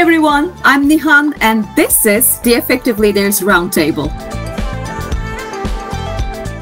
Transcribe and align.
Everyone, 0.00 0.54
I'm 0.64 0.88
Nihan 0.88 1.36
and 1.42 1.68
this 1.76 2.06
is 2.06 2.38
the 2.38 2.54
Effective 2.54 2.98
Leaders 2.98 3.40
Roundtable. 3.40 4.08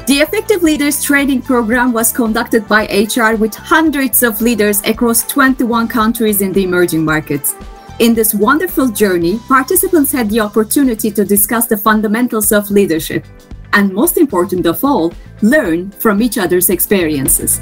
The 0.07 0.15
Effective 0.19 0.61
Leaders 0.61 1.01
Training 1.01 1.43
Program 1.43 1.93
was 1.93 2.11
conducted 2.11 2.67
by 2.67 2.83
HR 2.87 3.37
with 3.37 3.55
hundreds 3.55 4.23
of 4.23 4.41
leaders 4.41 4.81
across 4.81 5.25
21 5.25 5.87
countries 5.87 6.41
in 6.41 6.51
the 6.51 6.65
emerging 6.65 7.05
markets. 7.05 7.55
In 7.99 8.13
this 8.13 8.33
wonderful 8.33 8.89
journey, 8.89 9.39
participants 9.47 10.11
had 10.11 10.29
the 10.29 10.41
opportunity 10.41 11.09
to 11.09 11.23
discuss 11.23 11.65
the 11.65 11.77
fundamentals 11.77 12.51
of 12.51 12.69
leadership 12.69 13.25
and, 13.71 13.93
most 13.93 14.17
important 14.17 14.65
of 14.65 14.83
all, 14.83 15.13
learn 15.41 15.91
from 15.91 16.21
each 16.21 16.37
other's 16.37 16.69
experiences. 16.69 17.61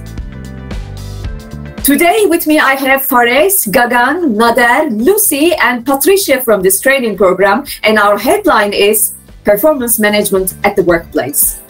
Today 1.87 2.25
with 2.25 2.47
me 2.47 2.59
I 2.59 2.73
have 2.73 3.05
Fares, 3.05 3.65
Gagan, 3.65 4.35
Nader, 4.35 4.91
Lucy 4.91 5.53
and 5.53 5.85
Patricia 5.85 6.41
from 6.41 6.61
this 6.61 6.81
training 6.81 7.15
program 7.15 7.63
and 7.81 7.97
our 7.97 8.17
headline 8.17 8.73
is 8.73 9.15
Performance 9.45 9.97
Management 9.97 10.55
at 10.65 10.75
the 10.75 10.83
Workplace. 10.83 11.61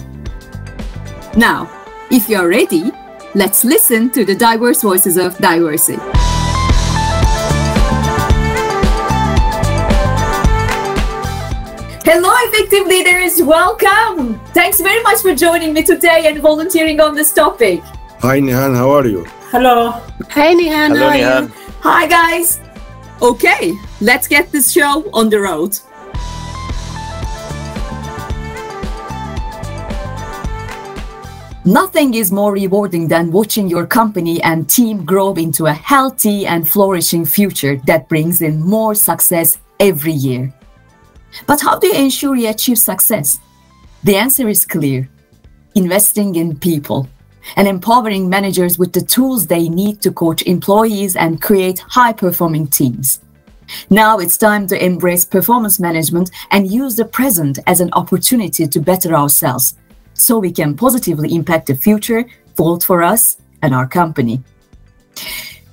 Now, 1.35 1.69
if 2.09 2.27
you're 2.27 2.49
ready, 2.49 2.91
let's 3.35 3.63
listen 3.63 4.09
to 4.09 4.25
the 4.25 4.33
diverse 4.33 4.81
voices 4.81 5.17
of 5.17 5.37
diversity. 5.37 6.01
Hello, 12.09 12.33
effective 12.49 12.87
leaders. 12.87 13.39
Welcome. 13.43 14.39
Thanks 14.55 14.81
very 14.81 15.03
much 15.03 15.21
for 15.21 15.35
joining 15.35 15.73
me 15.73 15.83
today 15.83 16.25
and 16.25 16.39
volunteering 16.39 16.99
on 17.01 17.13
this 17.13 17.31
topic. 17.31 17.83
Hi, 18.21 18.39
Nihan. 18.39 18.75
How 18.75 18.89
are 18.89 19.05
you? 19.05 19.27
Hello. 19.49 19.91
Hi, 20.31 20.53
Nihan. 20.53 20.91
Hello, 20.91 21.09
Nihan. 21.09 21.51
Hi, 21.79 22.05
guys. 22.05 22.59
Okay, 23.21 23.71
let's 24.01 24.27
get 24.27 24.51
this 24.51 24.69
show 24.69 25.09
on 25.13 25.29
the 25.29 25.39
road. 25.39 25.79
Nothing 31.63 32.13
is 32.13 32.29
more 32.29 32.51
rewarding 32.51 33.07
than 33.07 33.31
watching 33.31 33.69
your 33.69 33.87
company 33.87 34.43
and 34.43 34.69
team 34.69 35.05
grow 35.05 35.33
into 35.35 35.67
a 35.67 35.73
healthy 35.73 36.45
and 36.45 36.67
flourishing 36.67 37.23
future 37.23 37.77
that 37.87 38.09
brings 38.09 38.41
in 38.41 38.59
more 38.59 38.95
success 38.95 39.59
every 39.79 40.11
year. 40.11 40.53
But 41.45 41.61
how 41.61 41.79
do 41.79 41.87
you 41.87 41.93
ensure 41.93 42.35
you 42.35 42.49
achieve 42.49 42.79
success? 42.79 43.39
The 44.03 44.17
answer 44.17 44.49
is 44.49 44.65
clear 44.65 45.07
investing 45.73 46.35
in 46.35 46.59
people 46.59 47.07
and 47.55 47.67
empowering 47.67 48.29
managers 48.29 48.77
with 48.77 48.93
the 48.93 49.01
tools 49.01 49.47
they 49.47 49.69
need 49.69 50.01
to 50.01 50.11
coach 50.11 50.41
employees 50.43 51.15
and 51.15 51.41
create 51.41 51.79
high 51.79 52.13
performing 52.13 52.67
teams. 52.67 53.21
Now 53.89 54.19
it's 54.19 54.37
time 54.37 54.67
to 54.67 54.83
embrace 54.83 55.25
performance 55.25 55.79
management 55.79 56.31
and 56.51 56.71
use 56.71 56.95
the 56.95 57.05
present 57.05 57.59
as 57.67 57.81
an 57.81 57.89
opportunity 57.93 58.67
to 58.67 58.79
better 58.79 59.13
ourselves 59.13 59.75
so 60.13 60.39
we 60.39 60.51
can 60.51 60.75
positively 60.75 61.35
impact 61.35 61.67
the 61.67 61.75
future, 61.75 62.25
both 62.55 62.83
for 62.83 63.03
us 63.03 63.37
and 63.61 63.73
our 63.73 63.87
company. 63.87 64.41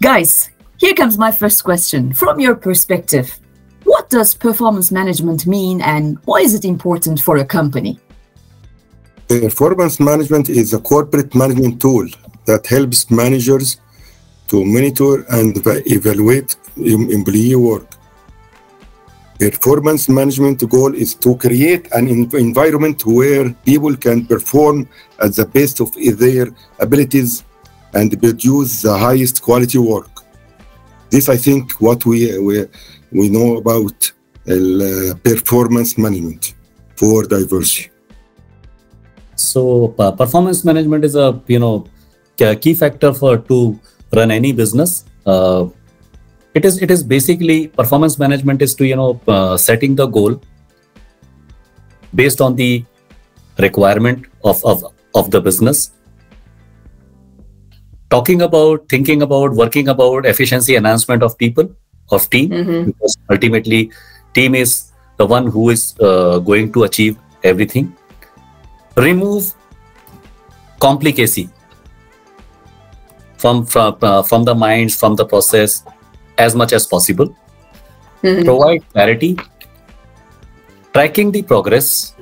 Guys, 0.03 0.51
here 0.77 0.95
comes 0.95 1.17
my 1.17 1.31
first 1.31 1.65
question. 1.65 2.13
From 2.13 2.41
your 2.41 2.55
perspective, 2.55 3.39
what 3.85 4.11
does 4.11 4.35
performance 4.35 4.91
management 4.91 5.47
mean 5.47 5.81
and 5.81 6.19
why 6.25 6.41
is 6.41 6.55
it 6.55 6.65
important 6.65 7.21
for 7.21 7.37
a 7.37 7.45
company? 7.45 7.99
Performance 9.29 10.01
management 10.01 10.51
is 10.51 10.75
a 10.75 10.79
corporate 10.79 11.35
management 11.35 11.81
tool 11.81 12.07
that 12.45 12.67
helps 12.67 13.11
managers 13.11 13.81
to 14.49 14.63
monitor 14.65 15.25
and 15.31 15.57
evaluate 15.87 16.57
employee 16.77 17.57
work. 17.57 17.89
Performance 19.39 20.09
management 20.09 20.69
goal 20.69 20.95
is 20.95 21.15
to 21.15 21.37
create 21.37 21.89
an 21.93 22.07
environment 22.09 23.05
where 23.07 23.51
people 23.65 23.97
can 23.97 24.27
perform 24.27 24.89
at 25.19 25.35
the 25.35 25.47
best 25.47 25.81
of 25.81 25.93
their 25.95 26.49
abilities 26.79 27.45
and 27.95 28.21
produce 28.21 28.83
the 28.83 28.97
highest 28.97 29.43
quality 29.43 29.79
work. 29.79 30.11
This, 31.11 31.29
I 31.29 31.37
think, 31.37 31.73
what 31.81 32.05
we 32.05 32.39
we, 32.39 32.67
we 33.11 33.31
know 33.31 33.57
about 33.57 34.13
uh, 34.49 35.15
performance 35.23 35.97
management 35.97 36.55
for 36.97 37.25
diversity. 37.25 37.94
So 39.37 39.95
uh, 39.99 40.13
performance 40.13 40.65
management 40.65 41.05
is 41.05 41.15
a 41.15 41.41
you 41.47 41.59
know 41.59 41.87
key 42.37 42.75
factor 42.75 43.13
for 43.13 43.39
to 43.39 43.79
run 44.13 44.31
any 44.31 44.53
business. 44.53 45.05
Uh, 45.27 45.67
it 46.55 46.65
is 46.65 46.81
it 46.81 46.91
is 46.91 47.03
basically 47.03 47.69
performance 47.69 48.19
management 48.19 48.63
is 48.63 48.75
to 48.77 48.87
you 48.87 48.97
know 48.97 49.21
uh, 49.29 49.57
setting 49.57 49.97
the 49.97 50.07
goal 50.07 50.41
based 52.15 52.41
on 52.41 52.55
the 52.55 52.85
requirement 53.59 54.27
of, 54.45 54.65
of 54.65 54.85
of 55.15 55.31
the 55.31 55.41
business 55.41 55.93
talking 58.11 58.43
about 58.43 58.89
thinking 58.89 59.23
about 59.23 59.53
working 59.53 59.89
about 59.89 60.27
efficiency 60.27 60.77
enhancement 60.77 61.23
of 61.23 61.37
people 61.39 61.69
of 62.11 62.29
team 62.31 62.51
mm-hmm. 62.51 62.85
because 62.91 63.17
ultimately 63.31 63.91
team 64.35 64.55
is 64.55 64.93
the 65.17 65.27
one 65.27 65.47
who 65.47 65.71
is 65.71 65.95
uh, 66.01 66.39
going 66.39 66.73
to 66.73 66.85
achieve 66.85 67.19
everything 67.43 67.93
remove 68.97 69.53
complicacy 70.81 71.51
from 73.39 73.67
from, 73.67 73.97
uh, 74.03 74.23
from 74.23 74.45
the 74.45 74.55
minds 74.55 74.95
from 74.97 75.17
the 75.17 75.25
process 75.25 75.85
as 76.39 76.55
much 76.55 76.73
as 76.73 76.87
possible. 76.87 77.35
Mm-hmm. 78.25 78.45
provide 78.47 78.83
clarity 78.91 79.37
tracking 80.95 81.31
the 81.31 81.43
progress 81.43 82.15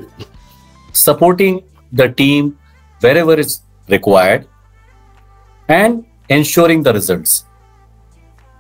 supporting 0.93 1.63
the 1.93 2.09
team 2.09 2.59
wherever 2.99 3.35
it's 3.35 3.63
required 3.89 4.49
and 5.69 6.05
ensuring 6.29 6.83
the 6.83 6.93
results. 6.93 7.45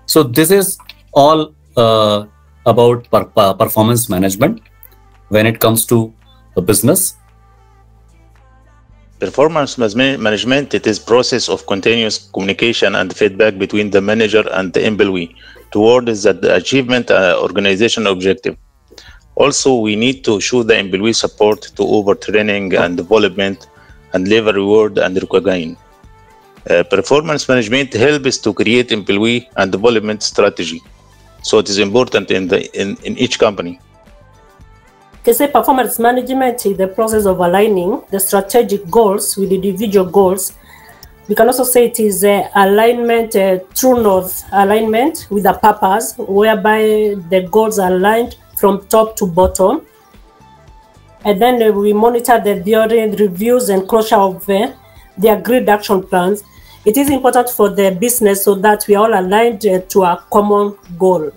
So 0.06 0.22
this 0.22 0.52
is 0.52 0.78
all 1.12 1.52
uh, 1.76 2.26
about 2.66 3.10
per- 3.10 3.54
performance 3.54 4.08
management 4.08 4.62
when 5.28 5.46
it 5.46 5.58
comes 5.58 5.84
to 5.86 6.12
a 6.56 6.60
business 6.60 7.16
Performance 9.22 9.78
management 9.78 10.74
it 10.74 10.84
is 10.84 10.98
process 10.98 11.48
of 11.48 11.64
continuous 11.66 12.28
communication 12.34 12.96
and 12.96 13.14
feedback 13.14 13.56
between 13.56 13.88
the 13.88 14.00
manager 14.00 14.44
and 14.50 14.72
the 14.72 14.84
employee 14.84 15.36
towards 15.70 16.24
the 16.24 16.54
achievement 16.56 17.08
uh, 17.08 17.38
organization 17.40 18.08
objective. 18.08 18.56
Also, 19.36 19.76
we 19.76 19.94
need 19.94 20.24
to 20.24 20.40
show 20.40 20.64
the 20.64 20.76
employee 20.76 21.12
support 21.12 21.62
to 21.76 21.82
overtraining 21.98 22.76
and 22.76 22.96
development 22.96 23.68
and 24.12 24.26
level 24.26 24.54
reward 24.54 24.98
and 24.98 25.14
recognition. 25.14 25.76
Uh, 26.68 26.82
performance 26.82 27.48
management 27.48 27.94
helps 27.94 28.38
to 28.38 28.52
create 28.52 28.90
employee 28.90 29.48
and 29.56 29.70
development 29.70 30.24
strategy. 30.24 30.82
So 31.44 31.60
it 31.60 31.68
is 31.68 31.78
important 31.78 32.32
in 32.32 32.48
the 32.48 32.58
in, 32.76 32.96
in 33.04 33.16
each 33.16 33.38
company 33.38 33.78
say 35.30 35.46
performance 35.46 36.00
management 36.00 36.66
is 36.66 36.76
the 36.76 36.88
process 36.88 37.26
of 37.26 37.38
aligning 37.38 38.02
the 38.10 38.18
strategic 38.18 38.90
goals 38.90 39.36
with 39.36 39.52
individual 39.52 40.04
goals. 40.04 40.54
We 41.28 41.36
can 41.36 41.46
also 41.46 41.62
say 41.62 41.86
it 41.86 42.00
is 42.00 42.24
a 42.24 42.50
alignment, 42.56 43.36
a 43.36 43.64
true 43.72 44.02
north 44.02 44.44
alignment 44.52 45.28
with 45.30 45.46
a 45.46 45.54
purpose, 45.54 46.14
whereby 46.18 47.14
the 47.30 47.46
goals 47.48 47.78
are 47.78 47.92
aligned 47.92 48.36
from 48.56 48.84
top 48.88 49.14
to 49.16 49.26
bottom. 49.26 49.86
And 51.24 51.40
then 51.40 51.62
uh, 51.62 51.70
we 51.70 51.92
monitor 51.92 52.40
the 52.40 52.60
theory, 52.60 53.08
reviews, 53.08 53.68
and 53.68 53.88
closure 53.88 54.16
of 54.16 54.44
the, 54.46 54.74
the 55.18 55.28
agreed 55.28 55.68
action 55.68 56.02
plans. 56.02 56.42
It 56.84 56.96
is 56.96 57.08
important 57.10 57.48
for 57.48 57.68
the 57.68 57.96
business 58.00 58.44
so 58.44 58.56
that 58.56 58.86
we 58.88 58.96
are 58.96 59.04
all 59.04 59.20
aligned 59.20 59.60
to 59.60 60.02
a 60.02 60.24
common 60.32 60.76
goal. 60.98 61.30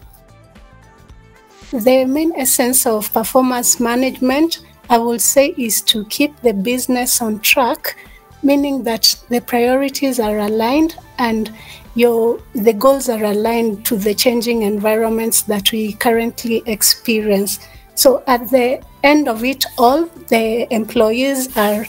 The 1.71 2.06
main 2.06 2.31
essence 2.35 2.85
of 2.85 3.12
performance 3.12 3.79
management, 3.79 4.59
I 4.89 5.00
would 5.00 5.21
say, 5.21 5.56
is 5.57 5.81
to 5.83 6.06
keep 6.06 6.39
the 6.41 6.53
business 6.53 7.21
on 7.21 7.39
track, 7.39 7.97
meaning 8.44 8.83
that 8.83 9.15
the 9.29 9.41
priorities 9.41 10.19
are 10.19 10.39
aligned 10.39 10.95
and 11.17 11.51
your 11.95 12.39
the 12.53 12.73
goals 12.73 13.09
are 13.09 13.23
aligned 13.23 13.85
to 13.85 13.95
the 13.95 14.13
changing 14.13 14.62
environments 14.62 15.41
that 15.44 15.71
we 15.71 15.94
currently 15.94 16.62
experience. 16.65 17.59
So 17.95 18.23
at 18.27 18.50
the 18.51 18.83
end 19.03 19.27
of 19.27 19.44
it 19.44 19.65
all, 19.77 20.06
the 20.29 20.71
employees 20.71 21.56
are 21.57 21.85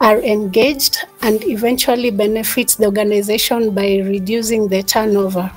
are 0.00 0.18
engaged 0.18 0.98
and 1.20 1.44
eventually 1.44 2.10
benefits 2.10 2.74
the 2.74 2.86
organization 2.86 3.72
by 3.72 3.98
reducing 3.98 4.66
the 4.66 4.82
turnover. 4.82 5.48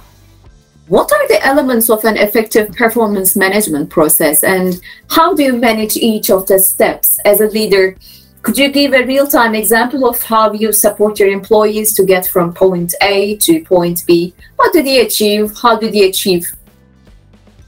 What 0.87 1.11
are 1.11 1.27
the 1.27 1.43
elements 1.45 1.89
of 1.89 2.03
an 2.05 2.17
effective 2.17 2.71
performance 2.71 3.35
management 3.35 3.89
process 3.89 4.43
and 4.43 4.79
how 5.09 5.33
do 5.33 5.43
you 5.43 5.55
manage 5.55 5.97
each 5.97 6.29
of 6.29 6.45
the 6.45 6.59
steps 6.59 7.19
as 7.25 7.41
a 7.41 7.47
leader? 7.47 7.97
Could 8.43 8.57
you 8.57 8.71
give 8.71 8.93
a 8.93 9.05
real 9.05 9.25
time 9.25 9.55
example 9.55 10.07
of 10.07 10.21
how 10.21 10.53
you 10.53 10.71
support 10.71 11.19
your 11.19 11.29
employees 11.29 11.93
to 11.95 12.05
get 12.05 12.27
from 12.27 12.53
point 12.53 12.93
A 13.01 13.37
to 13.37 13.63
point 13.63 14.03
B? 14.05 14.35
What 14.57 14.73
do 14.73 14.83
they 14.83 15.01
achieve? 15.01 15.57
How 15.57 15.77
do 15.79 15.89
they 15.89 16.07
achieve? 16.09 16.55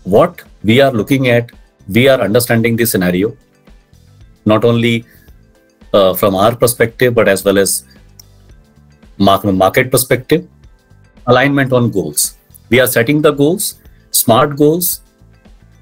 what 0.07 0.43
we 0.63 0.79
are 0.79 0.91
looking 0.91 1.27
at, 1.27 1.51
we 1.89 2.07
are 2.07 2.19
understanding 2.21 2.77
the 2.77 2.85
scenario, 2.85 3.35
not 4.45 4.63
only 4.63 5.05
uh, 5.93 6.13
from 6.13 6.35
our 6.35 6.55
perspective, 6.55 7.13
but 7.13 7.27
as 7.27 7.43
well 7.43 7.57
as 7.57 7.83
market 9.17 9.91
perspective, 9.91 10.47
alignment 11.25 11.73
on 11.73 11.91
goals. 11.91 12.37
We 12.69 12.79
are 12.79 12.87
setting 12.87 13.21
the 13.21 13.31
goals, 13.31 13.75
smart 14.11 14.57
goals, 14.57 15.01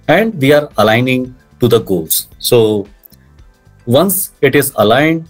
and 0.08 0.34
we 0.42 0.54
are 0.54 0.70
aligning 0.78 1.36
to 1.60 1.68
the 1.68 1.80
goals. 1.80 2.28
So 2.40 2.88
once 3.86 4.32
it 4.42 4.56
is 4.56 4.72
aligned 4.76 5.28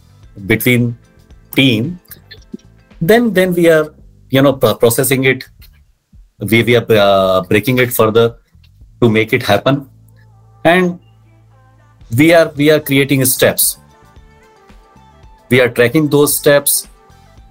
between 0.47 0.97
team, 1.55 1.99
then 3.01 3.33
then 3.33 3.53
we 3.53 3.69
are 3.69 3.93
you 4.29 4.41
know 4.41 4.53
processing 4.53 5.23
it. 5.25 5.47
We 6.39 6.63
we 6.63 6.75
are 6.75 6.85
uh, 6.89 7.41
breaking 7.43 7.79
it 7.79 7.93
further 7.93 8.37
to 9.01 9.09
make 9.09 9.33
it 9.33 9.43
happen, 9.43 9.89
and 10.63 10.99
we 12.17 12.33
are 12.33 12.51
we 12.55 12.69
are 12.71 12.79
creating 12.79 13.23
steps. 13.25 13.77
We 15.49 15.61
are 15.61 15.69
tracking 15.69 16.09
those 16.09 16.35
steps. 16.35 16.87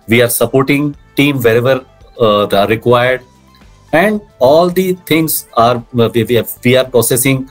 We 0.09 0.21
are 0.21 0.29
supporting 0.29 0.97
team 1.17 1.41
wherever 1.41 1.87
uh, 2.21 2.47
are 2.47 2.67
required, 2.69 3.23
and 3.95 4.21
all 4.41 4.69
the 4.69 4.95
things 5.11 5.47
are 5.57 5.85
we, 5.93 6.25
we, 6.25 6.39
are, 6.39 6.47
we 6.65 6.77
are 6.77 6.85
processing 6.85 7.49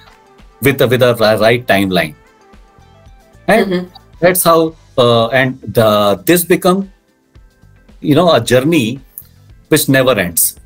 with 0.61 0.81
a, 0.81 0.87
with 0.87 1.01
a 1.01 1.37
right 1.39 1.65
timeline. 1.65 2.15
And 3.47 3.71
mm-hmm. 3.71 3.95
that's 4.19 4.43
how 4.43 4.75
uh, 4.97 5.27
and 5.27 5.59
the, 5.61 6.21
this 6.25 6.43
become 6.43 6.91
you 8.01 8.15
know 8.15 8.33
a 8.33 8.41
journey 8.41 8.99
which 9.69 9.87
never 9.89 10.11
ends. 10.19 10.59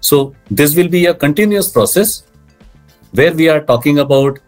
So 0.00 0.34
this 0.50 0.74
will 0.74 0.88
be 0.88 1.06
a 1.06 1.14
continuous 1.14 1.70
process 1.70 2.24
where 3.12 3.32
we 3.32 3.48
are 3.48 3.60
talking 3.60 3.98
about 3.98 4.38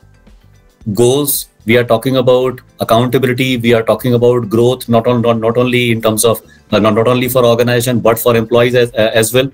goals 0.93 1.49
we 1.67 1.79
are 1.79 1.85
talking 1.85 2.17
about 2.17 2.61
accountability 2.81 3.57
we 3.57 3.73
are 3.73 3.83
talking 3.83 4.13
about 4.13 4.51
growth 4.51 4.87
not 4.87 5.07
on 5.07 5.23
not, 5.23 5.39
not 5.39 5.57
only 5.57 5.91
in 5.91 6.03
terms 6.03 6.23
of 6.23 6.43
uh, 6.73 6.79
not, 6.79 6.93
not 6.95 7.09
only 7.09 7.27
for 7.27 7.43
organization 7.43 8.01
but 8.01 8.19
for 8.19 8.37
employees 8.37 8.75
as, 8.75 8.93
uh, 8.93 9.11
as 9.15 9.33
well 9.33 9.51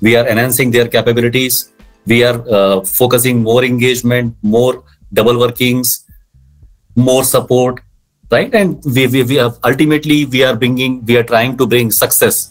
we 0.00 0.16
are 0.16 0.26
enhancing 0.26 0.70
their 0.70 0.88
capabilities. 0.88 1.72
We 2.06 2.24
are 2.24 2.42
uh, 2.48 2.80
focusing 2.84 3.42
more 3.42 3.64
engagement 3.64 4.36
more 4.42 4.84
double 5.12 5.38
workings 5.38 6.04
more 6.96 7.24
support 7.24 7.80
right? 8.30 8.54
And 8.54 8.82
we, 8.84 9.06
we, 9.06 9.22
we 9.22 9.36
have 9.36 9.58
ultimately 9.64 10.26
we 10.26 10.42
are 10.44 10.54
bringing 10.56 11.04
we 11.04 11.16
are 11.16 11.22
trying 11.22 11.56
to 11.56 11.66
bring 11.66 11.90
success 11.90 12.50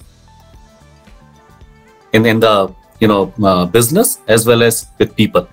in, 2.14 2.26
in 2.26 2.40
the 2.40 2.74
you 3.00 3.08
know 3.08 3.34
uh, 3.44 3.66
business 3.66 4.20
as 4.28 4.46
well 4.46 4.64
as 4.64 4.88
with 4.98 5.16
people. 5.16 5.48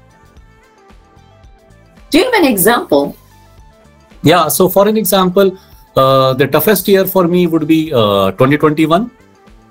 Do 2.11 2.19
you 2.19 2.25
have 2.25 2.35
an 2.35 2.44
example? 2.44 3.17
Yeah 4.23 4.49
so 4.49 4.69
for 4.69 4.88
an 4.88 4.97
example 4.97 5.58
uh, 5.97 6.35
the 6.35 6.47
toughest 6.47 6.88
year 6.88 7.05
for 7.06 7.29
me 7.29 7.47
would 7.47 7.67
be 7.69 7.93
uh, 7.93 8.31
2021 8.32 9.02
uh, 9.02 9.24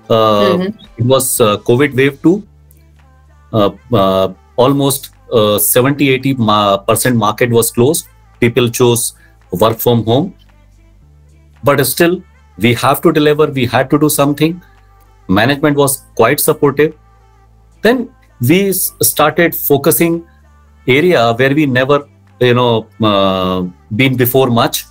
mm-hmm. 0.08 1.00
it 1.00 1.04
was 1.04 1.40
uh, 1.40 1.56
covid 1.58 1.94
wave 1.94 2.20
2 2.22 2.42
uh, 3.52 4.32
almost 4.56 5.10
70 5.58 6.10
80 6.10 6.34
percent 6.86 7.16
market 7.16 7.50
was 7.50 7.70
closed. 7.70 8.08
People 8.40 8.68
chose 8.68 9.14
work 9.52 9.78
from 9.78 10.04
home. 10.04 10.34
But 11.62 11.84
still 11.86 12.22
we 12.58 12.74
have 12.74 13.00
to 13.02 13.12
deliver. 13.12 13.46
We 13.46 13.66
had 13.66 13.90
to 13.90 13.98
do 13.98 14.08
something. 14.08 14.62
Management 15.28 15.76
was 15.76 16.04
quite 16.14 16.40
supportive. 16.40 16.94
Then 17.82 18.10
we 18.40 18.72
started 18.72 19.54
focusing 19.54 20.26
area 20.86 21.32
where 21.32 21.54
we 21.54 21.66
never 21.66 22.06
you 22.40 22.54
know 22.54 22.86
uh, 23.02 23.62
been 23.96 24.16
before 24.16 24.48
much. 24.50 24.84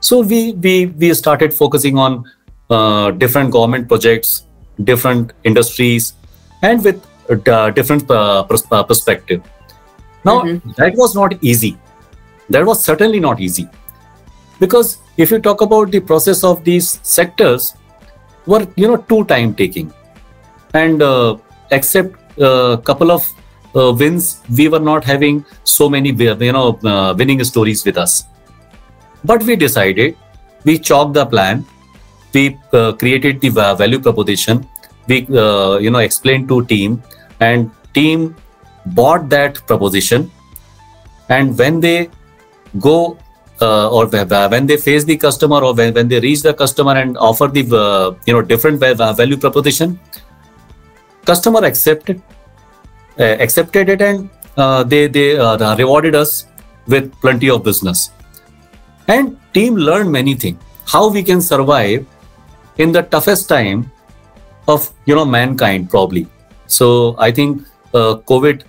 So 0.00 0.20
we 0.20 0.52
we 0.52 0.86
we 0.86 1.14
started 1.14 1.54
focusing 1.54 1.98
on 1.98 2.24
uh, 2.70 3.10
different 3.12 3.50
government 3.50 3.88
projects 3.88 4.44
different 4.84 5.32
industries 5.44 6.14
and 6.62 6.84
with 6.84 7.04
uh, 7.48 7.70
different 7.70 8.10
uh, 8.10 8.42
perspective 8.42 9.42
now 10.24 10.42
mm-hmm. 10.42 10.70
that 10.76 10.94
was 10.94 11.14
not 11.14 11.34
easy 11.42 11.76
that 12.48 12.64
was 12.64 12.84
certainly 12.84 13.20
not 13.20 13.40
easy. 13.40 13.68
Because 14.58 14.98
if 15.16 15.30
you 15.30 15.38
talk 15.38 15.60
about 15.60 15.90
the 15.90 16.00
process 16.00 16.44
of 16.44 16.64
these 16.64 17.00
sectors, 17.02 17.74
were 18.46 18.66
you 18.76 18.88
know 18.88 18.96
too 18.96 19.24
time 19.24 19.54
taking, 19.54 19.92
and 20.74 21.02
uh, 21.02 21.36
except 21.70 22.14
a 22.38 22.50
uh, 22.50 22.76
couple 22.76 23.10
of 23.10 23.26
uh, 23.74 23.92
wins, 23.92 24.42
we 24.56 24.68
were 24.68 24.78
not 24.78 25.04
having 25.04 25.44
so 25.64 25.88
many 25.88 26.10
you 26.10 26.52
know 26.52 26.78
uh, 26.84 27.14
winning 27.18 27.42
stories 27.44 27.84
with 27.84 27.98
us. 27.98 28.24
But 29.24 29.42
we 29.42 29.56
decided, 29.56 30.16
we 30.64 30.78
chalked 30.78 31.14
the 31.14 31.26
plan, 31.26 31.66
we 32.36 32.44
uh, 32.72 32.92
created 32.92 33.40
the 33.40 33.50
value 33.50 34.00
proposition, 34.06 34.66
we 35.08 35.26
uh, 35.44 35.78
you 35.78 35.90
know 35.90 36.02
explained 36.08 36.48
to 36.48 36.64
team, 36.72 37.02
and 37.40 37.70
team 37.94 38.34
bought 39.00 39.28
that 39.36 39.62
proposition, 39.66 40.30
and 41.28 41.58
when 41.58 41.80
they 41.80 41.98
go 42.80 42.98
uh, 43.60 43.88
or 43.88 44.06
when 44.06 44.66
they 44.66 44.76
face 44.76 45.04
the 45.04 45.16
customer 45.16 45.60
or 45.60 45.74
when, 45.74 45.94
when 45.94 46.08
they 46.08 46.20
reach 46.20 46.42
the 46.42 46.52
customer 46.52 46.92
and 46.92 47.16
offer 47.16 47.46
the 47.48 47.64
uh, 47.76 48.14
you 48.26 48.32
know 48.34 48.42
different 48.42 48.78
value 48.80 49.36
proposition 49.36 49.98
customer 51.24 51.64
accepted 51.64 52.22
uh, 53.18 53.36
accepted 53.46 53.88
it 53.88 54.02
and 54.02 54.28
uh, 54.56 54.82
they 54.82 55.06
they 55.06 55.36
uh, 55.36 55.76
rewarded 55.76 56.14
us 56.14 56.46
with 56.86 57.12
plenty 57.20 57.50
of 57.50 57.62
business. 57.64 58.10
And 59.08 59.36
team 59.52 59.76
learned 59.76 60.10
many 60.10 60.34
things. 60.34 60.58
How 60.86 61.08
we 61.08 61.22
can 61.22 61.40
survive 61.40 62.06
in 62.78 62.92
the 62.92 63.02
toughest 63.02 63.48
time 63.48 63.90
of 64.68 64.92
you 65.06 65.14
know 65.14 65.24
mankind 65.24 65.90
probably. 65.90 66.26
So 66.66 67.14
i 67.18 67.30
think 67.30 67.62
uh, 67.94 68.16
covid 68.30 68.64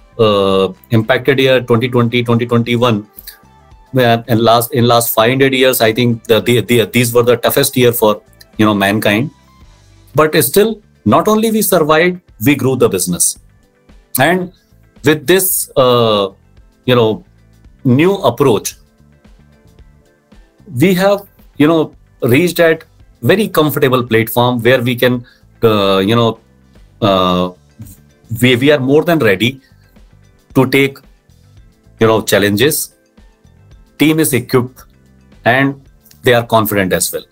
impacted 0.91 1.39
year 1.39 1.59
2020 1.61 2.23
2021 2.23 3.07
in 4.27 4.39
last 4.43 4.73
in 4.73 4.87
last 4.87 5.13
500 5.13 5.53
years 5.53 5.81
i 5.81 5.91
think 5.91 6.23
the, 6.25 6.41
the, 6.41 6.61
the, 6.61 6.85
these 6.85 7.13
were 7.13 7.23
the 7.23 7.37
toughest 7.37 7.75
year 7.77 7.91
for 7.91 8.21
you 8.57 8.65
know 8.65 8.73
mankind. 8.73 9.31
But 10.15 10.35
still 10.43 10.81
not 11.05 11.27
only 11.27 11.51
we 11.51 11.61
survived 11.61 12.21
we 12.45 12.55
grew 12.55 12.75
the 12.75 12.89
business. 12.89 13.37
And 14.19 14.51
with 15.03 15.27
this 15.27 15.69
uh, 15.75 16.29
you 16.85 16.95
know 16.95 17.23
new 17.83 18.15
approach 18.29 18.75
we 20.81 20.93
have 20.95 21.27
you 21.57 21.67
know 21.67 21.95
reached 22.21 22.59
at 22.59 22.83
very 23.21 23.47
comfortable 23.47 24.03
platform 24.03 24.61
where 24.61 24.81
we 24.81 24.95
can 24.95 25.25
uh, 25.63 25.99
you 25.99 26.15
know 26.15 26.39
uh, 27.01 27.51
we, 28.41 28.55
we 28.55 28.71
are 28.71 28.79
more 28.79 29.03
than 29.03 29.19
ready 29.19 29.61
to 30.53 30.67
take 30.67 30.97
you 31.99 32.07
know 32.07 32.21
challenges 32.21 32.93
team 33.97 34.19
is 34.19 34.33
equipped 34.33 34.83
and 35.45 35.81
they 36.23 36.33
are 36.33 36.45
confident 36.45 36.93
as 36.93 37.11
well. 37.11 37.23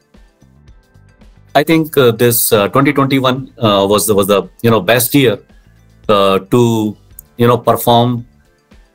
I 1.53 1.63
think 1.63 1.97
uh, 1.97 2.11
this 2.11 2.51
uh, 2.51 2.67
2021 2.67 3.53
uh, 3.57 3.87
was 3.89 4.07
the 4.07 4.15
was 4.15 4.27
the 4.27 4.49
you 4.61 4.69
know 4.69 4.81
best 4.81 5.13
year 5.15 5.39
uh, 6.09 6.39
to 6.39 6.97
you 7.37 7.47
know 7.47 7.57
perform 7.57 8.25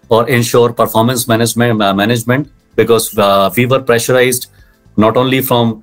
or 0.08 0.28
ensure 0.28 0.72
performance 0.72 1.26
management 1.28 1.78
management 1.78 2.50
because 2.76 3.14
we 3.56 3.66
were 3.66 3.80
pressurized 3.80 4.48
not 4.96 5.16
only 5.16 5.40
from 5.40 5.82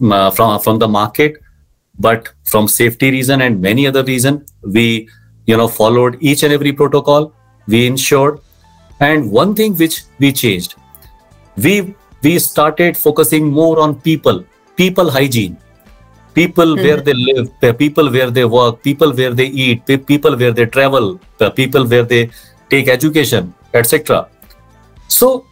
from 0.00 0.60
from 0.60 0.78
the 0.78 0.88
market. 0.88 1.40
But 1.98 2.28
from 2.44 2.68
safety 2.68 3.10
reason 3.10 3.42
and 3.42 3.60
many 3.60 3.86
other 3.86 4.02
reason 4.04 4.44
we 4.62 5.08
you 5.46 5.56
know 5.56 5.68
followed 5.68 6.16
each 6.20 6.42
and 6.42 6.52
every 6.52 6.72
protocol. 6.72 7.32
We 7.66 7.86
ensured. 7.86 8.40
And 9.00 9.30
one 9.30 9.54
thing 9.54 9.76
which 9.76 10.02
we 10.18 10.30
changed 10.32 10.74
we 11.56 11.94
we 12.22 12.38
started 12.38 12.96
focusing 12.96 13.50
more 13.50 13.80
on 13.80 14.00
people 14.00 14.44
people 14.76 15.10
hygiene. 15.10 15.56
People 16.34 16.76
mm-hmm. 16.76 16.84
where 16.84 17.00
they 17.00 17.14
live 17.14 17.78
people 17.78 18.10
where 18.10 18.30
they 18.30 18.44
work 18.44 18.82
people 18.82 19.12
where 19.12 19.34
they 19.34 19.46
eat 19.46 19.86
people 20.06 20.36
where 20.36 20.52
they 20.52 20.66
travel 20.66 21.18
people 21.56 21.86
where 21.86 22.04
they 22.04 22.30
take 22.70 22.88
education 22.88 23.52
etc 23.74 24.28
so 25.08 25.44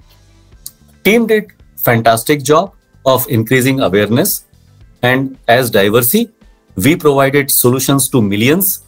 team 1.04 1.26
did 1.26 1.52
fantastic 1.76 2.42
job 2.42 2.74
of 3.14 3.28
increasing 3.28 3.80
awareness. 3.80 4.44
And 5.02 5.38
as 5.46 5.70
diversity 5.70 6.30
we 6.86 6.94
provided 6.96 7.50
solutions 7.50 8.08
to 8.08 8.22
millions 8.22 8.82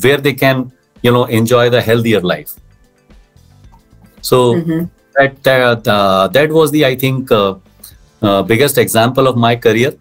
where 0.00 0.16
they 0.26 0.32
can 0.32 0.72
you 1.02 1.12
know 1.12 1.24
enjoy 1.24 1.68
the 1.70 1.80
healthier 1.80 2.20
life. 2.20 2.52
So 4.20 4.54
mm-hmm. 4.54 4.84
that 5.16 5.42
that, 5.42 5.88
uh, 5.88 6.28
that 6.28 6.50
was 6.50 6.70
the 6.70 6.84
i 6.86 6.94
think 6.96 7.30
uh, 7.30 7.54
uh, 8.22 8.42
biggest 8.42 8.78
example 8.78 9.28
of 9.32 9.36
my 9.36 9.54
career 9.54 9.92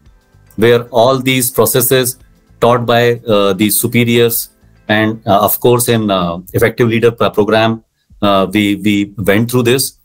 where 0.56 0.84
all 1.02 1.20
these 1.20 1.52
processes 1.52 2.18
taught 2.62 2.86
by 2.86 3.02
uh, 3.28 3.54
the 3.54 3.70
superiors 3.70 4.50
and 4.88 5.22
uh, 5.28 5.40
of 5.48 5.60
course 5.60 5.90
in 5.90 6.10
uh, 6.10 6.38
effective 6.54 6.88
leader 6.88 7.12
program 7.12 7.84
uh, 8.22 8.48
we 8.54 8.76
we 8.76 9.14
went 9.18 9.52
through 9.52 9.64
this. 9.64 10.00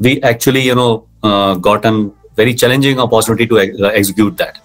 We 0.00 0.20
actually 0.22 0.62
you 0.62 0.74
know 0.74 1.06
uh, 1.22 1.54
got 1.54 1.84
a 1.84 2.10
very 2.36 2.54
challenging 2.54 2.98
opportunity 2.98 3.46
to 3.46 3.58
ex- 3.58 3.80
execute 3.80 4.36
that 4.36 4.58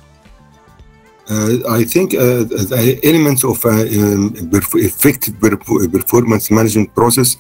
uh, 1.29 1.59
I 1.69 1.83
think 1.83 2.15
uh, 2.15 2.43
the 2.43 2.99
elements 3.03 3.43
of 3.43 3.63
uh, 3.63 3.69
um, 3.69 4.33
effective 4.73 5.39
performance 5.39 6.49
management 6.49 6.95
process, 6.95 7.38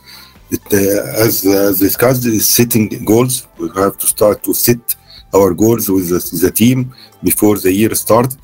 it, 0.51 0.61
as, 0.71 1.43
as 1.43 1.79
discussed, 1.79 2.23
is 2.25 2.47
setting 2.47 3.03
goals. 3.03 3.47
We 3.57 3.69
have 3.75 3.97
to 3.97 4.05
start 4.05 4.43
to 4.43 4.53
set 4.53 4.95
our 5.33 5.55
goals 5.55 5.89
with 5.89 6.09
the, 6.09 6.19
the 6.45 6.51
team 6.51 6.93
before 7.23 7.57
the 7.57 7.73
year 7.73 7.95
starts, 7.95 8.37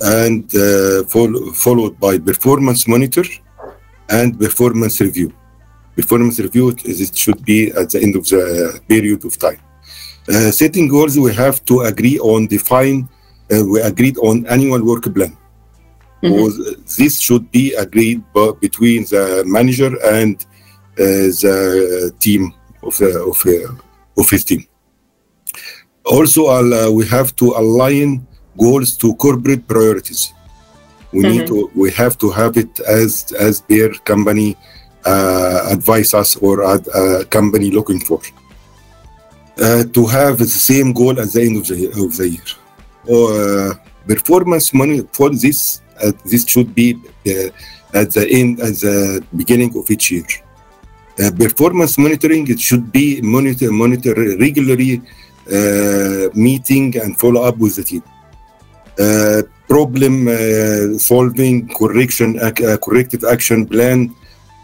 and 0.00 0.50
follow, 1.08 1.52
followed 1.52 2.00
by 2.00 2.18
performance 2.18 2.88
monitor 2.88 3.24
and 4.08 4.38
performance 4.40 5.00
review. 5.00 5.32
Performance 5.94 6.40
review 6.40 6.70
is, 6.84 7.00
it 7.00 7.16
should 7.16 7.44
be 7.44 7.70
at 7.70 7.90
the 7.90 8.02
end 8.02 8.16
of 8.16 8.26
the 8.26 8.80
period 8.88 9.24
of 9.24 9.38
time. 9.38 9.60
Uh, 10.28 10.50
setting 10.50 10.86
goals, 10.88 11.18
we 11.18 11.34
have 11.34 11.64
to 11.64 11.80
agree 11.80 12.18
on 12.18 12.46
define 12.46 13.08
uh, 13.50 13.64
we 13.64 13.80
agreed 13.80 14.16
on 14.18 14.46
annual 14.46 14.82
work 14.84 15.12
plan. 15.14 15.36
Mm-hmm. 16.22 16.82
This 16.98 17.18
should 17.18 17.50
be 17.50 17.74
agreed 17.74 18.22
between 18.60 19.04
the 19.04 19.42
manager 19.46 19.90
and 20.04 20.36
uh, 20.98 21.32
the 21.42 22.14
team 22.20 22.52
of, 22.82 23.00
of, 23.00 23.42
uh, 23.46 24.20
of 24.20 24.30
his 24.30 24.44
team. 24.44 24.66
Also, 26.04 26.46
uh, 26.48 26.90
we 26.90 27.06
have 27.06 27.34
to 27.36 27.46
align 27.56 28.26
goals 28.58 28.96
to 28.98 29.14
corporate 29.14 29.66
priorities. 29.66 30.32
We 31.12 31.22
mm-hmm. 31.22 31.38
need 31.38 31.46
to, 31.48 31.70
we 31.74 31.90
have 31.92 32.18
to 32.18 32.30
have 32.30 32.56
it 32.56 32.78
as 32.80 33.32
as 33.32 33.62
their 33.62 33.90
company 34.04 34.56
uh, 35.04 35.66
advise 35.70 36.14
us 36.14 36.36
or 36.36 36.60
a 36.60 36.74
uh, 36.74 37.24
company 37.24 37.70
looking 37.70 37.98
for. 37.98 38.20
Uh, 39.60 39.84
to 39.92 40.06
have 40.06 40.38
the 40.38 40.46
same 40.46 40.90
goal 40.90 41.20
at 41.20 41.30
the 41.32 41.42
end 41.42 41.58
of 41.58 41.66
the, 41.66 41.86
of 42.02 42.16
the 42.16 42.28
year 42.30 42.50
uh, 43.08 43.74
performance 44.06 44.72
money 44.72 45.02
for 45.12 45.28
this 45.28 45.82
uh, 46.02 46.12
this 46.24 46.46
should 46.46 46.74
be 46.74 46.94
uh, 47.26 47.50
at 47.92 48.10
the 48.12 48.26
end 48.30 48.58
at 48.60 48.74
the 48.80 49.22
beginning 49.36 49.76
of 49.76 49.90
each 49.90 50.12
year. 50.12 50.24
Uh, 51.18 51.30
performance 51.36 51.98
monitoring 51.98 52.48
it 52.48 52.58
should 52.58 52.90
be 52.90 53.20
monitor 53.20 53.70
monitor 53.70 54.14
regularly 54.38 55.02
uh, 55.52 56.28
meeting 56.34 56.96
and 56.96 57.18
follow 57.18 57.42
up 57.42 57.58
with 57.58 57.76
the 57.76 57.84
team. 57.84 58.02
Problem 59.68 60.26
solving 60.98 61.68
correction 61.68 62.38
corrective 62.78 63.24
action 63.24 63.66
plan 63.66 64.14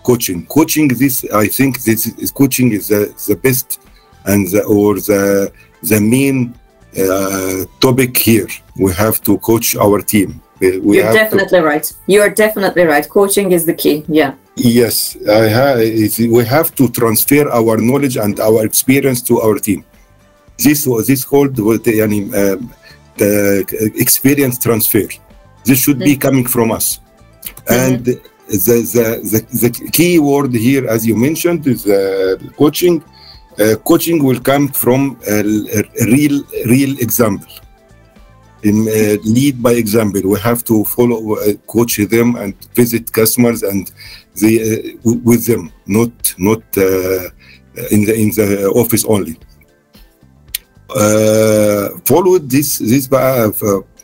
coaching. 0.05 0.47
Coaching 0.47 0.89
this 0.89 1.25
i 1.33 1.47
think 1.47 1.83
this 1.83 2.07
is 2.07 2.31
coaching 2.31 2.73
is 2.73 2.89
the, 2.89 3.15
the 3.29 3.37
best 3.37 3.81
and 4.27 4.49
the, 4.49 4.63
or 4.65 4.95
the 4.95 5.53
the 5.83 6.01
main 6.01 6.55
uh, 6.99 7.65
topic 7.81 8.17
here. 8.17 8.49
We 8.79 8.93
have 8.95 9.23
to 9.23 9.39
coach 9.39 9.77
our 9.77 10.01
team. 10.01 10.43
We 10.61 10.97
You're 10.97 11.13
definitely 11.13 11.61
to, 11.61 11.65
right. 11.65 11.93
You 12.07 12.23
are 12.23 12.31
definitely 12.31 12.85
right. 12.85 13.07
Coaching 13.09 13.53
is 13.53 13.65
the 13.67 13.75
key. 13.75 14.05
Yeah. 14.09 14.35
Yes, 14.57 15.17
ha- 15.27 15.77
we 16.37 16.45
have 16.47 16.75
to 16.77 16.89
transfer 16.89 17.45
our 17.51 17.77
knowledge 17.77 18.17
and 18.17 18.41
our 18.41 18.65
experience 18.65 19.21
to 19.23 19.41
our 19.43 19.59
team. 19.59 19.85
This 20.59 20.87
was 20.87 21.07
this 21.09 21.25
called 21.25 21.55
the, 21.57 22.01
um, 22.03 22.73
the 23.17 23.93
experience 23.97 24.59
transfer. 24.59 25.09
This 25.65 25.79
should 25.83 25.99
mm-hmm. 25.99 26.05
be 26.05 26.17
coming 26.17 26.47
from 26.47 26.71
us. 26.71 27.01
Mm-hmm. 27.45 27.75
And 27.75 28.05
the, 28.05 28.15
the, 28.49 29.21
the, 29.31 29.69
the 29.69 29.91
key 29.91 30.19
word 30.19 30.55
here, 30.55 30.89
as 30.89 31.07
you 31.07 31.17
mentioned, 31.17 31.67
is 31.67 31.87
uh, 31.87 32.39
coaching 32.57 33.03
uh, 33.03 33.16
coaching 33.85 34.23
will 34.23 34.41
come 34.41 34.69
from 34.69 35.19
a, 35.29 35.41
a 35.41 36.07
real 36.07 36.43
real 36.67 36.99
example. 36.99 37.53
In, 38.63 38.89
uh, 38.89 39.17
lead 39.23 39.63
by 39.63 39.73
example. 39.73 40.23
We 40.25 40.41
have 40.41 40.65
to 40.65 40.85
follow 40.85 41.37
uh, 41.37 41.55
coach 41.67 41.99
them 41.99 42.37
and 42.37 42.55
visit 42.75 43.13
customers 43.13 43.63
and 43.63 43.93
they, 44.41 44.55
uh, 44.59 45.13
with 45.25 45.47
them 45.47 45.73
not 45.87 46.35
not 46.39 46.63
uh, 46.77 47.29
in 47.91 48.05
the 48.05 48.15
in 48.15 48.31
the 48.31 48.71
office 48.75 49.05
only. 49.05 49.39
Uh, 50.91 51.91
follow 52.05 52.39
this 52.39 52.79
this 52.79 53.09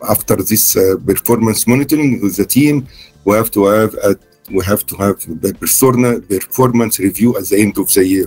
after 0.09 0.37
this 0.37 0.75
performance 1.07 1.67
monitoring 1.67 2.21
with 2.23 2.37
the 2.37 2.45
team. 2.45 2.87
We 3.25 3.35
have 3.37 3.51
to 3.53 3.67
have 3.67 3.95
a 3.95 4.17
we 4.51 4.65
have 4.65 4.85
to 4.87 4.97
have 4.97 5.19
the 5.41 5.55
performance 5.59 6.99
review 6.99 7.37
at 7.39 7.47
the 7.47 7.61
end 7.61 7.79
of 7.79 7.93
the 7.93 8.07
year, 8.07 8.27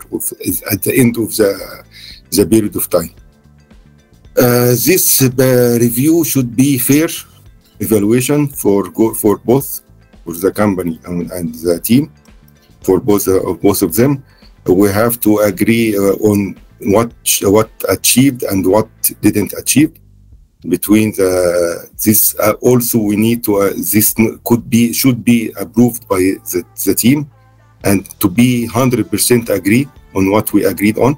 at 0.71 0.81
the 0.81 0.93
end 0.95 1.17
of 1.17 1.35
the, 1.35 1.83
the 2.31 2.45
period 2.45 2.75
of 2.75 2.89
time. 2.89 3.13
Uh, 4.37 4.75
this 4.85 5.21
uh, 5.21 5.77
review 5.79 6.23
should 6.23 6.55
be 6.55 6.77
fair 6.77 7.07
evaluation 7.79 8.47
for 8.47 8.91
for 9.13 9.37
both 9.37 9.81
for 10.23 10.33
the 10.33 10.51
company 10.51 10.99
and, 11.05 11.31
and 11.31 11.55
the 11.55 11.79
team, 11.79 12.11
for 12.81 12.99
both 12.99 13.27
uh, 13.27 13.53
both 13.53 13.81
of 13.81 13.95
them. 13.95 14.23
We 14.65 14.89
have 14.91 15.19
to 15.21 15.39
agree 15.39 15.95
uh, 15.97 16.29
on 16.31 16.59
what 16.79 17.13
what 17.43 17.69
achieved 17.87 18.43
and 18.43 18.65
what 18.65 18.89
didn't 19.21 19.53
achieve 19.53 19.93
between 20.69 21.11
the 21.11 21.89
this 22.03 22.35
uh, 22.39 22.53
also 22.61 22.99
we 22.99 23.15
need 23.15 23.43
to 23.43 23.57
uh, 23.57 23.73
this 23.75 24.15
could 24.43 24.69
be 24.69 24.93
should 24.93 25.23
be 25.23 25.51
approved 25.59 26.07
by 26.07 26.17
the, 26.17 26.63
the 26.85 26.95
team 26.95 27.29
and 27.83 28.09
to 28.19 28.27
be 28.27 28.67
100% 28.67 29.49
agree 29.49 29.87
on 30.15 30.31
what 30.31 30.51
we 30.53 30.65
agreed 30.65 30.97
on. 30.97 31.15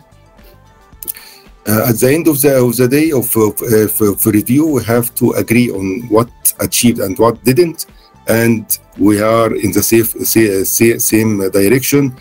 Uh, 1.66 1.88
at 1.89 1.98
the 2.00 2.10
end 2.13 2.27
of 2.27 2.42
the, 2.42 2.58
of 2.58 2.75
the 2.77 2.88
day 2.88 3.12
of, 3.12 3.36
of, 3.36 3.62
of, 4.01 4.25
review 4.25 4.66
we 4.68 4.84
have 4.84 5.13
to 5.16 5.32
agree 5.32 5.70
on 5.70 6.01
what 6.10 6.30
achieved 6.60 7.00
and 7.00 7.18
what 7.20 7.42
didn't. 7.44 7.86
And 8.27 8.77
we 8.98 9.22
are 9.22 9.54
in 9.56 9.72
the 9.72 9.82
safe, 9.82 10.10
same, 10.27 11.00
same 11.00 11.50
direction 11.51 12.16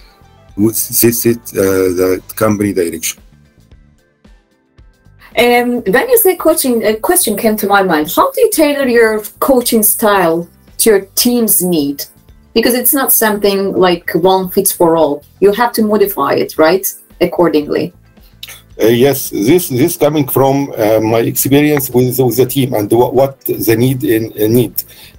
with 0.57 0.77
this 1.01 1.27
uh, 1.27 1.33
the 1.53 2.23
company 2.35 2.73
direction 2.73 3.23
um, 5.39 5.83
when 5.83 6.09
you 6.09 6.19
say 6.19 6.37
coaching, 6.37 6.85
a 6.85 6.97
question 6.97 7.37
came 7.37 7.57
to 7.57 7.67
my 7.67 7.83
mind. 7.83 8.11
How 8.15 8.31
do 8.33 8.41
you 8.41 8.51
tailor 8.51 8.89
your 8.89 9.21
coaching 9.41 9.83
style 9.83 10.49
to 10.79 10.91
your 10.91 11.01
team's 11.15 11.63
need? 11.63 12.05
Because 12.55 12.75
it's 12.75 12.95
not 12.95 13.13
something 13.13 13.73
like 13.73 14.11
one 14.15 14.49
fits 14.49 14.73
for 14.73 14.97
all. 14.97 15.25
You 15.41 15.53
have 15.53 15.73
to 15.73 15.83
modify 15.83 16.35
it, 16.35 16.57
right, 16.57 16.87
accordingly. 17.21 17.93
Uh, 18.83 18.89
yes, 18.89 19.31
this 19.31 19.71
this 19.71 19.97
coming 19.97 20.29
from 20.29 20.71
uh, 20.77 21.01
my 21.01 21.21
experience 21.21 21.89
with, 21.89 22.19
with 22.19 22.37
the 22.37 22.45
team 22.45 22.75
and 22.75 22.93
what, 22.93 23.15
what 23.15 23.41
the 23.41 23.75
need 23.75 24.05
in 24.05 24.33
uh, 24.33 24.47
need. 24.47 24.75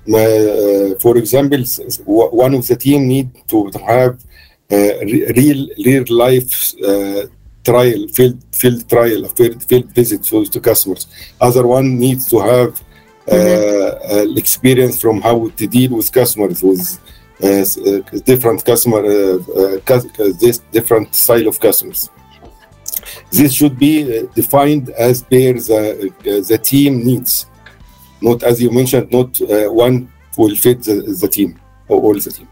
Uh, 0.08 0.96
for 1.00 1.18
example, 1.18 1.64
one 2.06 2.54
of 2.54 2.68
the 2.68 2.76
team 2.76 3.08
need 3.08 3.30
to 3.48 3.72
have 3.86 4.24
uh, 4.72 5.00
real 5.36 5.68
real 5.86 6.06
life 6.10 6.74
uh, 6.84 7.26
trial, 7.70 8.02
field 8.16 8.38
field 8.62 8.82
trial, 8.94 9.22
field, 9.38 9.60
field 9.70 9.88
visit 10.00 10.22
to, 10.30 10.46
to 10.54 10.60
customers. 10.70 11.04
Other 11.48 11.66
one 11.78 11.88
needs 12.06 12.24
to 12.32 12.38
have 12.40 12.72
uh, 13.28 13.34
mm-hmm. 13.34 14.32
uh, 14.32 14.38
experience 14.44 14.96
from 15.04 15.22
how 15.22 15.38
to 15.60 15.68
deal 15.68 15.92
with 15.98 16.08
customers 16.20 16.64
with 16.64 16.84
uh, 17.44 17.48
uh 17.48 18.20
different 18.32 18.60
customer, 18.72 19.02
uh, 19.06 19.80
uh, 19.94 20.34
this 20.44 20.58
different 20.78 21.14
style 21.14 21.48
of 21.52 21.60
customers. 21.60 22.10
This 23.32 23.52
should 23.58 23.78
be 23.88 24.28
defined 24.42 24.86
as 25.08 25.16
per 25.22 25.54
the, 25.70 25.84
the 26.52 26.58
team 26.72 27.04
needs, 27.10 27.46
not 28.22 28.44
as 28.44 28.62
you 28.64 28.70
mentioned, 28.72 29.12
not 29.12 29.32
one 29.86 29.96
will 30.38 30.56
fit 30.56 30.84
the, 30.84 30.96
the 31.22 31.28
team 31.28 31.60
or 31.90 31.98
all 32.06 32.18
the 32.28 32.32
team. 32.38 32.48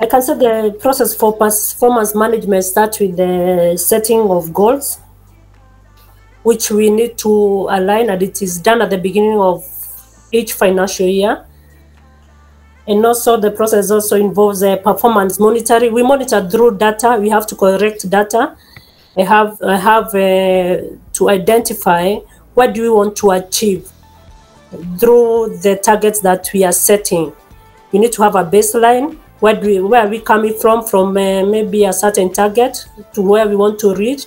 I 0.00 0.06
can 0.06 0.22
say 0.22 0.34
the 0.34 0.76
process 0.78 1.12
for 1.12 1.36
performance 1.36 2.14
management 2.14 2.64
starts 2.64 3.00
with 3.00 3.16
the 3.16 3.76
setting 3.76 4.20
of 4.30 4.52
goals, 4.52 5.00
which 6.44 6.70
we 6.70 6.88
need 6.88 7.18
to 7.18 7.66
align, 7.68 8.08
and 8.08 8.22
it 8.22 8.40
is 8.40 8.58
done 8.58 8.80
at 8.80 8.90
the 8.90 8.98
beginning 8.98 9.40
of 9.40 9.64
each 10.30 10.52
financial 10.52 11.06
year. 11.06 11.44
And 12.86 13.04
also, 13.04 13.36
the 13.36 13.50
process 13.50 13.90
also 13.90 14.16
involves 14.16 14.62
a 14.62 14.76
performance 14.76 15.40
monitoring. 15.40 15.92
We 15.92 16.04
monitor 16.04 16.48
through 16.48 16.78
data. 16.78 17.18
We 17.20 17.28
have 17.30 17.46
to 17.48 17.56
correct 17.56 18.08
data. 18.08 18.56
I 19.16 19.24
have 19.24 19.60
I 19.62 19.76
have 19.76 20.14
uh, 20.14 20.96
to 21.14 21.28
identify 21.28 22.14
what 22.54 22.72
do 22.72 22.82
we 22.82 22.90
want 22.90 23.16
to 23.16 23.32
achieve 23.32 23.90
through 24.98 25.58
the 25.58 25.76
targets 25.82 26.20
that 26.20 26.48
we 26.54 26.62
are 26.62 26.72
setting. 26.72 27.32
We 27.90 27.98
need 27.98 28.12
to 28.12 28.22
have 28.22 28.36
a 28.36 28.44
baseline 28.44 29.18
where, 29.40 29.54
do 29.54 29.66
we, 29.66 29.80
where 29.80 30.06
are 30.06 30.08
we 30.08 30.20
coming 30.20 30.54
from, 30.54 30.84
from 30.84 31.10
uh, 31.10 31.44
maybe 31.44 31.84
a 31.84 31.92
certain 31.92 32.32
target 32.32 32.84
to 33.14 33.22
where 33.22 33.48
we 33.48 33.56
want 33.56 33.78
to 33.80 33.94
reach. 33.94 34.26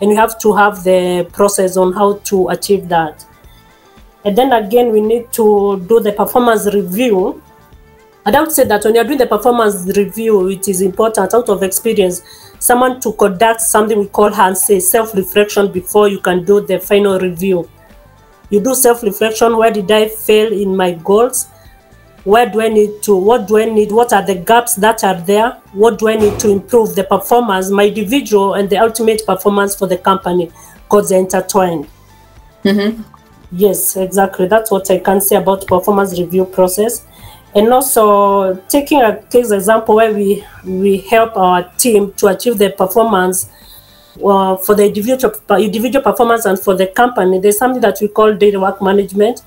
And 0.00 0.10
we 0.10 0.16
have 0.16 0.38
to 0.40 0.52
have 0.52 0.82
the 0.84 1.28
process 1.32 1.76
on 1.76 1.92
how 1.92 2.14
to 2.24 2.48
achieve 2.48 2.88
that. 2.88 3.24
And 4.24 4.36
then 4.36 4.52
again, 4.52 4.92
we 4.92 5.00
need 5.00 5.32
to 5.32 5.84
do 5.88 6.00
the 6.00 6.12
performance 6.12 6.66
review 6.72 7.42
I 8.26 8.40
would 8.40 8.52
say 8.52 8.64
that 8.64 8.84
when 8.84 8.94
you're 8.94 9.04
doing 9.04 9.18
the 9.18 9.26
performance 9.26 9.86
review, 9.96 10.50
it 10.50 10.68
is 10.68 10.82
important 10.82 11.32
out 11.32 11.48
of 11.48 11.62
experience, 11.62 12.22
someone 12.58 13.00
to 13.00 13.12
conduct 13.14 13.60
something 13.62 13.98
we 13.98 14.06
call 14.06 14.54
say 14.54 14.78
self-reflection 14.78 15.72
before 15.72 16.08
you 16.08 16.20
can 16.20 16.44
do 16.44 16.60
the 16.60 16.78
final 16.78 17.18
review. 17.18 17.68
You 18.50 18.60
do 18.62 18.74
self-reflection, 18.74 19.56
where 19.56 19.70
did 19.70 19.90
I 19.90 20.08
fail 20.08 20.52
in 20.52 20.76
my 20.76 20.92
goals? 20.92 21.48
Where 22.24 22.48
do 22.48 22.60
I 22.60 22.68
need 22.68 23.02
to, 23.04 23.16
what 23.16 23.48
do 23.48 23.58
I 23.58 23.64
need, 23.64 23.92
what 23.92 24.12
are 24.12 24.24
the 24.24 24.34
gaps 24.34 24.74
that 24.74 25.02
are 25.04 25.18
there? 25.20 25.52
What 25.72 25.98
do 25.98 26.08
I 26.08 26.16
need 26.16 26.38
to 26.40 26.50
improve 26.50 26.94
the 26.94 27.04
performance, 27.04 27.70
my 27.70 27.86
individual 27.86 28.54
and 28.54 28.68
the 28.68 28.76
ultimate 28.76 29.24
performance 29.24 29.74
for 29.74 29.86
the 29.86 29.96
company, 29.96 30.50
because 30.82 31.08
they're 31.08 31.18
intertwined. 31.18 31.88
Mm-hmm. 32.64 33.02
Yes, 33.52 33.96
exactly. 33.96 34.46
That's 34.48 34.70
what 34.70 34.90
I 34.90 34.98
can 34.98 35.20
say 35.20 35.36
about 35.36 35.66
performance 35.66 36.18
review 36.18 36.44
process. 36.44 37.06
And 37.54 37.72
also 37.72 38.54
taking 38.68 39.00
a 39.00 39.22
case 39.22 39.50
example 39.50 39.96
where 39.96 40.12
we 40.12 40.44
we 40.64 40.98
help 40.98 41.36
our 41.36 41.64
team 41.78 42.12
to 42.12 42.28
achieve 42.28 42.58
their 42.58 42.70
performance 42.70 43.50
uh, 44.24 44.56
for 44.56 44.76
the 44.76 44.86
individual 44.86 45.34
individual 45.58 46.02
performance 46.02 46.44
and 46.44 46.60
for 46.60 46.76
the 46.76 46.86
company. 46.86 47.40
There's 47.40 47.58
something 47.58 47.80
that 47.80 47.98
we 48.00 48.06
call 48.06 48.34
daily 48.34 48.56
work 48.56 48.80
management. 48.80 49.42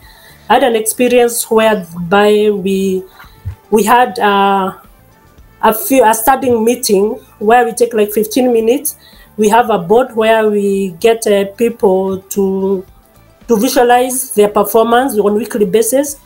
Had 0.54 0.62
an 0.62 0.76
experience 0.76 1.50
whereby 1.50 2.52
we 2.52 3.04
we 3.72 3.82
had 3.82 4.20
uh, 4.20 4.78
a 5.64 5.74
few 5.74 6.06
a 6.06 6.14
starting 6.14 6.64
meeting 6.64 7.16
where 7.40 7.66
we 7.66 7.72
take 7.72 7.92
like 7.96 8.12
15 8.12 8.54
minutes. 8.54 8.96
We 9.36 9.50
have 9.50 9.72
a 9.72 9.80
board 9.80 10.16
where 10.16 10.48
we 10.52 10.92
get 11.00 11.26
uh, 11.26 11.46
people 11.58 12.20
to 12.38 12.86
to 13.48 13.58
visualize 13.58 14.36
their 14.36 14.48
performance 14.48 15.18
on 15.18 15.32
a 15.32 15.34
weekly 15.34 15.66
basis 15.66 16.20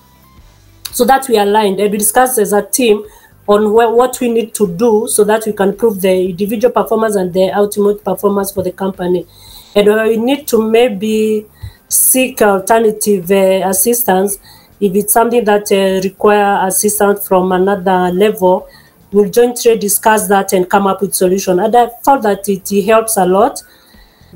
so 0.92 1.06
that 1.06 1.30
we 1.30 1.38
aligned 1.38 1.80
and 1.80 1.90
we 1.90 1.98
discussed 1.98 2.38
as 2.38 2.52
a 2.52 2.62
team 2.62 3.06
on 3.48 3.68
wh- 3.68 3.96
what 3.96 4.20
we 4.20 4.28
need 4.28 4.54
to 4.56 4.68
do 4.76 5.08
so 5.08 5.24
that 5.24 5.46
we 5.46 5.54
can 5.54 5.74
prove 5.74 6.02
the 6.02 6.32
individual 6.32 6.74
performance 6.74 7.16
and 7.16 7.34
the 7.34 7.50
ultimate 7.52 8.04
performance 8.04 8.52
for 8.52 8.62
the 8.62 8.74
company 8.74 9.26
and 9.74 9.88
we 9.88 10.18
need 10.18 10.46
to 10.50 10.70
maybe 10.70 11.46
seek 11.88 12.42
alternative 12.42 13.30
uh, 13.32 13.68
assistance. 13.70 14.38
If 14.80 14.96
it's 14.96 15.14
something 15.14 15.44
that 15.46 15.72
uh, 15.72 16.02
require 16.08 16.68
assistance 16.68 17.28
from 17.28 17.52
another 17.52 18.12
level 18.14 18.68
we'll 19.12 19.30
jointly 19.30 19.78
discuss 19.78 20.28
that 20.28 20.54
and 20.54 20.70
come 20.70 20.88
up 20.88 21.02
with 21.02 21.16
solution. 21.16 21.60
And 21.60 21.76
i 21.76 21.88
thought 22.04 22.24
that 22.24 22.48
it, 22.50 22.86
helps 22.86 23.18
a 23.18 23.26
lot 23.26 23.62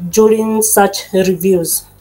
during 0.10 0.62
such 0.62 1.12
reviews. 1.14 1.86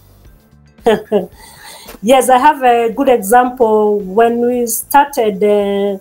Yes, 2.02 2.30
I 2.30 2.38
have 2.38 2.62
a 2.62 2.90
good 2.94 3.10
example. 3.10 4.00
When 4.00 4.40
we 4.40 4.66
started 4.66 5.42
uh, 5.42 5.98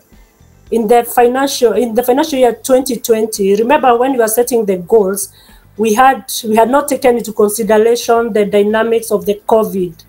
in 0.71 0.87
the 0.87 1.03
financial 1.03 1.73
in 1.73 1.93
the 1.93 2.03
financial 2.03 2.39
year 2.39 2.53
2020, 2.53 3.55
remember 3.55 3.97
when 3.97 4.13
we 4.13 4.19
were 4.19 4.27
setting 4.27 4.65
the 4.65 4.77
goals, 4.77 5.33
we 5.79 5.93
had 5.93 6.31
we 6.43 6.57
had 6.57 6.69
not 6.69 6.89
taken 6.89 7.17
into 7.17 7.31
consideration 7.31 8.33
the 8.33 8.45
dynamics 8.45 9.11
of 9.11 9.25
the 9.25 9.41
COVID 9.47 10.03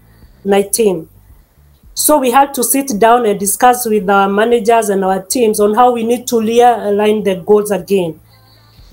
19. 0.44 1.08
So 1.94 2.18
we 2.18 2.30
had 2.30 2.52
to 2.54 2.64
sit 2.64 2.98
down 2.98 3.24
and 3.24 3.38
discuss 3.38 3.86
with 3.86 4.08
our 4.10 4.28
managers 4.28 4.88
and 4.88 5.04
our 5.04 5.22
teams 5.22 5.60
on 5.60 5.74
how 5.74 5.92
we 5.92 6.02
need 6.02 6.26
to 6.28 6.36
realign 6.36 7.24
the 7.24 7.36
goals 7.36 7.70
again 7.70 8.18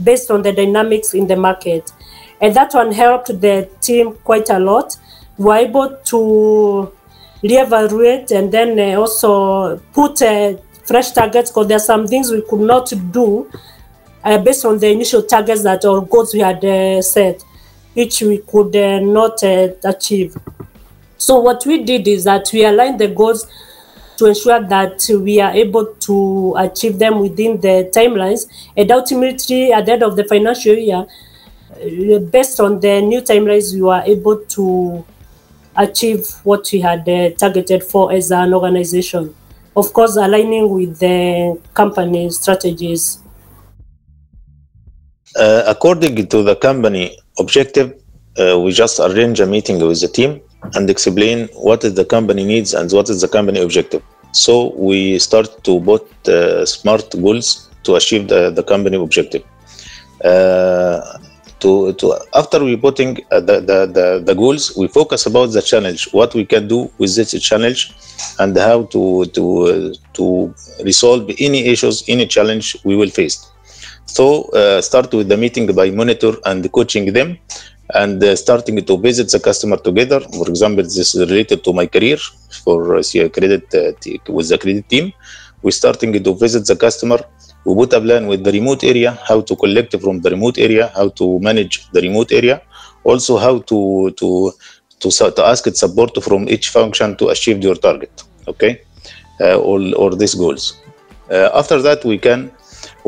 based 0.03 0.29
on 0.29 0.43
the 0.43 0.51
dynamics 0.53 1.13
in 1.13 1.25
the 1.25 1.35
market. 1.35 1.91
And 2.39 2.55
that 2.55 2.73
one 2.73 2.91
helped 2.91 3.27
the 3.41 3.67
team 3.81 4.13
quite 4.23 4.49
a 4.51 4.59
lot 4.59 4.97
We 5.37 5.45
were 5.45 5.55
able 5.55 5.97
to 6.05 6.91
reevaluate 7.43 8.31
and 8.31 8.51
then 8.51 8.79
uh, 8.79 8.99
also 8.99 9.77
put 9.93 10.21
uh, 10.21 10.57
fresh 10.85 11.11
targets 11.11 11.49
because 11.49 11.67
there 11.67 11.77
are 11.77 11.87
some 11.91 12.07
things 12.07 12.31
we 12.31 12.41
could 12.41 12.59
not 12.59 12.91
do 13.11 13.49
uh, 14.27 14.37
based 14.37 14.65
on 14.65 14.77
the 14.77 14.89
initial 14.91 15.23
targets 15.23 15.63
that 15.63 15.85
or 15.85 16.05
goals 16.05 16.33
we 16.33 16.41
had 16.41 16.63
uh, 16.63 17.01
set, 17.01 17.41
which 17.93 18.21
we 18.21 18.39
could 18.39 18.75
uh, 18.75 18.99
not 18.99 19.41
uh, 19.43 19.69
achieve. 19.85 20.35
So 21.17 21.39
what 21.39 21.65
we 21.65 21.83
did 21.83 22.07
is 22.07 22.25
that 22.25 22.49
we 22.51 22.65
aligned 22.65 22.99
the 22.99 23.07
goals 23.07 23.47
to 24.17 24.25
ensure 24.25 24.61
that 24.67 25.07
we 25.09 25.39
are 25.39 25.53
able 25.53 25.85
to 25.85 26.55
achieve 26.57 26.99
them 26.99 27.19
within 27.19 27.61
the 27.61 27.89
timelines, 27.95 28.47
and 28.75 28.91
ultimately 28.91 29.71
at 29.71 29.85
the 29.85 29.93
end 29.93 30.03
of 30.03 30.15
the 30.15 30.25
financial 30.25 30.75
year, 30.75 31.05
based 32.31 32.59
on 32.59 32.79
the 32.79 33.01
new 33.01 33.21
timelines, 33.21 33.73
we 33.73 33.81
were 33.81 34.01
able 34.05 34.37
to 34.45 35.05
achieve 35.75 36.27
what 36.43 36.67
we 36.73 36.81
had 36.81 37.07
uh, 37.07 37.29
targeted 37.37 37.83
for 37.83 38.11
as 38.11 38.31
an 38.31 38.53
organization. 38.53 39.33
Of 39.75 39.93
course, 39.93 40.17
aligning 40.17 40.67
with 40.69 40.99
the 40.99 41.59
company 41.73 42.29
strategies. 42.31 43.19
Uh, 45.37 45.63
according 45.67 46.27
to 46.27 46.41
the 46.41 46.55
company 46.55 47.15
objective, 47.37 47.93
uh, 48.39 48.59
we 48.59 48.71
just 48.71 48.99
arrange 48.99 49.39
a 49.39 49.45
meeting 49.45 49.77
with 49.79 50.01
the 50.01 50.07
team 50.07 50.41
and 50.73 50.89
explain 50.89 51.47
what 51.53 51.83
is 51.83 51.93
the 51.93 52.05
company 52.05 52.43
needs 52.43 52.73
and 52.73 52.91
what 52.91 53.07
is 53.07 53.21
the 53.21 53.27
company 53.27 53.61
objective. 53.61 54.01
So 54.31 54.73
we 54.75 55.19
start 55.19 55.63
to 55.63 55.79
put 55.79 56.27
uh, 56.27 56.65
smart 56.65 57.11
goals 57.21 57.69
to 57.83 57.95
achieve 57.95 58.27
the, 58.29 58.49
the 58.49 58.63
company 58.63 58.97
objective. 58.97 59.43
Uh, 60.23 61.19
to, 61.59 61.93
to 61.93 62.15
after 62.33 62.63
we 62.63 62.75
putting 62.75 63.23
uh, 63.31 63.39
the, 63.39 63.59
the, 63.59 63.85
the, 63.85 64.23
the 64.25 64.35
goals 64.35 64.75
we 64.77 64.87
focus 64.87 65.25
about 65.25 65.47
the 65.47 65.61
challenge 65.61 66.07
what 66.11 66.33
we 66.35 66.45
can 66.45 66.67
do 66.67 66.91
with 66.99 67.15
this 67.15 67.39
challenge 67.41 67.93
and 68.37 68.55
how 68.55 68.83
to 68.83 69.25
to 69.25 69.93
to 70.13 70.53
resolve 70.83 71.29
any 71.39 71.65
issues 71.67 72.03
any 72.07 72.27
challenge 72.27 72.77
we 72.83 72.95
will 72.95 73.09
face 73.09 73.49
so 74.07 74.25
uh, 74.59 74.81
start 74.81 75.13
with 75.13 75.27
the 75.29 75.37
meeting 75.37 75.67
by 75.75 75.89
monitor 75.91 76.33
and 76.45 76.71
coaching 76.71 77.13
them 77.13 77.37
and 78.01 78.23
uh, 78.23 78.35
starting 78.35 78.77
to 78.89 78.97
visit 78.97 79.29
the 79.31 79.39
customer 79.39 79.77
together 79.77 80.19
for 80.37 80.47
example 80.49 80.83
this 80.83 81.15
is 81.15 81.29
related 81.29 81.63
to 81.63 81.71
my 81.73 81.85
career 81.85 82.17
for 82.63 82.97
uh, 82.97 83.29
credit 83.35 83.65
uh, 83.75 83.91
with 84.35 84.47
the 84.49 84.57
credit 84.57 84.87
team 84.89 85.13
We're 85.63 85.71
starting 85.71 86.11
to 86.23 86.33
visit 86.35 86.65
the 86.67 86.75
customer 86.75 87.19
we 87.67 87.75
put 87.75 87.91
a 87.93 87.99
plan 87.99 88.27
with 88.27 88.43
the 88.45 88.51
remote 88.51 88.83
area, 88.85 89.19
how 89.27 89.41
to 89.41 89.55
collect 89.55 89.99
from 89.99 90.21
the 90.21 90.29
remote 90.29 90.57
area, 90.57 90.89
how 90.95 91.09
to 91.09 91.37
manage 91.39 91.89
the 91.91 92.01
remote 92.01 92.31
area, 92.31 92.61
also 93.03 93.37
how 93.37 93.59
to 93.59 94.11
to 94.11 94.53
to, 95.01 95.09
to 95.09 95.43
ask 95.45 95.67
it 95.67 95.75
support 95.75 96.11
from 96.23 96.47
each 96.47 96.69
function 96.69 97.17
to 97.17 97.27
achieve 97.27 97.61
your 97.61 97.75
target. 97.75 98.23
Okay, 98.47 98.81
uh, 99.41 99.57
all 99.59 99.83
or 99.95 100.15
these 100.15 100.35
goals. 100.35 100.79
Uh, 101.29 101.49
after 101.53 101.81
that, 101.81 102.05
we 102.05 102.17
can 102.17 102.51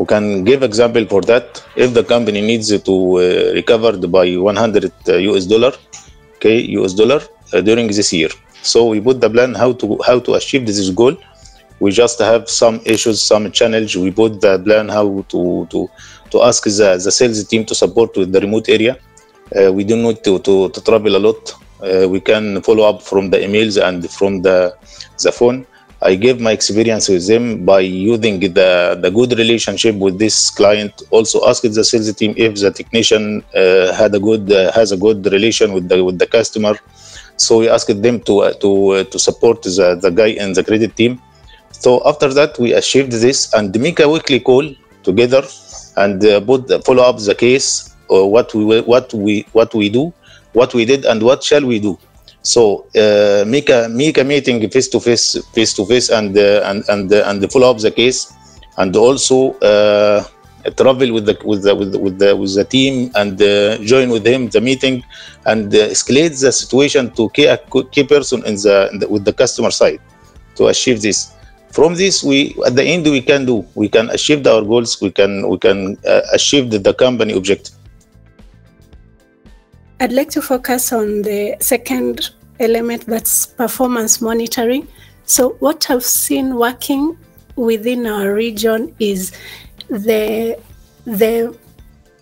we 0.00 0.06
can 0.12 0.44
give 0.44 0.62
example 0.70 1.04
for 1.12 1.22
that. 1.30 1.46
If 1.76 1.88
the 1.98 2.04
company 2.14 2.40
needs 2.50 2.68
to 2.88 2.94
uh, 3.16 3.52
recovered 3.60 4.02
by 4.16 4.26
100 4.36 4.92
US 5.28 5.46
uh, 5.46 5.48
dollar, 5.52 5.72
okay, 6.36 6.56
US 6.78 6.92
dollar 7.00 7.20
uh, 7.52 7.60
during 7.68 7.86
this 7.98 8.12
year. 8.12 8.30
So 8.62 8.78
we 8.92 8.98
put 9.08 9.20
the 9.20 9.30
plan 9.36 9.54
how 9.62 9.70
to 9.80 9.86
how 10.08 10.18
to 10.26 10.30
achieve 10.40 10.64
this 10.66 10.90
goal 10.90 11.16
we 11.80 11.90
just 11.90 12.18
have 12.20 12.48
some 12.48 12.80
issues, 12.84 13.20
some 13.22 13.50
challenge. 13.50 13.96
We 13.96 14.10
put 14.10 14.40
the 14.40 14.58
plan 14.58 14.88
how 14.88 15.24
to 15.32 15.66
to 15.72 15.88
to 16.30 16.42
ask 16.42 16.62
the, 16.64 17.00
the 17.02 17.10
sales 17.10 17.42
team 17.44 17.64
to 17.64 17.74
support 17.74 18.16
with 18.16 18.30
the 18.32 18.40
remote 18.40 18.68
area. 18.68 18.96
Uh, 19.56 19.72
we 19.72 19.82
don't 19.82 20.02
need 20.02 20.22
to, 20.22 20.38
to, 20.38 20.68
to 20.68 20.80
travel 20.82 21.16
a 21.16 21.18
lot. 21.18 21.52
Uh, 21.82 22.08
we 22.08 22.20
can 22.20 22.62
follow 22.62 22.84
up 22.88 23.02
from 23.02 23.30
the 23.30 23.38
emails 23.38 23.82
and 23.82 24.08
from 24.10 24.42
the 24.42 24.76
the 25.24 25.32
phone. 25.32 25.66
I 26.02 26.14
gave 26.14 26.40
my 26.40 26.52
experience 26.52 27.08
with 27.08 27.26
them 27.26 27.64
by 27.64 27.80
using 27.80 28.40
the, 28.40 28.98
the 29.00 29.10
good 29.10 29.36
relationship 29.38 29.96
with 29.96 30.18
this 30.18 30.48
client. 30.50 31.02
Also 31.10 31.46
asked 31.46 31.62
the 31.62 31.84
sales 31.84 32.12
team 32.14 32.32
if 32.36 32.54
the 32.58 32.70
technician 32.70 33.44
uh, 33.54 33.92
had 33.92 34.14
a 34.14 34.20
good 34.20 34.50
uh, 34.50 34.72
has 34.72 34.92
a 34.92 34.96
good 34.96 35.26
relation 35.26 35.72
with 35.72 35.88
the 35.88 36.02
with 36.02 36.18
the 36.18 36.26
customer. 36.26 36.74
So 37.36 37.58
we 37.58 37.68
asked 37.68 38.02
them 38.02 38.20
to 38.22 38.38
uh, 38.40 38.52
to 38.54 38.70
uh, 38.90 39.04
to 39.04 39.18
support 39.18 39.62
the, 39.62 39.98
the 40.00 40.10
guy 40.10 40.28
in 40.28 40.54
the 40.54 40.64
credit 40.64 40.96
team 40.96 41.20
so 41.80 42.02
after 42.04 42.28
that, 42.34 42.58
we 42.58 42.74
achieved 42.74 43.12
this 43.12 43.52
and 43.54 43.72
make 43.80 44.00
a 44.00 44.08
weekly 44.08 44.38
call 44.38 44.68
together 45.02 45.42
and 45.96 46.22
uh, 46.24 46.40
put 46.40 46.68
follow 46.84 47.04
up 47.04 47.18
the 47.18 47.34
case 47.34 47.96
or 48.08 48.30
what 48.30 48.52
we 48.54 48.82
what 48.82 49.14
we 49.14 49.46
what 49.52 49.72
we 49.74 49.88
do, 49.88 50.12
what 50.52 50.74
we 50.74 50.84
did, 50.84 51.06
and 51.06 51.22
what 51.22 51.42
shall 51.42 51.64
we 51.64 51.78
do. 51.78 51.98
So 52.42 52.86
uh, 52.96 53.44
make 53.46 53.68
a 53.68 53.88
make 53.88 54.16
a 54.16 54.24
meeting 54.24 54.68
face 54.70 54.88
to 54.88 55.00
face, 55.00 55.36
face 55.52 55.74
to 55.74 55.84
face, 55.84 56.08
and 56.08 56.36
uh, 56.36 56.62
and 56.64 56.84
and 56.88 57.12
uh, 57.12 57.24
and 57.26 57.52
follow 57.52 57.70
up 57.70 57.78
the 57.78 57.90
case, 57.90 58.32
and 58.78 58.96
also 58.96 59.52
uh, 59.60 60.24
travel 60.76 61.12
with 61.12 61.26
the 61.26 61.36
with 61.44 61.62
the 61.64 61.74
with 61.74 61.92
the, 61.92 61.98
with 61.98 62.18
the, 62.18 62.34
with 62.34 62.54
the 62.54 62.64
team 62.64 63.10
and 63.14 63.40
uh, 63.42 63.76
join 63.84 64.08
with 64.08 64.26
him 64.26 64.48
the 64.48 64.60
meeting, 64.60 65.04
and 65.44 65.70
escalate 65.72 66.40
the 66.40 66.50
situation 66.50 67.10
to 67.12 67.28
key, 67.30 67.48
key 67.92 68.04
person 68.04 68.44
in 68.46 68.54
the, 68.56 68.88
in 68.92 68.98
the 69.00 69.08
with 69.08 69.24
the 69.24 69.32
customer 69.32 69.70
side 69.70 70.00
to 70.56 70.68
achieve 70.68 71.02
this. 71.02 71.32
From 71.72 71.94
this 71.94 72.24
we 72.24 72.56
at 72.66 72.74
the 72.74 72.82
end 72.82 73.04
we 73.04 73.20
can 73.20 73.44
do 73.44 73.64
we 73.74 73.88
can 73.88 74.08
achieve 74.10 74.46
our 74.46 74.62
goals 74.62 75.00
we 75.00 75.10
can 75.10 75.46
we 75.48 75.58
can 75.58 75.96
uh, 76.06 76.22
achieve 76.32 76.70
the, 76.70 76.78
the 76.78 76.94
company 76.94 77.32
objective 77.32 77.79
i'd 80.00 80.12
like 80.12 80.30
to 80.30 80.42
focus 80.42 80.92
on 80.92 81.22
the 81.22 81.56
second 81.60 82.30
element 82.58 83.04
that's 83.06 83.46
performance 83.46 84.20
monitoring 84.20 84.86
so 85.24 85.50
what 85.60 85.90
i've 85.90 86.04
seen 86.04 86.56
working 86.56 87.16
within 87.56 88.06
our 88.06 88.32
region 88.34 88.94
is 88.98 89.32
the 89.88 90.58
the 91.04 91.56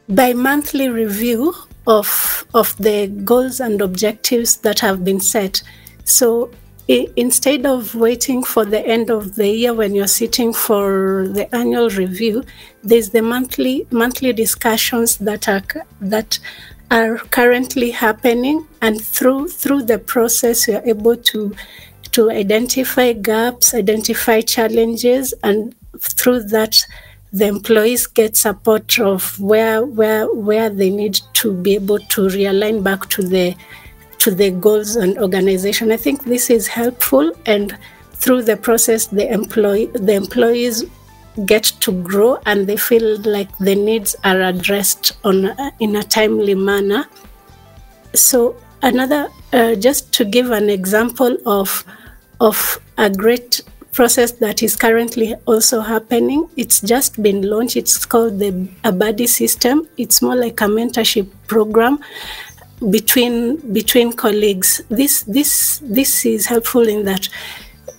bi-monthly 0.09 0.88
review 0.88 1.55
of 1.87 2.45
of 2.55 2.77
the 2.79 3.07
goals 3.25 3.61
and 3.61 3.81
objectives 3.81 4.57
that 4.59 4.79
have 4.81 5.05
been 5.05 5.21
set. 5.21 5.62
So 6.05 6.51
i- 6.88 7.09
instead 7.17 7.67
of 7.67 7.95
waiting 7.95 8.43
for 8.43 8.64
the 8.64 8.81
end 8.87 9.11
of 9.11 9.35
the 9.37 9.49
year 9.49 9.75
when 9.75 9.95
you're 9.95 10.07
sitting 10.07 10.53
for 10.53 11.29
the 11.29 11.53
annual 11.55 11.91
review, 11.91 12.45
there's 12.83 13.11
the 13.11 13.23
monthly 13.23 13.87
monthly 13.91 14.33
discussions 14.33 15.17
that 15.19 15.49
are 15.49 15.62
that 16.01 16.38
are 16.90 17.18
currently 17.18 17.90
happening, 17.90 18.66
and 18.81 19.01
through 19.01 19.48
through 19.48 19.83
the 19.83 19.98
process, 19.98 20.66
you're 20.68 20.83
able 20.85 21.16
to 21.16 21.55
to 22.12 22.31
identify 22.31 23.12
gaps, 23.12 23.74
identify 23.74 24.40
challenges, 24.40 25.35
and 25.42 25.74
through 26.01 26.44
that, 26.44 26.77
the 27.33 27.46
employees 27.46 28.07
get 28.07 28.37
support 28.37 28.98
of 28.98 29.38
where 29.38 29.85
where 29.85 30.33
where 30.33 30.70
they 30.70 30.90
need 30.90 31.20
to 31.35 31.53
be 31.53 31.74
able 31.74 31.98
to 31.98 32.22
realign 32.29 32.83
back 32.83 33.09
to 33.11 33.22
the 33.22 33.55
to 34.18 34.31
the 34.31 34.51
goals 34.51 34.96
and 34.96 35.18
organization. 35.18 35.92
I 35.92 35.96
think 35.96 36.24
this 36.24 36.51
is 36.51 36.66
helpful, 36.66 37.33
and 37.46 37.77
through 38.12 38.42
the 38.42 38.57
process, 38.57 39.07
the 39.07 39.31
employee 39.31 39.87
the 39.87 40.14
employees 40.14 40.85
get 41.46 41.64
to 41.81 41.92
grow 41.92 42.38
and 42.46 42.66
they 42.66 42.77
feel 42.77 43.18
like 43.20 43.48
the 43.59 43.74
needs 43.74 44.16
are 44.24 44.40
addressed 44.42 45.12
on 45.24 45.44
a- 45.46 45.72
in 45.81 45.96
a 45.96 46.03
timely 46.03 46.55
manner. 46.55 47.07
So 48.14 48.57
another, 48.83 49.29
uh, 49.53 49.74
just 49.74 50.12
to 50.14 50.24
give 50.24 50.51
an 50.51 50.70
example 50.70 51.37
of 51.46 51.85
of 52.40 52.81
a 52.96 53.11
great 53.11 53.62
process 53.92 54.31
that 54.33 54.62
is 54.62 54.77
currently 54.77 55.35
also 55.44 55.81
happening. 55.81 56.48
It's 56.57 56.81
just 56.81 57.20
been 57.20 57.42
launched. 57.42 57.77
It's 57.77 58.07
called 58.07 58.38
the 58.38 58.53
Abadi 58.85 59.29
system. 59.29 59.88
It's 59.96 60.22
more 60.22 60.37
like 60.37 60.61
a 60.61 60.66
mentorship 60.66 61.27
program 61.48 61.98
between 62.90 63.57
between 63.72 64.12
colleagues. 64.12 64.81
This 64.88 65.22
this 65.22 65.81
this 65.83 66.24
is 66.24 66.46
helpful 66.46 66.87
in 66.87 67.05
that 67.07 67.29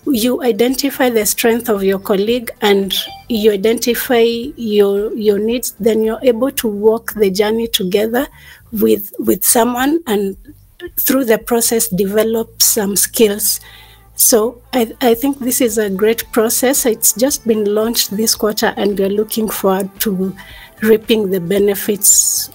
you 0.06 0.42
identify 0.44 1.10
the 1.10 1.26
strength 1.26 1.70
of 1.70 1.84
your 1.84 2.00
colleague 2.00 2.50
and 2.62 2.94
you 3.28 3.52
identify 3.52 4.22
your 4.22 5.14
your 5.16 5.38
needs 5.38 5.72
then 5.80 6.04
you're 6.04 6.20
able 6.24 6.52
to 6.52 6.68
walk 6.68 7.14
the 7.14 7.30
journey 7.30 7.68
together 7.68 8.28
with 8.72 9.14
with 9.20 9.44
someone 9.44 10.02
and 10.08 10.38
through 10.98 11.26
the 11.26 11.38
process 11.38 11.88
develop 11.88 12.62
some 12.62 12.96
skills. 12.96 13.60
So 14.16 14.62
I, 14.74 14.94
I 15.02 15.14
think 15.14 15.40
this 15.40 15.62
is 15.62 15.78
a 15.78 15.90
great 15.90 16.30
process. 16.32 16.86
It's 16.86 17.14
just 17.14 17.48
been 17.48 17.66
launched 17.74 18.12
this 18.12 18.36
quarter 18.36 18.74
and 18.78 18.98
we're 18.98 19.10
looking 19.10 19.50
forward 19.50 19.90
to 20.02 20.36
reaping 20.82 21.30
the 21.30 21.40
benefits. 21.40 22.50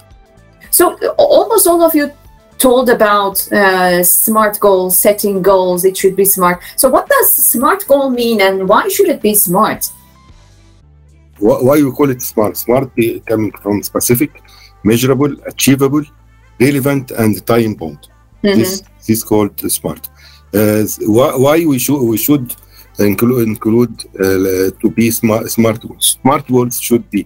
So 0.69 0.95
almost 1.17 1.67
all 1.67 1.81
of 1.81 1.95
you 1.95 2.11
told 2.57 2.89
about 2.89 3.51
uh, 3.51 4.03
smart 4.03 4.59
goals, 4.59 4.97
setting 4.99 5.41
goals. 5.41 5.85
It 5.85 5.97
should 5.97 6.15
be 6.15 6.25
smart. 6.25 6.61
So 6.75 6.89
what 6.89 7.07
does 7.09 7.33
smart 7.33 7.87
goal 7.87 8.09
mean, 8.09 8.41
and 8.41 8.67
why 8.67 8.87
should 8.87 9.09
it 9.09 9.21
be 9.21 9.35
smart? 9.35 9.89
Why, 11.39 11.57
why 11.61 11.83
we 11.83 11.91
call 11.91 12.09
it 12.09 12.21
smart? 12.21 12.57
Smart 12.57 12.91
coming 13.25 13.51
from 13.61 13.83
specific, 13.83 14.41
measurable, 14.83 15.35
achievable, 15.45 16.03
relevant, 16.59 17.11
and 17.11 17.45
time 17.45 17.73
bound. 17.75 18.07
This 18.41 18.83
this 19.07 19.23
called 19.23 19.59
smart. 19.71 20.07
Uh, 20.53 20.83
why, 21.01 21.65
we 21.65 21.79
should 21.79 22.01
we 22.01 22.17
should 22.17 22.55
include 22.99 23.47
include 23.47 24.05
uh, 24.19 24.71
to 24.81 24.91
be 24.95 25.11
smart 25.11 25.49
smart 25.49 25.81
goals. 25.81 26.17
Smart 26.21 26.47
goals 26.47 26.79
should 26.79 27.09
be 27.09 27.25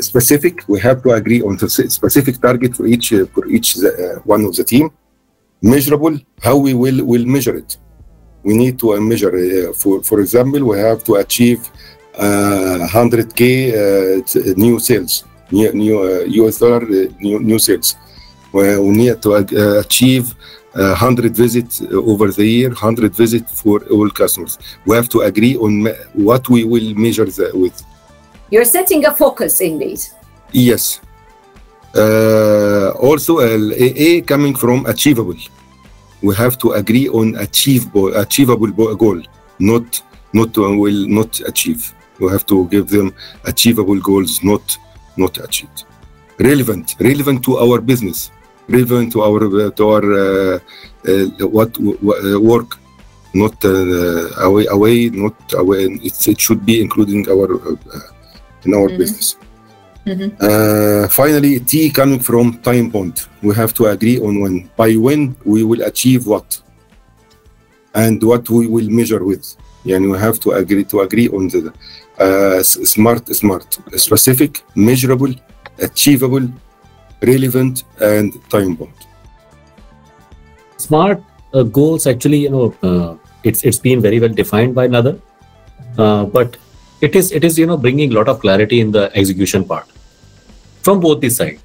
specific. 0.00 0.54
We 0.68 0.80
have 0.80 1.02
to 1.02 1.10
agree 1.10 1.42
on 1.42 1.58
specific 1.68 2.40
target 2.40 2.76
for 2.76 2.86
each 2.86 3.12
uh, 3.12 3.26
for 3.34 3.46
each 3.46 3.78
uh, 3.78 4.20
one 4.24 4.44
of 4.44 4.54
the 4.56 4.64
team. 4.64 4.90
Measurable. 5.62 6.18
How 6.42 6.56
we 6.56 6.74
will 6.74 7.04
will 7.04 7.26
measure 7.26 7.56
it. 7.56 7.76
We 8.42 8.56
need 8.56 8.78
to 8.80 8.94
uh, 8.94 9.00
measure. 9.00 9.32
Uh, 9.36 9.72
for 9.72 10.02
for 10.02 10.20
example, 10.20 10.64
we 10.64 10.78
have 10.78 11.04
to 11.04 11.16
achieve 11.16 11.70
uh, 12.18 12.88
100k 12.90 13.42
uh, 13.72 14.54
new 14.56 14.78
sales, 14.78 15.24
new, 15.50 15.72
new 15.72 15.98
uh, 16.00 16.44
US 16.44 16.58
dollar 16.58 16.82
uh, 16.82 17.12
new, 17.20 17.40
new 17.40 17.58
sales. 17.58 17.96
We 18.52 18.78
we 18.78 18.90
need 18.90 19.22
to 19.22 19.34
uh, 19.34 19.80
achieve 19.80 20.34
uh, 20.74 20.94
100 20.94 21.34
visits 21.34 21.82
over 21.82 22.30
the 22.30 22.44
year, 22.44 22.68
100 22.68 23.14
visits 23.14 23.60
for 23.60 23.84
all 23.90 24.10
customers. 24.10 24.58
We 24.86 24.96
have 24.96 25.08
to 25.10 25.20
agree 25.22 25.56
on 25.56 25.86
what 26.14 26.48
we 26.48 26.64
will 26.64 26.94
measure 26.94 27.24
the, 27.24 27.50
with. 27.54 27.82
You're 28.50 28.64
setting 28.64 29.04
a 29.06 29.14
focus 29.14 29.60
indeed. 29.60 30.00
Yes. 30.52 31.00
Uh, 31.94 32.90
also, 33.00 33.38
uh, 33.38 33.72
A 33.76 34.20
coming 34.22 34.54
from 34.54 34.86
achievable. 34.86 35.36
We 36.22 36.34
have 36.36 36.58
to 36.58 36.72
agree 36.72 37.08
on 37.08 37.36
achievable, 37.36 38.14
achievable 38.16 38.70
goal, 38.94 39.22
not 39.58 40.02
not 40.32 40.56
uh, 40.58 40.70
will 40.76 41.08
not 41.08 41.40
achieve. 41.40 41.94
We 42.18 42.30
have 42.30 42.44
to 42.46 42.68
give 42.68 42.88
them 42.88 43.14
achievable 43.44 44.00
goals, 44.00 44.42
not 44.42 44.76
not 45.16 45.38
achieved. 45.38 45.84
Relevant, 46.38 46.94
relevant 47.00 47.44
to 47.44 47.58
our 47.58 47.80
business, 47.80 48.30
relevant 48.68 49.12
to 49.12 49.22
our 49.22 49.42
uh, 49.44 49.70
to 49.70 49.88
our 49.88 50.04
uh, 50.12 50.58
uh, 51.08 51.46
what 51.48 51.76
work, 51.78 52.78
not 53.34 53.56
away 53.64 54.66
away, 54.66 55.08
not 55.10 55.34
away. 55.54 55.84
It's, 56.02 56.28
it 56.28 56.40
should 56.40 56.64
be 56.66 56.80
including 56.80 57.28
our 57.30 57.48
in 58.64 58.74
our 58.74 58.88
Mhm. 58.88 58.98
business. 58.98 59.28
Mhm. 60.06 60.28
Uh, 60.48 61.08
finally, 61.08 61.60
T 61.60 61.90
coming 61.90 62.20
from 62.28 62.46
time 62.68 62.86
bound. 62.90 63.16
We 63.42 63.54
have 63.54 63.72
to 63.78 63.86
agree 63.94 64.18
on 64.26 64.34
when 64.42 64.54
by 64.76 64.90
when 65.06 65.20
we 65.44 65.60
will 65.70 65.82
achieve 65.90 66.22
what 66.26 66.48
and 67.94 68.22
what 68.30 68.44
we 68.50 68.66
will 68.74 68.88
measure 69.00 69.22
with. 69.24 69.44
Yani 69.90 70.06
we 70.12 70.18
have 70.26 70.38
to 70.44 70.50
agree 70.62 70.84
to 70.92 71.00
agree 71.06 71.28
on 71.28 71.48
the 71.48 71.72
uh, 72.24 72.62
smart, 72.62 73.24
smart, 73.34 73.68
specific, 73.96 74.52
measurable, 74.74 75.32
achievable, 75.78 76.46
relevant, 77.32 77.74
and 78.00 78.28
time 78.50 78.74
bound. 78.80 78.98
smart 80.76 81.22
uh, 81.54 81.62
goals 81.62 82.06
actually 82.06 82.38
you 82.44 82.50
know 82.54 82.66
uh, 82.88 83.10
it's 83.48 83.62
it's 83.68 83.78
been 83.86 84.00
very 84.06 84.18
well 84.22 84.34
defined 84.42 84.74
by 84.78 84.84
another 84.90 85.14
uh, 85.98 86.24
but 86.36 86.56
it 87.00 87.16
is 87.16 87.32
it 87.32 87.44
is 87.44 87.58
you 87.58 87.66
know 87.66 87.76
bringing 87.76 88.12
a 88.12 88.14
lot 88.14 88.28
of 88.28 88.40
clarity 88.40 88.80
in 88.80 88.90
the 88.90 89.10
execution 89.16 89.64
part 89.64 89.86
from 90.82 91.00
both 91.00 91.20
the 91.20 91.30
side. 91.30 91.58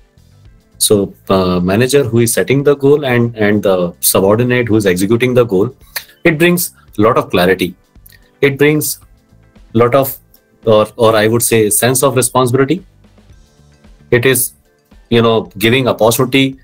So 0.78 1.14
uh, 1.30 1.60
manager 1.60 2.04
who 2.04 2.20
is 2.20 2.34
setting 2.34 2.64
the 2.64 2.76
goal 2.76 3.06
and 3.06 3.36
and 3.36 3.64
the 3.64 3.94
subordinate 4.00 4.68
who 4.68 4.76
is 4.76 4.86
executing 4.86 5.34
the 5.34 5.46
goal 5.46 5.76
it 6.24 6.40
brings 6.40 6.74
a 6.98 7.02
lot 7.02 7.18
of 7.18 7.30
clarity. 7.30 7.76
It 8.42 8.58
brings 8.58 9.00
a 9.74 9.78
lot 9.78 9.96
of 9.96 10.18
or 10.66 10.88
or 10.98 11.16
i 11.16 11.28
would 11.28 11.44
say 11.44 11.70
sense 11.70 12.04
of 12.04 12.16
responsibility. 12.16 12.84
It 14.12 14.26
is 14.26 14.54
you 15.10 15.22
know 15.22 15.52
giving 15.58 15.88
opportunity 15.88 16.60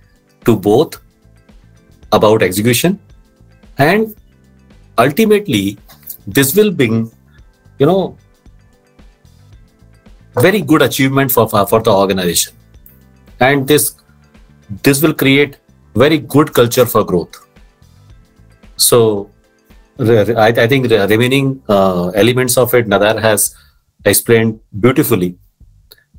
to 0.45 0.55
both 0.55 0.99
about 2.11 2.41
execution 2.43 2.99
and 3.77 4.15
ultimately 4.97 5.77
this 6.27 6.55
will 6.55 6.71
bring 6.71 7.11
you 7.79 7.85
know 7.85 8.17
very 10.35 10.61
good 10.61 10.81
achievement 10.81 11.31
for 11.31 11.47
for 11.47 11.81
the 11.81 11.91
organization. 11.91 12.53
And 13.39 13.67
this 13.67 13.95
this 14.83 15.01
will 15.01 15.13
create 15.13 15.57
very 15.95 16.17
good 16.17 16.53
culture 16.53 16.85
for 16.85 17.03
growth. 17.03 17.35
So 18.77 19.29
I, 19.99 20.47
I 20.47 20.67
think 20.67 20.89
the 20.89 21.07
remaining 21.07 21.61
uh, 21.67 22.09
elements 22.09 22.57
of 22.57 22.73
it 22.73 22.87
Nader 22.87 23.21
has 23.21 23.55
explained 24.05 24.59
beautifully. 24.79 25.37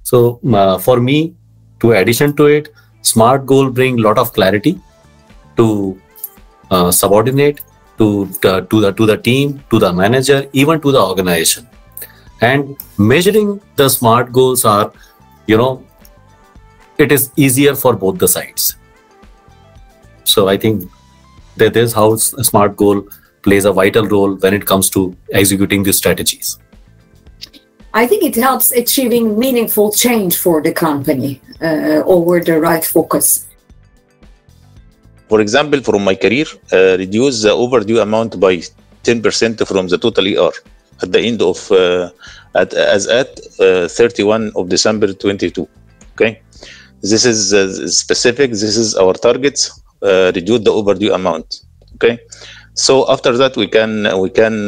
So 0.02 0.40
uh, 0.52 0.78
for 0.78 1.00
me 1.00 1.34
to 1.80 1.92
addition 1.92 2.36
to 2.36 2.46
it 2.46 2.72
smart 3.02 3.46
goal 3.46 3.70
bring 3.70 3.96
lot 3.96 4.18
of 4.18 4.32
clarity 4.32 4.80
to 5.56 6.00
uh, 6.70 6.90
subordinate 6.90 7.60
to 7.98 8.26
to 8.42 8.60
to 8.70 8.80
the 8.80 8.92
to 8.92 9.06
the 9.06 9.16
team 9.16 9.62
to 9.70 9.78
the 9.78 9.92
manager 9.92 10.46
even 10.52 10.80
to 10.80 10.92
the 10.92 11.00
organization 11.00 11.68
and 12.42 12.76
measuring 12.98 13.60
the 13.76 13.88
smart 13.88 14.32
goals 14.32 14.64
are 14.64 14.92
you 15.46 15.56
know 15.56 15.72
it 16.98 17.12
is 17.12 17.30
easier 17.36 17.74
for 17.74 17.94
both 17.94 18.18
the 18.18 18.28
sides. 18.28 18.76
So 20.24 20.48
i 20.48 20.56
think 20.56 20.90
that 21.62 21.76
is 21.76 21.92
how 21.92 22.12
s- 22.14 22.32
a 22.42 22.44
smart 22.44 22.76
goal 22.76 23.00
plays 23.46 23.64
a 23.70 23.72
vital 23.72 24.06
role 24.06 24.34
when 24.44 24.54
it 24.54 24.66
comes 24.66 24.90
to 24.90 25.16
executing 25.32 25.82
these 25.82 25.96
strategies. 25.96 26.58
I 27.94 28.06
think 28.06 28.22
it 28.24 28.36
helps 28.36 28.72
achieving 28.72 29.38
meaningful 29.38 29.92
change 29.92 30.36
for 30.38 30.62
the 30.62 30.72
company 30.72 31.40
uh, 31.60 32.02
over 32.16 32.40
the 32.40 32.58
right 32.60 32.84
focus. 32.84 33.46
For 35.28 35.40
example, 35.40 35.82
from 35.82 36.04
my 36.04 36.14
career, 36.14 36.46
uh, 36.72 36.96
reduce 36.98 37.42
the 37.42 37.50
overdue 37.50 38.00
amount 38.00 38.38
by 38.40 38.62
10% 39.02 39.66
from 39.66 39.88
the 39.88 39.98
total 39.98 40.26
ER 40.26 40.52
at 41.02 41.12
the 41.12 41.20
end 41.20 41.42
of 41.42 41.70
uh, 41.72 42.10
at, 42.54 42.72
as 42.74 43.06
at 43.06 43.40
uh, 43.60 43.88
31 43.88 44.52
of 44.56 44.68
December 44.68 45.12
22. 45.12 45.68
Okay, 46.14 46.40
this 47.00 47.24
is 47.24 47.52
uh, 47.54 47.88
specific. 47.88 48.50
This 48.50 48.76
is 48.76 48.94
our 48.96 49.14
targets. 49.14 49.80
Reduce 50.02 50.64
the 50.64 50.72
overdue 50.72 51.12
amount. 51.12 51.62
Okay, 51.94 52.18
so 52.74 53.10
after 53.10 53.36
that 53.36 53.56
we 53.56 53.66
can 53.66 54.08
we 54.20 54.30
can 54.30 54.66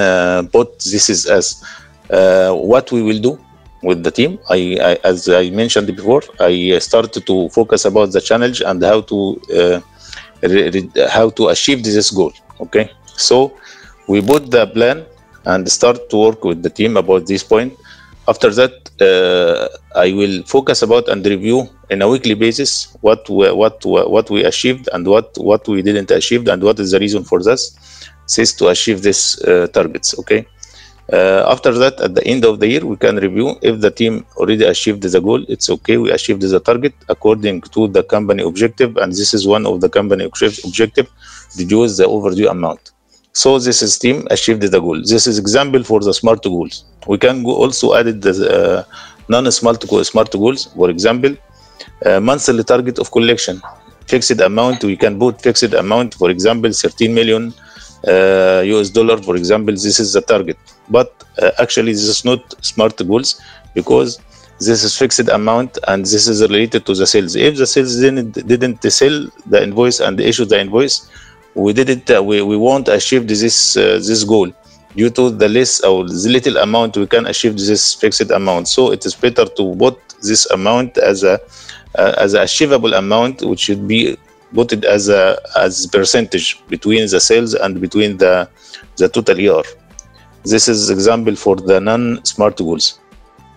put 0.49 0.79
this 0.81 1.09
is 1.09 1.27
as 1.27 1.63
what 2.09 2.93
we 2.93 3.03
will 3.03 3.21
do 3.21 3.39
with 3.85 4.03
the 4.03 4.11
team. 4.11 4.39
I, 4.49 4.79
I, 4.81 4.93
as 5.05 5.29
I 5.29 5.51
mentioned 5.51 5.87
before, 5.95 6.23
I 6.41 6.79
started 6.79 7.27
to 7.27 7.49
focus 7.51 7.85
about 7.85 8.13
the 8.13 8.21
challenge 8.21 8.63
and 8.63 8.83
how 8.83 9.03
to 9.03 9.19
uh, 9.53 9.81
re- 10.43 10.71
re- 10.71 10.91
how 11.11 11.31
to 11.31 11.49
achieve 11.49 11.85
this 11.85 12.11
goal. 12.11 12.33
Okay, 12.61 12.91
so 13.17 13.53
we 14.09 14.21
put 14.21 14.51
the 14.51 14.67
plan 14.69 15.05
and 15.47 15.71
start 15.71 16.09
to 16.11 16.17
work 16.17 16.45
with 16.45 16.63
the 16.63 16.71
team 16.71 16.97
about 16.97 17.27
this 17.27 17.43
point. 17.43 17.73
After 18.27 18.51
that, 18.51 18.73
uh, 19.01 19.69
I 19.99 20.13
will 20.13 20.43
focus 20.45 20.81
about 20.83 21.09
and 21.09 21.25
review 21.27 21.69
in 21.91 22.01
a 22.01 22.09
weekly 22.09 22.35
basis 22.35 22.97
what 23.03 23.29
we, 23.29 23.53
what 23.53 23.85
what 23.85 24.31
we 24.31 24.45
achieved 24.45 24.89
and 24.95 25.07
what 25.07 25.37
what 25.37 25.69
we 25.69 25.83
didn't 25.83 26.11
achieve 26.11 26.49
and 26.49 26.63
what 26.63 26.81
is 26.81 26.93
the 26.93 26.99
reason 26.99 27.23
for 27.25 27.43
this. 27.43 27.77
Says 28.27 28.55
to 28.55 28.69
achieve 28.69 29.03
these 29.03 29.43
uh, 29.43 29.67
targets. 29.69 30.19
Okay. 30.21 30.47
Uh, 31.13 31.45
after 31.47 31.73
that, 31.73 32.01
at 32.01 32.15
the 32.15 32.27
end 32.27 32.47
of 32.47 32.61
the 32.61 32.67
year, 32.67 32.87
we 32.87 32.97
can 32.97 33.17
review 33.17 33.59
if 33.61 33.79
the 33.81 33.91
team 33.91 34.25
already 34.39 34.65
achieved 34.65 35.03
the 35.03 35.21
goal. 35.21 35.45
It's 35.49 35.69
okay. 35.69 35.99
We 35.99 36.11
achieved 36.11 36.41
the 36.41 36.61
target 36.61 36.95
according 37.11 37.61
to 37.75 37.89
the 37.89 38.03
company 38.03 38.43
objective, 38.43 38.97
and 38.97 39.13
this 39.13 39.35
is 39.35 39.47
one 39.47 39.67
of 39.67 39.83
the 39.83 39.91
company 39.91 40.25
object- 40.25 40.65
objective: 40.65 41.11
reduce 41.59 41.99
the 41.99 42.07
overdue 42.07 42.49
amount. 42.49 42.94
So 43.35 43.59
this 43.59 43.83
is 43.83 43.99
team 43.99 44.27
achieved 44.31 44.63
the 44.63 44.81
goal. 44.81 45.01
This 45.13 45.27
is 45.27 45.39
example 45.41 45.83
for 45.83 45.99
the 46.01 46.15
smart 46.15 46.43
goals. 46.45 46.85
We 47.09 47.19
can 47.19 47.43
go 47.43 47.51
also 47.63 47.95
added 47.95 48.23
the 48.23 48.33
uh, 48.59 48.85
non-smart 49.29 49.83
smart 50.07 50.31
goals. 50.31 50.67
For 50.67 50.89
example, 50.89 51.37
uh, 52.07 52.21
monthly 52.21 52.63
target 52.63 53.01
of 53.01 53.11
collection, 53.11 53.61
fixed 54.07 54.41
amount. 54.41 54.85
We 54.85 54.97
can 54.97 55.19
put 55.19 55.43
fixed 55.43 55.75
amount. 55.75 56.15
For 56.15 56.31
example, 56.31 56.71
13 56.73 57.13
million 57.13 57.53
uh, 58.07 58.63
US 58.67 58.91
dollar. 58.91 59.19
For 59.21 59.35
example, 59.35 59.75
this 59.75 59.99
is 59.99 60.13
the 60.13 60.21
target. 60.21 60.57
But 60.89 61.13
uh, 61.43 61.51
actually, 61.59 61.93
this 61.93 62.09
is 62.15 62.25
not 62.25 62.65
smart 62.65 62.97
goals 63.05 63.41
because 63.75 64.21
this 64.61 64.85
is 64.85 64.97
fixed 64.97 65.29
amount 65.29 65.77
and 65.89 66.05
this 66.05 66.29
is 66.29 66.41
related 66.41 66.87
to 66.87 66.95
the 66.95 67.07
sales. 67.07 67.35
If 67.35 67.57
the 67.57 67.67
sales 67.67 68.01
didn't 68.01 68.47
didn't 68.47 68.81
sell 68.93 69.27
the 69.47 69.61
invoice 69.61 69.99
and 69.99 70.21
issue 70.21 70.45
the 70.45 70.61
invoice, 70.61 71.11
we 71.55 71.73
didn't 71.73 72.11
uh, 72.11 72.23
we, 72.23 72.43
we 72.43 72.57
won't 72.57 72.89
achieve 72.89 73.29
this 73.29 73.77
uh, 73.77 74.01
this 74.09 74.25
goal. 74.25 74.53
Due 74.97 75.11
to 75.11 75.31
the 75.31 75.49
less 75.49 75.81
or 75.81 76.07
the 76.07 76.29
little 76.29 76.57
amount 76.59 76.97
we 76.97 77.07
can 77.07 77.27
achieve 77.27 77.57
this 77.57 77.95
fixed 77.95 78.31
amount. 78.31 78.69
So 78.69 78.93
it 78.93 79.05
is 79.05 79.15
better 79.15 79.45
to 79.45 79.75
put 79.77 79.99
this 80.23 80.47
amount 80.51 80.99
as 80.99 81.25
a 81.25 81.41
uh, 81.97 82.15
as 82.19 82.35
achievable 82.35 82.95
amount 82.95 83.43
which 83.43 83.61
should 83.61 83.87
be 83.89 84.17
it 84.57 84.85
as 84.85 85.09
a 85.09 85.37
as 85.57 85.87
percentage 85.89 86.63
between 86.69 87.09
the 87.09 87.21
sales 87.21 87.55
and 87.55 87.81
between 87.81 88.19
the 88.19 88.49
the 88.97 89.09
total 89.09 89.39
year. 89.39 89.63
This 90.45 90.69
is 90.69 90.91
example 90.91 91.35
for 91.35 91.57
the 91.57 91.81
non-smart 91.81 92.59
goals. 92.59 93.01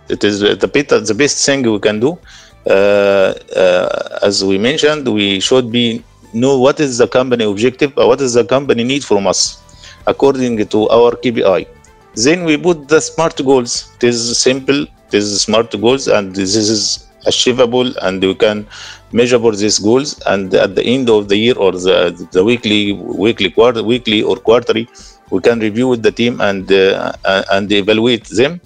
It 0.10 0.24
is 0.24 0.40
the 0.40 0.68
better 0.68 1.00
the 1.00 1.14
best 1.14 1.46
thing 1.46 1.70
we 1.72 1.80
can 1.80 2.00
do. 2.00 2.18
Uh, 2.66 3.34
uh, 3.56 4.20
as 4.24 4.44
we 4.44 4.58
mentioned 4.58 5.08
we 5.08 5.40
should 5.40 5.72
be 5.72 6.04
know 6.34 6.58
what 6.60 6.80
is 6.80 6.98
the 6.98 7.08
company 7.08 7.46
objective 7.46 7.94
or 7.98 8.08
what 8.08 8.22
is 8.22 8.34
the 8.34 8.46
company 8.46 8.84
need 8.84 9.04
from 9.04 9.28
us 9.28 9.62
according 10.08 10.66
to 10.68 10.90
our 10.90 11.12
KPI. 11.12 11.68
Then 12.16 12.46
we 12.46 12.58
put 12.58 12.88
the 12.88 13.00
smart 13.00 13.38
goals. 13.46 13.92
It 13.98 14.06
is 14.06 14.38
simple. 14.38 14.82
It 15.08 15.14
is 15.14 15.42
smart 15.42 15.72
goals, 15.80 16.08
and 16.08 16.36
this 16.36 16.56
is 16.56 17.06
achievable, 17.26 17.96
and 18.02 18.22
we 18.22 18.34
can 18.34 18.66
measure 19.12 19.40
for 19.40 19.56
these 19.56 19.78
goals. 19.80 20.20
And 20.26 20.54
at 20.54 20.76
the 20.76 20.84
end 20.84 21.10
of 21.10 21.30
the 21.30 21.38
year 21.38 21.56
or 21.58 21.72
the, 21.74 22.28
the 22.32 22.44
weekly, 22.44 22.94
weekly 22.94 23.52
quarter, 23.52 23.84
weekly 23.84 24.24
or 24.24 24.38
quarterly, 24.38 24.90
we 25.30 25.42
can 25.42 25.60
review 25.60 25.88
with 25.90 26.02
the 26.04 26.12
team 26.12 26.42
and 26.42 26.72
uh, 26.72 27.14
and 27.52 27.72
evaluate 27.72 28.26
them. 28.26 28.60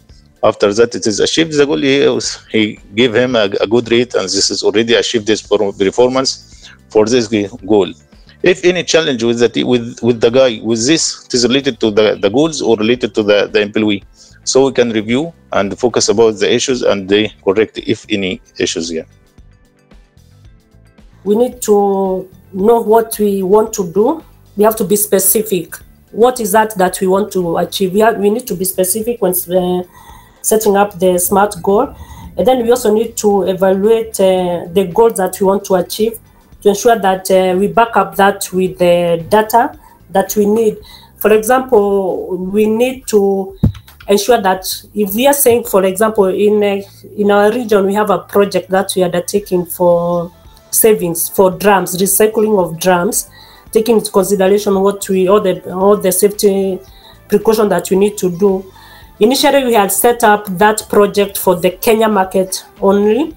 After 0.44 0.74
that, 0.74 0.96
it 0.96 1.06
is 1.06 1.20
achieved 1.20 1.54
the 1.58 1.66
goal. 1.66 1.78
He, 1.78 2.20
he 2.52 2.80
gave 2.96 3.14
him 3.14 3.36
a, 3.36 3.46
a 3.60 3.68
good 3.68 3.92
rate, 3.92 4.14
and 4.16 4.24
this 4.24 4.50
is 4.50 4.64
already 4.64 4.94
achieved 4.96 5.28
this 5.28 5.42
performance 5.42 6.61
for 6.92 7.06
this 7.06 7.28
goal. 7.66 7.92
If 8.44 8.66
any 8.66 8.84
challenge 8.84 9.24
with 9.24 9.40
the 9.40 9.64
with 9.64 10.02
with 10.02 10.20
the 10.20 10.30
guy 10.30 10.60
with 10.64 10.86
this, 10.86 11.26
it 11.26 11.34
is 11.34 11.48
related 11.48 11.80
to 11.80 11.92
the, 11.92 12.18
the 12.20 12.30
goals 12.30 12.62
or 12.62 12.76
related 12.76 13.14
to 13.16 13.24
the, 13.24 13.48
the 13.48 13.62
employee. 13.62 14.04
So 14.44 14.66
we 14.66 14.72
can 14.74 14.90
review 14.90 15.34
and 15.54 15.78
focus 15.78 16.10
about 16.10 16.40
the 16.40 16.52
issues 16.52 16.82
and 16.82 17.08
they 17.08 17.30
correct 17.46 17.78
if 17.78 18.06
any 18.10 18.42
issues 18.58 18.90
here. 18.90 19.06
We 21.24 21.36
need 21.36 21.62
to 21.64 22.28
know 22.52 22.82
what 22.82 23.18
we 23.20 23.44
want 23.44 23.74
to 23.74 23.92
do. 23.94 24.24
We 24.58 24.64
have 24.64 24.76
to 24.78 24.84
be 24.84 24.96
specific. 24.96 25.76
What 26.12 26.40
is 26.40 26.52
that 26.54 26.76
that 26.78 27.00
we 27.00 27.08
want 27.08 27.32
to 27.34 27.58
achieve? 27.58 27.94
We, 27.94 28.00
have, 28.00 28.18
we 28.18 28.32
need 28.32 28.48
to 28.48 28.56
be 28.56 28.66
specific 28.66 29.22
when 29.22 29.34
uh, 29.34 29.84
setting 30.42 30.76
up 30.76 30.98
the 30.98 31.20
SMART 31.20 31.62
goal. 31.62 31.96
And 32.38 32.48
then 32.48 32.64
we 32.64 32.72
also 32.72 32.92
need 32.92 33.16
to 33.18 33.44
evaluate 33.44 34.20
uh, 34.20 34.66
the 34.74 34.90
goals 34.92 35.18
that 35.18 35.40
we 35.40 35.46
want 35.46 35.64
to 35.66 35.76
achieve 35.76 36.20
to 36.62 36.70
ensure 36.70 36.98
that 37.00 37.30
uh, 37.32 37.58
we 37.58 37.68
back 37.68 37.96
up 37.96 38.16
that 38.16 38.48
with 38.54 38.78
the 38.78 39.26
data 39.30 39.78
that 40.10 40.36
we 40.36 40.46
need. 40.46 40.78
For 41.18 41.34
example, 41.34 42.38
we 42.38 42.66
need 42.66 43.08
to 43.08 43.58
ensure 44.08 44.42
that 44.42 44.66
if 44.94 45.14
we 45.14 45.28
are 45.28 45.34
saying, 45.34 45.66
for 45.66 45.84
example, 45.84 46.26
in 46.26 46.64
uh, 46.64 46.82
in 47.18 47.32
our 47.32 47.52
region, 47.52 47.86
we 47.86 47.94
have 47.94 48.10
a 48.10 48.20
project 48.20 48.70
that 48.70 48.92
we 48.96 49.04
are 49.04 49.06
undertaking 49.06 49.66
for 49.66 50.32
savings 50.72 51.30
for 51.30 51.52
drums, 51.52 51.98
recycling 51.98 52.60
of 52.60 52.80
drums, 52.80 53.30
taking 53.72 53.98
into 53.98 54.12
consideration 54.12 54.80
what 54.82 55.08
we 55.10 55.28
all 55.28 55.42
the 55.42 55.74
all 55.74 55.98
the 55.98 56.12
safety 56.12 56.80
precaution 57.28 57.70
that 57.70 57.90
we 57.90 57.98
need 57.98 58.18
to 58.18 58.30
do. 58.38 58.72
Initially, 59.20 59.66
we 59.66 59.74
had 59.74 59.92
set 59.92 60.24
up 60.24 60.46
that 60.58 60.86
project 60.90 61.38
for 61.38 61.56
the 61.56 61.72
Kenya 61.72 62.10
market 62.10 62.66
only, 62.82 63.36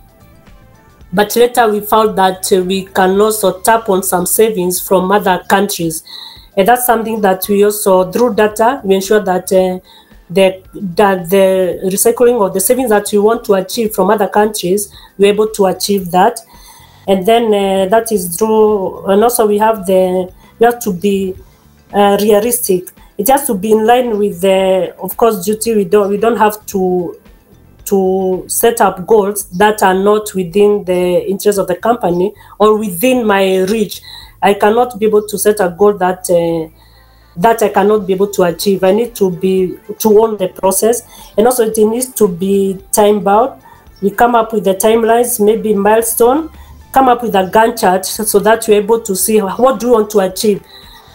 but 1.14 1.34
later 1.36 1.70
we 1.70 1.80
found 1.80 2.18
that 2.18 2.52
uh, 2.52 2.62
we 2.62 2.86
can 2.86 3.20
also 3.20 3.60
tap 3.60 3.88
on 3.88 4.02
some 4.02 4.26
savings 4.26 4.86
from 4.86 5.12
other 5.12 5.42
countries. 5.48 6.02
And 6.56 6.66
that's 6.66 6.86
something 6.86 7.20
that 7.20 7.48
we 7.48 7.64
also, 7.64 8.10
through 8.10 8.34
data, 8.34 8.80
we 8.84 8.96
ensure 8.96 9.20
that 9.20 9.52
uh, 9.52 9.78
the, 10.28 10.62
that 10.74 11.30
the 11.30 11.80
recycling 11.84 12.44
of 12.44 12.52
the 12.52 12.60
savings 12.60 12.90
that 12.90 13.08
we 13.12 13.18
want 13.18 13.44
to 13.44 13.54
achieve 13.54 13.94
from 13.94 14.10
other 14.10 14.28
countries, 14.28 14.92
we're 15.16 15.32
able 15.32 15.48
to 15.48 15.66
achieve 15.66 16.10
that. 16.10 16.40
And 17.06 17.24
then 17.26 17.44
uh, 17.46 17.86
that 17.90 18.10
is 18.10 18.36
through, 18.36 19.06
and 19.06 19.22
also 19.22 19.46
we 19.46 19.58
have 19.58 19.86
the, 19.86 20.32
we 20.58 20.64
have 20.64 20.80
to 20.80 20.92
be 20.92 21.36
uh, 21.92 22.18
realistic. 22.20 22.90
It 23.18 23.28
has 23.28 23.46
to 23.46 23.54
be 23.54 23.70
in 23.70 23.86
line 23.86 24.18
with 24.18 24.40
the, 24.40 24.94
of 24.98 25.16
course, 25.16 25.44
duty. 25.44 25.76
We 25.76 25.84
don't, 25.84 26.08
we 26.08 26.16
don't 26.16 26.38
have 26.38 26.64
to 26.66 27.20
to 27.86 28.44
set 28.48 28.80
up 28.80 29.06
goals 29.06 29.46
that 29.50 29.82
are 29.82 29.94
not 29.94 30.34
within 30.34 30.84
the 30.84 31.26
interest 31.28 31.58
of 31.58 31.66
the 31.66 31.76
company 31.76 32.32
or 32.58 32.78
within 32.78 33.26
my 33.26 33.62
reach. 33.64 34.00
I 34.42 34.54
cannot 34.54 34.98
be 34.98 35.06
able 35.06 35.26
to 35.26 35.38
set 35.38 35.60
a 35.60 35.68
goal 35.70 35.94
that 35.94 36.28
uh, 36.30 36.68
that 37.36 37.62
I 37.62 37.68
cannot 37.68 38.06
be 38.06 38.12
able 38.12 38.28
to 38.28 38.44
achieve. 38.44 38.84
I 38.84 38.92
need 38.92 39.14
to 39.16 39.30
be 39.30 39.78
to 39.98 40.22
own 40.22 40.36
the 40.36 40.48
process, 40.48 41.02
and 41.36 41.46
also 41.46 41.64
it 41.64 41.76
needs 41.76 42.12
to 42.14 42.28
be 42.28 42.78
time 42.92 43.20
bound. 43.20 43.60
We 44.02 44.10
come 44.10 44.34
up 44.34 44.52
with 44.52 44.64
the 44.64 44.74
timelines, 44.74 45.44
maybe 45.44 45.74
milestone. 45.74 46.50
Come 46.92 47.08
up 47.08 47.22
with 47.22 47.34
a 47.34 47.50
Gantt 47.50 47.80
chart 47.80 48.06
so 48.06 48.38
that 48.38 48.68
we're 48.68 48.80
able 48.80 49.00
to 49.00 49.16
see 49.16 49.40
what 49.40 49.80
do 49.80 49.88
we 49.88 49.92
want 49.94 50.10
to 50.10 50.20
achieve. 50.20 50.62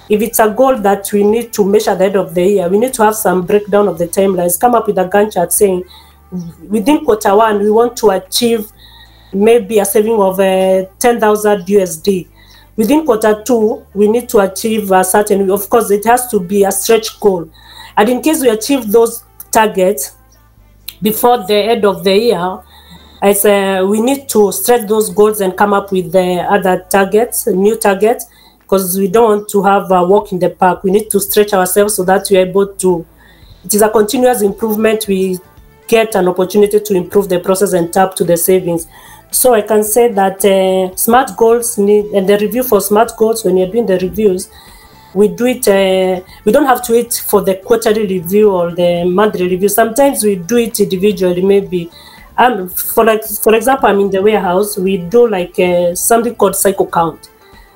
If 0.09 0.21
it's 0.21 0.39
a 0.39 0.49
goal 0.49 0.77
that 0.79 1.13
we 1.13 1.23
need 1.23 1.53
to 1.53 1.63
measure 1.63 1.91
at 1.91 1.99
the 1.99 2.05
end 2.05 2.15
of 2.15 2.33
the 2.33 2.43
year, 2.43 2.67
we 2.67 2.79
need 2.79 2.93
to 2.95 3.03
have 3.03 3.15
some 3.15 3.45
breakdown 3.45 3.87
of 3.87 3.97
the 3.97 4.07
timelines. 4.07 4.59
Come 4.59 4.75
up 4.75 4.87
with 4.87 4.97
a 4.97 5.05
Gantt 5.07 5.33
chart 5.33 5.53
saying 5.53 5.83
within 6.67 7.03
quarter 7.03 7.35
one, 7.35 7.59
we 7.59 7.71
want 7.71 7.97
to 7.97 8.09
achieve 8.11 8.71
maybe 9.33 9.79
a 9.79 9.85
saving 9.85 10.19
of 10.19 10.39
uh, 10.39 10.85
10,000 10.99 11.65
USD. 11.65 12.27
Within 12.75 13.05
quarter 13.05 13.43
two, 13.45 13.85
we 13.93 14.07
need 14.07 14.29
to 14.29 14.39
achieve 14.39 14.91
a 14.91 15.03
certain, 15.03 15.49
of 15.51 15.69
course, 15.69 15.91
it 15.91 16.05
has 16.05 16.27
to 16.29 16.39
be 16.39 16.63
a 16.63 16.71
stretch 16.71 17.19
goal. 17.19 17.49
And 17.97 18.09
in 18.09 18.21
case 18.21 18.41
we 18.41 18.49
achieve 18.49 18.91
those 18.91 19.23
targets 19.51 20.15
before 21.01 21.45
the 21.45 21.55
end 21.55 21.85
of 21.85 22.03
the 22.03 22.15
year, 22.15 22.59
I 23.21 23.33
say 23.33 23.81
we 23.81 23.99
need 23.99 24.29
to 24.29 24.51
stretch 24.53 24.87
those 24.87 25.09
goals 25.09 25.41
and 25.41 25.57
come 25.57 25.73
up 25.73 25.91
with 25.91 26.11
the 26.13 26.45
other 26.49 26.85
targets, 26.89 27.47
new 27.47 27.75
targets, 27.75 28.25
because 28.59 28.97
we 28.97 29.09
don't 29.09 29.39
want 29.39 29.49
to 29.49 29.63
have 29.63 29.91
a 29.91 30.05
walk 30.05 30.31
in 30.31 30.39
the 30.39 30.49
park. 30.49 30.83
We 30.83 30.91
need 30.91 31.09
to 31.09 31.19
stretch 31.19 31.53
ourselves 31.53 31.95
so 31.95 32.05
that 32.05 32.27
we're 32.31 32.47
able 32.47 32.67
to. 32.67 33.05
It 33.65 33.73
is 33.73 33.81
a 33.81 33.89
continuous 33.89 34.41
improvement. 34.41 35.05
We 35.07 35.39
get 35.89 36.15
an 36.15 36.27
opportunity 36.29 36.79
to 36.79 36.93
improve 36.95 37.27
the 37.27 37.39
process 37.39 37.73
and 37.73 37.91
tap 37.91 38.15
to 38.15 38.23
the 38.23 38.37
savings. 38.37 38.87
So 39.31 39.53
I 39.53 39.61
can 39.61 39.83
say 39.83 40.11
that 40.13 40.45
uh, 40.45 40.95
smart 40.95 41.35
goals 41.35 41.77
need, 41.77 42.05
and 42.13 42.29
the 42.29 42.37
review 42.37 42.63
for 42.63 42.79
smart 42.79 43.11
goals, 43.17 43.43
when 43.43 43.57
you're 43.57 43.71
doing 43.71 43.85
the 43.85 43.99
reviews, 43.99 44.49
we 45.13 45.27
do 45.27 45.45
it. 45.47 45.67
Uh, 45.67 46.21
we 46.45 46.51
don't 46.51 46.65
have 46.65 46.83
to 46.83 46.93
wait 46.93 47.13
for 47.27 47.41
the 47.41 47.55
quarterly 47.55 48.05
review 48.07 48.51
or 48.51 48.71
the 48.71 49.03
monthly 49.05 49.47
review. 49.47 49.67
Sometimes 49.69 50.23
we 50.23 50.35
do 50.35 50.57
it 50.57 50.79
individually. 50.79 51.41
Maybe, 51.41 51.89
um, 52.37 52.69
for 52.69 53.03
like 53.03 53.23
for 53.23 53.55
example, 53.55 53.89
I'm 53.89 53.99
in 53.99 54.11
the 54.11 54.21
warehouse. 54.21 54.77
We 54.77 54.97
do 54.97 55.27
like 55.27 55.59
uh, 55.59 55.95
something 55.95 56.35
called 56.35 56.55
cycle 56.55 56.87
count 56.87 57.29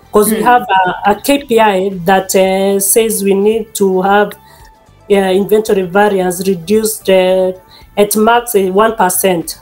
because 0.06 0.28
mm. 0.30 0.34
we 0.34 0.38
hmm. 0.40 0.46
have 0.46 0.62
a, 0.62 1.12
a 1.12 1.16
KPI 1.16 2.06
that 2.06 2.36
uh, 2.36 2.80
says 2.80 3.24
we 3.24 3.34
need 3.34 3.74
to 3.76 4.02
have 4.04 4.34
inventory 5.18 5.84
variance 5.84 6.48
reduced 6.48 7.10
uh, 7.10 7.52
at 7.98 8.16
max 8.16 8.56
uh, 8.56 8.62
one 8.72 8.96
percent 8.96 9.60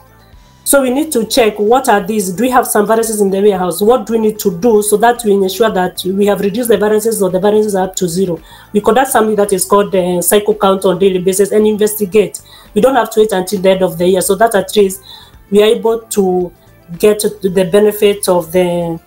so 0.64 0.82
we 0.84 0.92
need 0.92 1.12
to 1.12 1.26
check 1.26 1.58
what 1.58 1.90
are 1.90 2.02
these. 2.02 2.32
Do 2.32 2.44
we 2.44 2.50
have 2.50 2.68
some 2.68 2.86
variances 2.86 3.20
in 3.20 3.32
the 3.32 3.42
warehouse? 3.42 3.82
What 3.82 4.06
do 4.06 4.14
we 4.14 4.20
need 4.20 4.40
to 4.40 4.58
do 4.60 4.82
so 4.84 4.96
that 4.98 5.22
we 5.26 5.34
ensure 5.34 5.72
that 5.72 6.02
we 6.06 6.26
have 6.28 6.40
reduced 6.40 6.70
the 6.70 6.78
variances 6.78 7.22
or 7.22 7.30
the 7.30 7.40
variances 7.40 7.76
are 7.76 7.88
up 7.88 7.96
to 7.96 8.08
zero? 8.08 8.40
We 8.72 8.80
conduct 8.80 9.12
something 9.12 9.36
that 9.36 9.52
is 9.52 9.66
called 9.66 9.92
the 9.92 10.20
uh, 10.20 10.22
cycle 10.22 10.56
count 10.56 10.86
on 10.86 11.00
daily 11.00 11.20
basis 11.20 11.52
and 11.52 11.66
investigate. 11.66 12.42
We 12.76 12.82
don't 12.82 12.96
have 12.96 13.10
to 13.12 13.22
wait 13.22 13.32
until 13.32 13.60
the 13.60 13.70
end 13.72 13.82
of 13.82 13.98
the 13.98 14.08
year. 14.08 14.22
So 14.22 14.36
that 14.36 14.54
at 14.54 14.76
least 14.76 15.02
we 15.50 15.64
are 15.64 15.66
able 15.66 16.00
to 16.00 16.54
get 17.00 17.22
the 17.42 17.70
benefit 17.72 18.30
of 18.30 18.52
the 18.52 19.00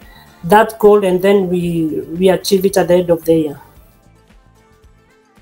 that 0.42 0.78
goal 0.78 1.04
and 1.04 1.22
then 1.22 1.48
we 1.48 1.86
we 2.18 2.28
achieve 2.28 2.66
it 2.66 2.76
at 2.76 2.88
the 2.88 2.94
end 2.94 3.10
of 3.10 3.24
the 3.24 3.34
year 3.34 3.60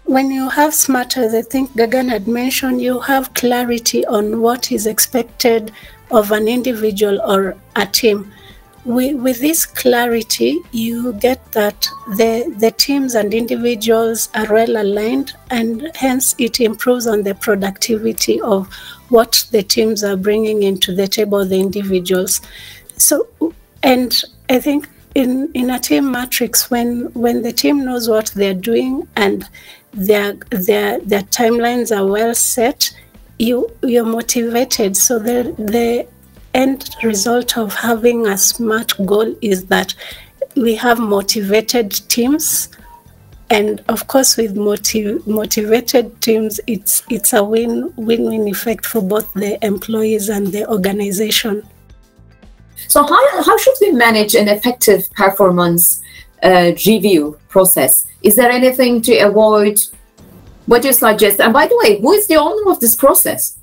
when 0.05 0.31
you 0.31 0.49
have 0.49 0.75
smart 0.75 1.17
as 1.17 1.35
I 1.35 1.43
think 1.43 1.71
Gagan 1.73 2.09
had 2.09 2.29
mentioned, 2.29 2.83
you 2.83 3.01
have 3.01 3.35
clarity 3.35 4.05
on 4.07 4.41
what 4.41 4.71
is 4.73 4.87
expected 4.87 5.73
of 6.11 6.33
an 6.33 6.49
individual 6.49 7.21
or 7.23 7.57
a 7.77 7.87
team. 7.87 8.33
We, 8.85 9.15
with 9.15 9.41
this 9.41 9.65
clarity, 9.65 10.59
you 10.73 11.12
get 11.15 11.53
that 11.53 11.88
the, 12.17 12.53
the 12.59 12.73
teams 12.73 13.15
and 13.15 13.33
individuals 13.33 14.29
are 14.35 14.53
well 14.53 14.77
aligned, 14.77 15.35
and 15.51 15.91
hence 15.95 16.35
it 16.37 16.61
improves 16.61 17.07
on 17.07 17.23
the 17.23 17.37
productivity 17.37 18.41
of 18.41 18.69
what 19.09 19.47
the 19.53 19.62
teams 19.62 20.03
are 20.03 20.17
bringing 20.17 20.65
into 20.65 20.93
the 20.95 21.07
table, 21.07 21.45
the 21.45 21.61
individuals. 21.61 22.41
So, 22.97 23.29
and 23.85 24.21
I 24.51 24.59
think 24.59 24.88
in, 25.14 25.51
in 25.53 25.70
a 25.70 25.79
team 25.79 26.11
matrix, 26.11 26.70
when, 26.70 27.12
when 27.12 27.42
the 27.42 27.53
team 27.53 27.85
knows 27.85 28.09
what 28.09 28.33
they're 28.35 28.55
doing 28.55 29.07
and 29.16 29.48
their, 29.92 30.35
their, 30.51 31.01
their 31.01 31.22
timelines 31.22 31.96
are 31.96 32.07
well 32.07 32.35
set, 32.35 32.90
you 33.42 33.68
you're 33.83 34.05
motivated. 34.05 34.96
So 34.96 35.18
the 35.18 35.55
the 35.59 36.07
end 36.55 36.88
result 37.03 37.59
of 37.59 37.75
having 37.75 38.27
a 38.27 38.38
smart 38.38 38.92
goal 39.05 39.35
is 39.40 39.66
that 39.66 39.94
we 40.55 40.75
have 40.77 40.98
motivated 40.98 41.90
teams. 42.09 42.68
And 43.51 43.83
of 43.88 44.07
course 44.07 44.37
with 44.37 44.57
motiv- 44.57 45.27
motivated 45.27 46.20
teams 46.22 46.61
it's 46.66 47.03
it's 47.11 47.33
a 47.33 47.42
win 47.42 47.92
win-win 47.96 48.48
effect 48.48 48.87
for 48.87 49.03
both 49.03 49.33
the 49.35 49.62
employees 49.64 50.29
and 50.29 50.46
the 50.48 50.66
organization 50.70 51.62
so 52.88 53.03
how, 53.03 53.42
how 53.42 53.57
should 53.59 53.75
we 53.81 53.90
manage 53.90 54.35
an 54.35 54.49
effective 54.49 55.11
performance 55.12 56.03
uh, 56.42 56.73
review 56.87 57.38
process 57.49 58.07
is 58.23 58.37
there 58.37 58.51
anything 58.51 59.01
to 59.01 59.16
avoid 59.18 59.81
what 60.66 60.83
do 60.83 60.88
you 60.88 60.95
suggest 60.95 61.40
and 61.40 61.53
by 61.53 61.66
the 61.66 61.77
way 61.83 62.01
who 62.01 62.12
is 62.12 62.27
the 62.27 62.37
owner 62.37 62.71
of 62.71 62.81
this 62.81 62.95
process 62.97 63.59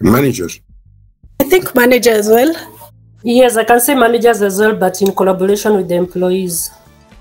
manager 0.00 0.48
I 1.42 1.44
think 1.44 1.74
manager 1.74 2.12
as 2.22 2.28
well. 2.28 2.52
Yes, 3.24 3.56
I 3.56 3.64
can 3.64 3.80
say 3.80 3.94
managers 3.96 4.42
as 4.42 4.60
well, 4.60 4.76
but 4.76 5.02
in 5.02 5.10
collaboration 5.20 5.74
with 5.78 5.88
the 5.88 5.96
employees. 5.96 6.70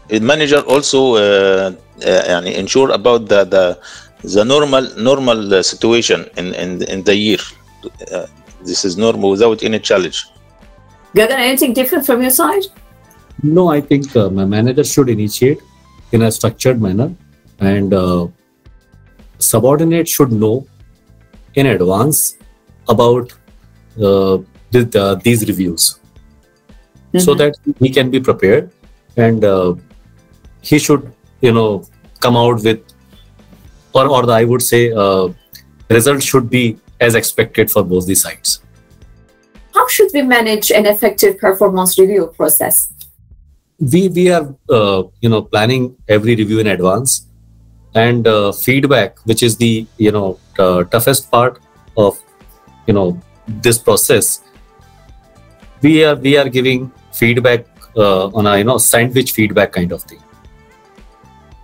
The 0.10 0.20
manager 0.20 0.62
also 0.74 1.00
uh, 1.16 1.72
uh, 2.06 2.42
ensure 2.64 2.92
about 2.92 3.22
the, 3.32 3.42
the 3.54 3.66
the 4.36 4.44
normal 4.46 4.84
normal 5.10 5.40
uh, 5.56 5.64
situation 5.64 6.20
in 6.38 6.54
in, 6.64 6.70
in 6.94 7.00
the 7.10 7.16
year. 7.16 7.42
Uh, 8.14 8.28
this 8.70 8.86
is 8.86 8.94
normal 9.06 9.32
without 9.32 9.64
any 9.64 9.80
challenge. 9.80 10.28
Gagan, 11.16 11.40
anything 11.40 11.74
different 11.74 12.06
from 12.06 12.22
your 12.22 12.32
side? 12.32 12.64
No, 13.44 13.70
I 13.70 13.82
think 13.82 14.16
uh, 14.16 14.30
my 14.30 14.46
manager 14.46 14.84
should 14.84 15.10
initiate 15.10 15.60
in 16.12 16.22
a 16.24 16.32
structured 16.32 16.82
manner, 16.82 17.14
and 17.60 17.94
uh, 17.94 18.28
subordinate 19.40 20.08
should 20.08 20.32
know 20.32 20.68
in 21.56 21.66
advance 21.68 22.38
about 22.88 23.34
uh, 24.00 24.36
uh, 24.36 25.16
these 25.16 25.48
reviews 25.48 26.00
mm-hmm. 27.14 27.20
so 27.20 27.34
that 27.34 27.56
he 27.80 27.90
can 27.90 28.10
be 28.10 28.20
prepared 28.20 28.72
and 29.18 29.44
uh, 29.44 29.74
he 30.62 30.80
should 30.80 31.12
you 31.42 31.52
know 31.52 31.84
come 32.20 32.38
out 32.38 32.64
with 32.64 32.82
or 33.94 34.08
or 34.08 34.26
the, 34.26 34.34
i 34.34 34.44
would 34.44 34.62
say 34.62 34.92
uh, 34.92 35.28
results 35.90 36.26
should 36.26 36.50
be 36.50 36.78
as 37.00 37.16
expected 37.16 37.70
for 37.70 37.84
both 37.84 38.08
the 38.08 38.16
sides 38.16 38.62
how 39.82 39.88
should 39.88 40.12
we 40.14 40.22
manage 40.22 40.72
an 40.72 40.86
effective 40.86 41.40
performance 41.40 41.98
review 41.98 42.28
process? 42.38 42.94
We 43.94 44.02
we 44.10 44.26
are 44.32 44.46
uh, 44.70 45.04
you 45.22 45.30
know 45.34 45.42
planning 45.42 45.88
every 46.08 46.36
review 46.42 46.60
in 46.64 46.68
advance 46.74 47.16
and 47.96 48.28
uh, 48.28 48.52
feedback 48.52 49.20
which 49.32 49.44
is 49.48 49.58
the 49.58 49.88
you 49.98 50.12
know 50.18 50.28
toughest 50.96 51.32
part 51.32 51.60
of 51.98 52.20
you 52.88 52.94
know 52.94 53.08
this 53.68 53.80
process. 53.90 54.42
We 55.82 55.94
are 56.10 56.16
we 56.28 56.38
are 56.38 56.50
giving 56.58 56.92
feedback 57.22 57.66
uh, 57.98 58.28
on 58.42 58.52
a 58.52 58.58
you 58.60 58.68
know 58.72 58.78
sandwich 58.90 59.32
feedback 59.40 59.74
kind 59.80 59.98
of 60.00 60.04
thing. 60.04 60.22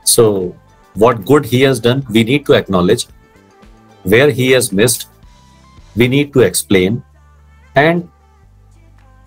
So 0.05 0.55
what 0.95 1.23
good 1.33 1.45
he 1.45 1.61
has 1.67 1.79
done 1.89 2.03
we 2.09 2.23
need 2.23 2.47
to 2.47 2.57
acknowledge. 2.61 3.07
Where 4.15 4.31
he 4.31 4.51
has 4.51 4.71
missed 4.71 5.07
we 6.01 6.07
need 6.07 6.33
to 6.33 6.41
explain 6.47 7.03
and 7.85 8.09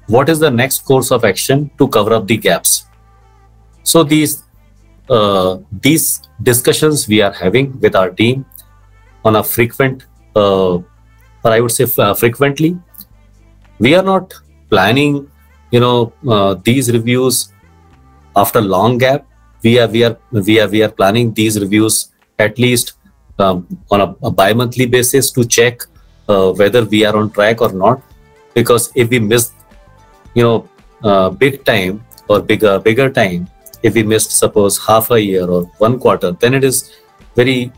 what 0.06 0.28
is 0.28 0.38
the 0.44 0.50
next 0.50 0.84
course 0.84 1.10
of 1.10 1.24
action 1.24 1.70
to 1.78 1.88
cover 1.88 2.14
up 2.18 2.26
the 2.26 2.36
gaps 2.36 2.86
so 3.82 4.02
these 4.02 4.42
uh, 5.08 5.58
these 5.88 6.22
discussions 6.42 7.08
we 7.08 7.20
are 7.20 7.32
having 7.32 7.72
with 7.80 7.96
our 7.96 8.10
team 8.10 8.44
on 9.24 9.36
a 9.36 9.42
frequent 9.42 10.06
uh, 10.36 10.78
or 11.42 11.52
I 11.52 11.60
would 11.60 11.72
say 11.72 11.86
uh, 11.98 12.14
frequently. 12.14 12.76
We 13.78 13.94
are 13.94 14.02
not 14.02 14.34
planning, 14.68 15.30
you 15.70 15.80
know, 15.80 16.12
uh, 16.28 16.54
these 16.62 16.92
reviews 16.92 17.52
after 18.36 18.60
long 18.60 18.98
gap. 18.98 19.26
We 19.62 19.78
are 19.78 19.88
we 19.88 20.04
are 20.04 20.16
we 20.32 20.60
are 20.60 20.68
we 20.68 20.82
are 20.82 20.90
planning 20.90 21.32
these 21.34 21.60
reviews 21.60 22.08
at 22.38 22.58
least 22.58 22.94
um, 23.38 23.66
on 23.90 24.00
a, 24.00 24.16
a 24.22 24.30
bi-monthly 24.30 24.86
basis 24.86 25.30
to 25.32 25.44
check 25.44 25.82
uh, 26.28 26.52
whether 26.52 26.84
we 26.84 27.04
are 27.04 27.16
on 27.16 27.30
track 27.30 27.60
or 27.60 27.72
not. 27.72 28.02
Because 28.54 28.90
if 28.94 29.08
we 29.10 29.18
miss, 29.18 29.52
you 30.34 30.42
know, 30.42 30.68
uh, 31.02 31.30
big 31.30 31.64
time 31.64 32.04
or 32.28 32.40
bigger 32.40 32.78
bigger 32.78 33.10
time, 33.10 33.48
if 33.82 33.94
we 33.94 34.02
missed 34.02 34.32
suppose 34.32 34.78
half 34.86 35.10
a 35.10 35.20
year 35.20 35.46
or 35.46 35.62
one 35.78 35.98
quarter, 35.98 36.32
then 36.32 36.54
it 36.54 36.64
is 36.64 36.96
very 37.36 37.72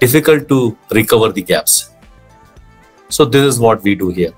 difficult 0.00 0.48
to 0.48 0.76
recover 0.90 1.30
the 1.32 1.42
gaps 1.42 1.90
so 3.10 3.24
this 3.24 3.42
is 3.42 3.58
what 3.58 3.82
we 3.82 3.94
do 3.94 4.10
here. 4.10 4.32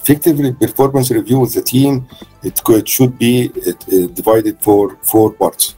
Effectively, 0.00 0.52
performance 0.52 1.10
review 1.10 1.38
with 1.40 1.54
the 1.54 1.62
team, 1.62 2.08
it, 2.42 2.88
should 2.88 3.18
be 3.18 3.52
it, 3.54 3.76
uh, 3.88 4.06
divided 4.12 4.60
for 4.60 4.96
four 5.02 5.32
parts. 5.32 5.76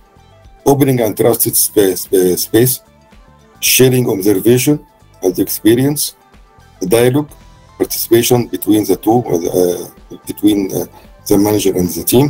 Opening 0.64 1.01
and 1.01 1.14
trusted 1.16 1.55
space, 1.57 2.09
space, 2.41 2.80
sharing 3.61 4.09
observation 4.09 4.87
and 5.22 5.39
experience, 5.39 6.16
dialogue, 6.80 7.30
participation 7.85 8.39
between 8.57 8.82
the 8.91 8.97
two, 9.05 9.18
uh, 9.35 10.18
between 10.30 10.61
uh, 10.72 10.87
the 11.28 11.37
manager 11.47 11.72
and 11.80 11.89
the 11.99 12.05
team. 12.12 12.26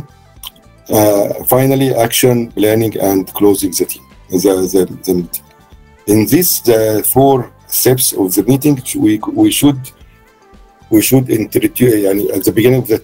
Uh, 0.89 1.43
finally, 1.55 1.89
action, 2.07 2.51
planning, 2.57 2.93
and 3.09 3.21
closing 3.39 3.71
the 3.79 3.85
team, 3.91 4.05
the, 4.29 4.53
the, 4.73 4.83
the 5.05 5.13
meeting. 5.19 5.45
In 6.13 6.19
this, 6.33 6.49
the 6.69 6.81
four 7.13 7.37
steps 7.67 8.13
of 8.13 8.27
the 8.35 8.43
meeting 8.51 8.75
we 9.03 9.19
we 9.41 9.49
should 9.59 9.81
we 10.93 11.01
should 11.01 11.27
introduce 11.29 11.93
at 12.37 12.43
the 12.47 12.53
beginning 12.57 12.81
of 12.83 12.87
the, 12.87 12.97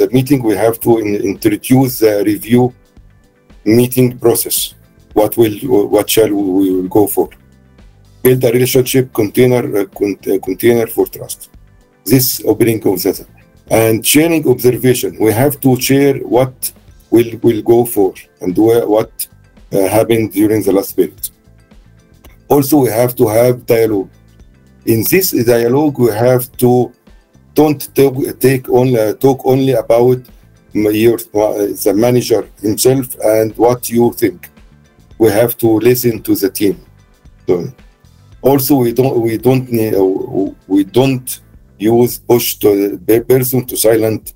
the 0.00 0.08
meeting 0.16 0.42
we 0.42 0.54
have 0.56 0.76
to 0.80 0.98
in, 0.98 1.14
introduce 1.32 2.00
the 2.00 2.22
review 2.32 2.74
meeting 3.64 4.18
process 4.18 4.74
what 5.18 5.36
will 5.36 5.56
what 5.94 6.06
shall 6.14 6.30
we, 6.38 6.70
will 6.76 6.88
go 6.88 7.06
for 7.06 7.28
build 8.22 8.42
a 8.44 8.50
relationship 8.56 9.04
container 9.20 9.62
uh, 9.78 9.82
uh, 9.82 10.38
container 10.48 10.86
for 10.88 11.06
trust 11.06 11.50
this 12.10 12.42
opening 12.44 12.80
of 12.86 13.26
and 13.70 14.04
sharing 14.04 14.48
observation 14.48 15.16
we 15.20 15.32
have 15.32 15.60
to 15.60 15.70
share 15.80 16.16
what 16.36 16.72
will 17.10 17.30
will 17.42 17.62
go 17.62 17.84
for 17.84 18.14
and 18.40 18.56
what 18.56 19.10
uh, 19.72 19.88
happened 19.96 20.32
during 20.32 20.62
the 20.62 20.72
last 20.72 20.96
period 20.96 21.30
also 22.48 22.78
we 22.78 22.90
have 22.90 23.14
to 23.14 23.26
have 23.28 23.66
dialogue 23.66 24.10
in 24.86 25.04
this 25.10 25.26
dialogue 25.44 25.98
we 25.98 26.10
have 26.10 26.50
to 26.56 26.92
don't 27.58 27.92
talk, 27.94 28.14
take 28.38 28.68
only 28.68 28.98
uh, 29.00 29.12
talk 29.14 29.40
only 29.44 29.72
about 29.72 30.20
your 30.72 31.18
uh, 31.34 31.66
the 31.84 31.92
manager 31.94 32.48
himself 32.60 33.06
and 33.24 33.56
what 33.56 33.90
you 33.90 34.12
think. 34.12 34.50
We 35.18 35.30
have 35.30 35.56
to 35.58 35.68
listen 35.88 36.22
to 36.22 36.36
the 36.36 36.50
team. 36.50 36.76
So 37.46 37.72
also, 38.42 38.76
we 38.76 38.92
don't 38.92 39.20
we 39.20 39.38
don't 39.38 39.70
need, 39.72 39.94
uh, 39.94 40.04
we 40.68 40.84
don't 40.84 41.28
use 41.78 42.18
push 42.18 42.56
to 42.56 42.96
the 42.96 43.20
person 43.20 43.64
to 43.66 43.76
silent 43.76 44.34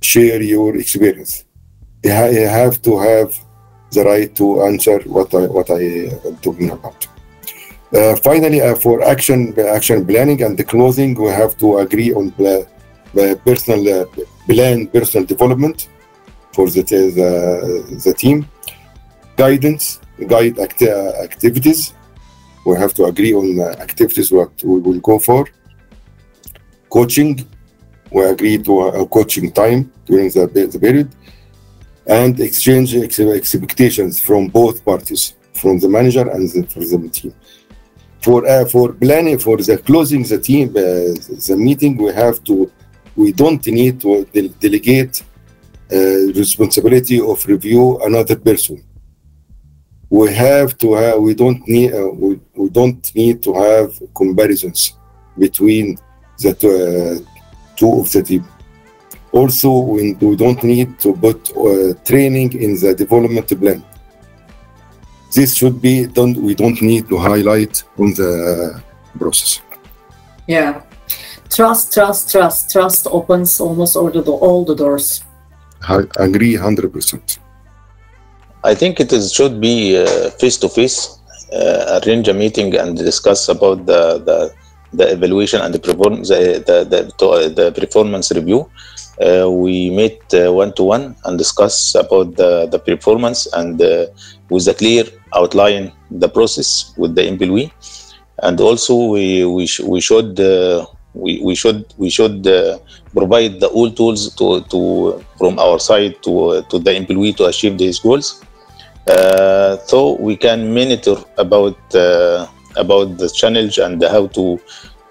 share 0.00 0.40
your 0.42 0.76
experience. 0.76 1.44
You 2.02 2.12
have 2.12 2.80
to 2.82 2.98
have 2.98 3.38
the 3.92 4.04
right 4.04 4.34
to 4.36 4.62
answer 4.62 5.00
what 5.00 5.34
I 5.34 5.46
what 5.46 5.70
I 5.70 5.82
am 6.28 6.36
talking 6.36 6.70
about. 6.70 7.06
Uh, 7.92 8.14
finally, 8.16 8.60
uh, 8.60 8.76
for 8.76 9.02
action 9.02 9.52
action 9.58 10.06
planning 10.06 10.42
and 10.42 10.56
the 10.56 10.64
closing, 10.64 11.14
we 11.14 11.28
have 11.28 11.56
to 11.58 11.78
agree 11.78 12.12
on 12.14 12.32
uh, 12.38 13.34
personal 13.44 14.02
uh, 14.02 14.04
plan, 14.46 14.86
personal 14.86 15.26
development 15.26 15.88
for 16.52 16.70
the 16.70 16.82
the, 16.82 18.00
the 18.04 18.14
team, 18.14 18.48
guidance, 19.36 20.00
guide 20.28 20.58
act- 20.58 20.82
activities. 20.82 21.94
We 22.64 22.76
have 22.76 22.94
to 22.94 23.06
agree 23.06 23.34
on 23.34 23.58
activities 23.80 24.30
what 24.30 24.52
we 24.62 24.80
will 24.80 25.00
go 25.00 25.18
for. 25.18 25.48
Coaching, 26.90 27.46
we 28.10 28.24
agree 28.24 28.58
to 28.58 28.80
a 28.80 29.06
coaching 29.06 29.52
time 29.52 29.92
during 30.04 30.28
the, 30.30 30.46
the 30.46 30.78
period, 30.78 31.08
and 32.06 32.38
exchange 32.40 32.94
ex- 32.96 33.20
expectations 33.20 34.20
from 34.20 34.48
both 34.48 34.84
parties, 34.84 35.34
from 35.54 35.78
the 35.78 35.88
manager 35.88 36.28
and 36.28 36.48
the, 36.50 36.66
for 36.66 36.80
the 36.80 37.08
team. 37.08 37.34
For 38.20 38.46
uh, 38.46 38.66
for 38.66 38.92
planning 38.92 39.38
for 39.38 39.56
the 39.56 39.78
closing 39.78 40.24
the 40.24 40.38
team 40.38 40.68
uh, 40.70 40.82
the 41.48 41.56
meeting 41.56 41.96
we 41.96 42.12
have 42.12 42.44
to 42.44 42.70
we 43.16 43.32
don't 43.32 43.66
need 43.66 43.98
to 44.02 44.26
de- 44.26 44.48
delegate 44.48 45.22
uh, 45.90 45.96
responsibility 46.42 47.18
of 47.18 47.44
review 47.46 47.98
another 48.04 48.36
person. 48.36 48.84
We 50.10 50.34
have 50.34 50.76
to 50.78 50.94
have 50.94 51.18
we 51.20 51.34
don't 51.34 51.66
need 51.66 51.94
uh, 51.94 52.10
we, 52.12 52.40
we 52.54 52.68
don't 52.68 53.14
need 53.14 53.42
to 53.44 53.54
have 53.54 53.88
comparisons 54.14 54.96
between 55.38 55.96
the 56.42 56.52
two, 56.54 56.68
uh, 56.68 57.76
two 57.76 57.92
of 58.00 58.10
the 58.12 58.22
team 58.22 58.44
also 59.32 59.70
we, 59.78 60.14
we 60.14 60.36
don't 60.36 60.62
need 60.62 60.98
to 60.98 61.14
put 61.14 61.38
uh, 61.56 61.94
training 62.04 62.52
in 62.64 62.78
the 62.80 62.94
development 62.94 63.48
plan 63.60 63.82
this 65.32 65.54
should 65.54 65.80
be 65.80 66.06
done. 66.06 66.34
We 66.34 66.54
don't 66.54 66.80
need 66.82 67.08
to 67.08 67.16
highlight 67.16 67.84
on 67.98 68.14
the 68.14 68.82
process. 69.18 69.60
Yeah, 70.46 70.82
trust, 71.48 71.92
trust, 71.92 72.30
trust, 72.30 72.70
trust 72.70 73.06
opens 73.10 73.60
almost 73.60 73.96
all 73.96 74.10
the 74.10 74.22
all 74.22 74.64
the 74.64 74.74
doors. 74.74 75.22
I 75.82 76.04
agree, 76.18 76.56
hundred 76.56 76.92
percent. 76.92 77.38
I 78.64 78.74
think 78.74 79.00
it 79.00 79.12
is 79.12 79.32
should 79.32 79.60
be 79.60 80.04
face 80.38 80.56
to 80.58 80.68
face. 80.68 81.16
Arrange 81.52 82.28
a 82.28 82.34
meeting 82.34 82.74
and 82.76 82.96
discuss 82.96 83.48
about 83.48 83.86
the 83.86 84.18
the, 84.18 84.52
the 84.92 85.12
evaluation 85.12 85.60
and 85.60 85.72
the 85.74 85.78
performance 85.78 86.28
the 86.28 86.62
the, 86.66 87.00
the, 87.18 87.48
the 87.48 87.72
performance 87.72 88.30
review. 88.32 88.68
Uh, 89.20 89.50
we 89.50 89.90
meet 89.90 90.22
one 90.32 90.72
to 90.72 90.82
one 90.82 91.14
and 91.26 91.36
discuss 91.36 91.94
about 91.94 92.36
the, 92.36 92.66
the 92.66 92.78
performance 92.78 93.46
and 93.52 93.80
uh, 93.82 94.06
with 94.48 94.66
a 94.66 94.72
clear 94.74 95.04
outline 95.34 95.92
the 96.10 96.28
process 96.28 96.94
with 96.96 97.14
the 97.14 97.26
employee 97.26 97.70
and 98.42 98.58
also 98.60 98.94
we 99.12 99.44
we, 99.44 99.66
sh- 99.66 99.80
we 99.80 100.00
should 100.00 100.40
uh, 100.40 100.86
we, 101.12 101.38
we 101.42 101.54
should 101.54 101.84
we 101.98 102.08
should 102.08 102.42
provide 103.12 103.60
the 103.60 103.68
all 103.68 103.90
tools 103.90 104.34
to, 104.36 104.62
to 104.70 105.22
from 105.36 105.58
our 105.58 105.78
side 105.78 106.14
to 106.22 106.62
to 106.70 106.78
the 106.78 106.94
employee 106.94 107.34
to 107.34 107.44
achieve 107.44 107.76
these 107.76 107.98
goals 107.98 108.42
so 109.86 110.16
we 110.18 110.34
can 110.36 110.72
monitor 110.72 111.16
about 111.36 111.76
about 112.76 113.18
the 113.18 113.28
challenge 113.28 113.78
and 113.78 114.02
how 114.02 114.26
to 114.28 114.60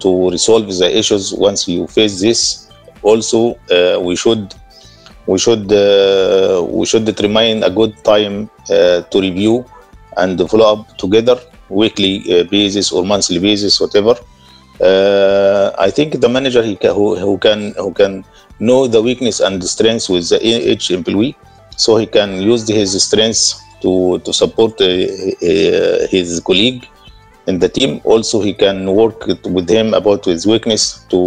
to 0.00 0.30
resolve 0.30 0.66
the 0.66 0.98
issues 0.98 1.32
once 1.34 1.68
you 1.68 1.86
face 1.86 2.20
this. 2.20 2.68
Also 3.02 3.58
uh, 3.70 4.00
we 4.00 4.16
should 4.16 4.54
we 5.26 5.38
should 5.38 5.70
uh, 5.72 6.64
we 6.68 6.84
should 6.86 7.04
determine 7.04 7.62
a 7.62 7.70
good 7.70 7.92
time 8.04 8.50
uh, 8.70 9.02
to 9.02 9.20
review 9.20 9.64
and 10.16 10.40
follow 10.50 10.72
up 10.72 10.98
together 10.98 11.36
weekly 11.68 12.44
basis 12.50 12.90
or 12.92 13.04
monthly 13.04 13.38
basis 13.38 13.80
whatever. 13.80 14.14
I 15.78 15.90
think 15.90 16.20
the 16.20 16.28
manager 16.28 16.62
he 16.62 16.76
can, 16.76 16.94
who, 16.94 17.16
who 17.16 17.38
can 17.38 17.74
who 17.76 17.92
can 17.92 18.24
know 18.58 18.86
the 18.86 19.00
weakness 19.00 19.40
and 19.40 19.62
the 19.62 19.68
strengths 19.68 20.08
with 20.08 20.32
each 20.42 20.90
employee. 20.90 21.36
So 21.76 21.96
he 21.96 22.06
can 22.06 22.42
use 22.42 22.68
his 22.68 23.02
strengths 23.02 23.62
to 23.82 24.18
to 24.20 24.32
support 24.32 24.78
his 24.80 26.40
colleague 26.40 26.86
in 27.50 27.58
the 27.64 27.68
team 27.68 28.00
also 28.04 28.36
he 28.48 28.52
can 28.64 28.78
work 29.00 29.18
with 29.56 29.68
him 29.78 29.88
about 30.00 30.24
his 30.32 30.46
weakness 30.52 30.82
to 31.10 31.20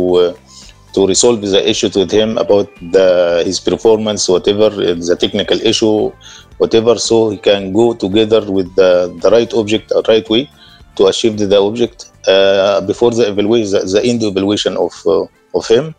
to 0.94 1.08
resolve 1.08 1.42
the 1.42 1.62
issue 1.72 1.90
with 1.96 2.12
him 2.12 2.38
about 2.38 2.70
the, 2.96 3.42
his 3.46 3.60
performance, 3.60 4.30
whatever 4.30 4.70
the 4.70 5.18
technical 5.20 5.60
issue, 5.72 6.12
whatever, 6.58 6.94
so 7.00 7.32
he 7.32 7.38
can 7.38 7.74
go 7.74 7.94
together 7.94 8.42
with 8.58 8.74
the, 8.76 8.92
the 9.22 9.30
right 9.32 9.52
object, 9.54 9.90
the 9.90 10.04
right 10.08 10.28
way 10.30 10.50
to 10.96 11.08
achieve 11.08 11.38
the 11.38 11.60
object 11.60 12.12
uh, 12.28 12.80
before 12.82 13.12
the 13.12 13.28
evaluation, 13.28 13.72
the, 13.72 13.94
the 13.94 14.04
end 14.10 14.22
evaluation 14.24 14.78
of 14.78 14.94
uh, 15.08 15.26
of 15.56 15.68
him. 15.68 15.96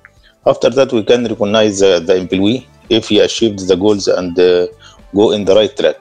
After 0.46 0.70
that, 0.70 0.92
we 0.92 1.02
can 1.02 1.24
recognize 1.24 1.80
the, 1.80 1.98
the 1.98 2.16
employee 2.16 2.68
if 2.88 3.08
he 3.08 3.18
achieved 3.18 3.66
the 3.66 3.76
goals 3.76 4.06
and 4.06 4.38
uh, 4.38 4.68
go 5.14 5.32
in 5.32 5.44
the 5.44 5.54
right 5.54 5.74
track. 5.76 5.96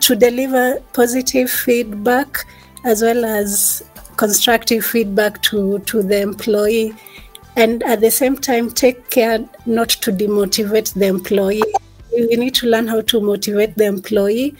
To 0.00 0.16
deliver 0.16 0.80
positive 0.92 1.50
feedback 1.50 2.44
as 2.84 3.02
well 3.02 3.24
as 3.24 3.84
constructive 4.16 4.84
feedback 4.84 5.42
to, 5.42 5.78
to 5.80 6.02
the 6.02 6.20
employee 6.20 6.94
and 7.56 7.82
at 7.82 8.00
the 8.00 8.10
same 8.10 8.36
time 8.36 8.70
take 8.70 9.10
care 9.10 9.44
not 9.66 9.88
to 9.88 10.12
demotivate 10.12 10.94
the 10.94 11.06
employee. 11.06 11.62
You 12.12 12.36
need 12.36 12.54
to 12.56 12.66
learn 12.66 12.86
how 12.86 13.00
to 13.00 13.20
motivate 13.20 13.74
the 13.76 13.84
employee 13.84 14.54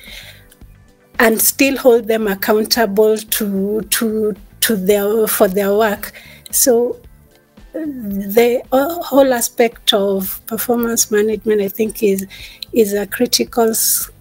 and 1.21 1.41
still 1.41 1.77
hold 1.77 2.07
them 2.07 2.27
accountable 2.27 3.17
to 3.17 3.83
to 3.83 4.35
to 4.61 4.77
their 4.77 5.27
for 5.27 5.49
their 5.49 5.75
work. 5.75 6.13
So 6.51 7.01
the 7.73 8.63
whole 8.73 9.33
aspect 9.33 9.93
of 9.93 10.41
performance 10.47 11.11
management 11.11 11.61
i 11.61 11.69
think 11.69 12.03
is 12.03 12.27
is 12.73 12.93
a 12.93 13.07
critical 13.07 13.73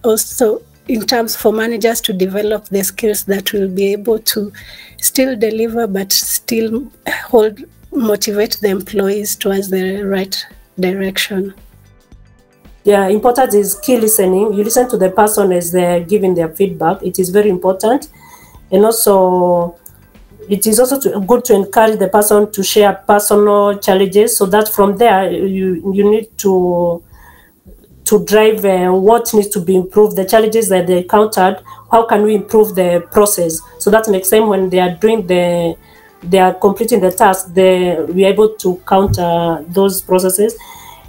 also 0.04 0.62
in 0.88 1.06
terms 1.06 1.36
for 1.36 1.52
managers 1.52 2.02
to 2.02 2.14
develop 2.14 2.66
the 2.70 2.84
skills 2.84 3.26
that 3.26 3.54
will 3.54 3.68
be 3.68 3.92
able 3.92 4.20
to 4.20 4.52
still 5.02 5.36
deliver 5.36 5.88
but 5.88 6.12
still 6.12 6.90
hold 7.26 7.60
motivate 7.92 8.58
the 8.62 8.70
employees 8.70 9.36
towards 9.36 9.70
the 9.70 10.04
right 10.04 10.46
direction. 10.80 11.54
Yeah, 12.84 13.08
important 13.08 13.54
is 13.54 13.76
key 13.76 13.98
listening. 13.98 14.54
You 14.54 14.64
listen 14.64 14.88
to 14.90 14.98
the 14.98 15.10
person 15.10 15.52
as 15.52 15.72
they're 15.72 16.00
giving 16.00 16.36
their 16.36 16.50
feedback. 16.50 17.04
It 17.04 17.20
is 17.20 17.30
very 17.30 17.50
important. 17.50 18.08
And 18.72 18.86
also, 18.86 19.78
it 20.48 20.66
is 20.66 20.80
also 20.80 21.00
to, 21.02 21.20
good 21.20 21.44
to 21.46 21.54
encourage 21.54 22.00
the 22.00 22.08
person 22.08 22.50
to 22.52 22.64
share 22.64 22.94
personal 22.94 23.78
challenges 23.80 24.38
so 24.38 24.46
that 24.46 24.70
from 24.70 24.98
there 24.98 25.30
you, 25.32 25.92
you 25.94 26.10
need 26.10 26.38
to 26.38 27.04
to 28.08 28.24
drive 28.24 28.64
uh, 28.64 28.90
what 28.90 29.34
needs 29.34 29.50
to 29.50 29.60
be 29.60 29.76
improved, 29.76 30.16
the 30.16 30.24
challenges 30.26 30.70
that 30.70 30.88
they 30.88 31.00
encountered, 31.00 31.62
how 31.92 32.06
can 32.06 32.24
we 32.24 32.36
improve 32.36 32.74
the 32.74 33.06
process 33.12 33.62
so 33.80 33.92
that 33.92 34.08
next 34.08 34.30
time 34.30 34.48
when 34.48 34.70
they 34.70 34.80
are 34.80 34.96
doing 34.96 35.28
the 35.28 35.76
they 36.24 36.40
are 36.40 36.54
completing 36.54 37.00
the 37.00 37.12
task, 37.12 37.54
they 37.54 38.00
we 38.02 38.26
are 38.26 38.30
able 38.30 38.50
to 38.56 38.82
counter 38.88 39.64
those 39.68 40.02
processes. 40.02 40.58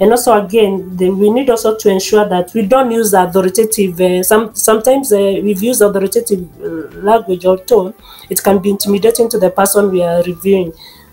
And 0.00 0.10
also, 0.10 0.32
again, 0.44 0.96
the, 0.96 1.10
we 1.10 1.30
need 1.30 1.50
also 1.50 1.76
to 1.76 1.88
ensure 1.90 2.28
that 2.28 2.52
we 2.54 2.62
don't 2.62 2.90
use 2.90 3.14
authoritative. 3.14 4.00
Uh, 4.00 4.22
some 4.22 4.54
sometimes 4.54 5.12
uh, 5.12 5.40
we've 5.42 5.62
used 5.62 5.82
authoritative 5.82 6.46
uh, 6.60 7.00
language 7.00 7.44
or 7.44 7.56
tone. 7.58 7.94
It 8.28 8.42
can 8.42 8.58
be 8.58 8.70
intimidating 8.70 9.28
to 9.30 9.38
the 9.38 9.50
person 9.50 9.90
we 9.90 10.02
are 10.02 10.22
reviewing, 10.22 10.72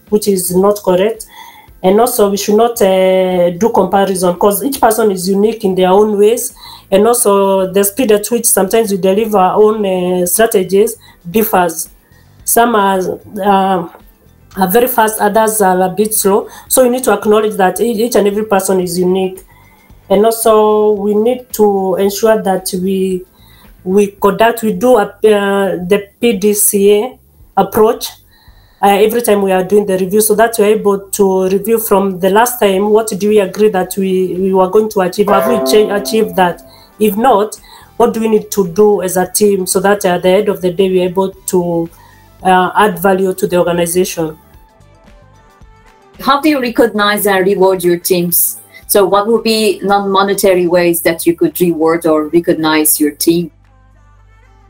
which 0.09 0.27
is 0.27 0.55
not 0.55 0.77
correct. 0.83 1.25
And 1.85 1.99
also, 1.99 2.29
we 2.31 2.37
should 2.37 2.55
not 2.55 2.77
do 2.77 3.71
comparison 3.73 4.33
because 4.33 4.63
each 4.63 4.81
person 4.81 5.11
is 5.11 5.29
unique 5.29 5.63
in 5.63 5.75
their 5.75 5.89
own 5.89 6.17
ways. 6.17 6.55
And 6.91 7.07
also, 7.07 7.71
the 7.71 7.83
speed 7.83 8.11
at 8.11 8.27
which 8.31 8.45
sometimes 8.45 8.91
we 8.91 8.97
deliver 8.97 9.37
our 9.37 9.61
own 9.61 10.25
strategies 10.27 10.97
differs 11.29 11.89
some 12.45 12.75
are, 12.75 12.99
uh, 13.41 13.89
are 14.55 14.67
very 14.71 14.87
fast, 14.87 15.19
others 15.19 15.61
are 15.61 15.81
a 15.81 15.89
bit 15.89 16.13
slow. 16.13 16.47
So 16.69 16.83
you 16.83 16.91
need 16.91 17.03
to 17.05 17.11
acknowledge 17.11 17.55
that 17.55 17.81
each 17.81 18.15
and 18.15 18.27
every 18.27 18.45
person 18.45 18.79
is 18.79 18.97
unique. 18.97 19.43
And 20.09 20.23
also 20.23 20.91
we 20.91 21.15
need 21.15 21.51
to 21.53 21.95
ensure 21.95 22.41
that 22.41 22.71
we 22.81 23.25
we 23.83 24.07
conduct, 24.07 24.63
we 24.63 24.73
do 24.73 24.97
a, 24.97 25.03
uh, 25.03 25.77
the 25.85 26.09
PDCA 26.19 27.19
approach 27.55 28.09
uh, 28.09 28.13
every 28.91 29.21
time 29.21 29.41
we 29.41 29.51
are 29.51 29.63
doing 29.63 29.85
the 29.85 29.97
review 29.97 30.21
so 30.21 30.35
that 30.35 30.55
we're 30.59 30.65
able 30.65 31.09
to 31.09 31.47
review 31.49 31.79
from 31.79 32.19
the 32.19 32.29
last 32.29 32.59
time 32.59 32.89
what 32.89 33.07
do 33.07 33.29
we 33.29 33.39
agree 33.39 33.69
that 33.69 33.95
we, 33.97 34.35
we 34.35 34.53
were 34.53 34.69
going 34.69 34.89
to 34.89 35.01
achieve 35.01 35.27
have 35.27 35.47
we 35.47 35.55
achieved 35.91 36.35
that 36.35 36.61
if 36.99 37.15
not 37.15 37.55
what 37.97 38.13
do 38.13 38.19
we 38.19 38.27
need 38.27 38.51
to 38.51 38.67
do 38.73 39.01
as 39.01 39.17
a 39.17 39.31
team 39.31 39.65
so 39.65 39.79
that 39.79 40.03
at 40.05 40.21
the 40.21 40.29
end 40.29 40.49
of 40.49 40.61
the 40.61 40.71
day 40.71 40.89
we're 40.89 41.07
able 41.07 41.31
to 41.31 41.89
uh, 42.43 42.71
add 42.75 42.99
value 42.99 43.33
to 43.33 43.47
the 43.47 43.57
organization 43.57 44.37
How 46.19 46.39
do 46.39 46.49
you 46.49 46.61
recognize 46.61 47.27
and 47.27 47.45
reward 47.45 47.83
your 47.83 47.99
teams? 47.99 48.61
So, 48.87 49.05
what 49.05 49.27
would 49.27 49.43
be 49.43 49.79
non 49.83 50.09
monetary 50.11 50.67
ways 50.67 51.01
that 51.01 51.25
you 51.25 51.35
could 51.35 51.59
reward 51.59 52.05
or 52.05 52.27
recognize 52.29 52.99
your 52.99 53.11
team? 53.11 53.51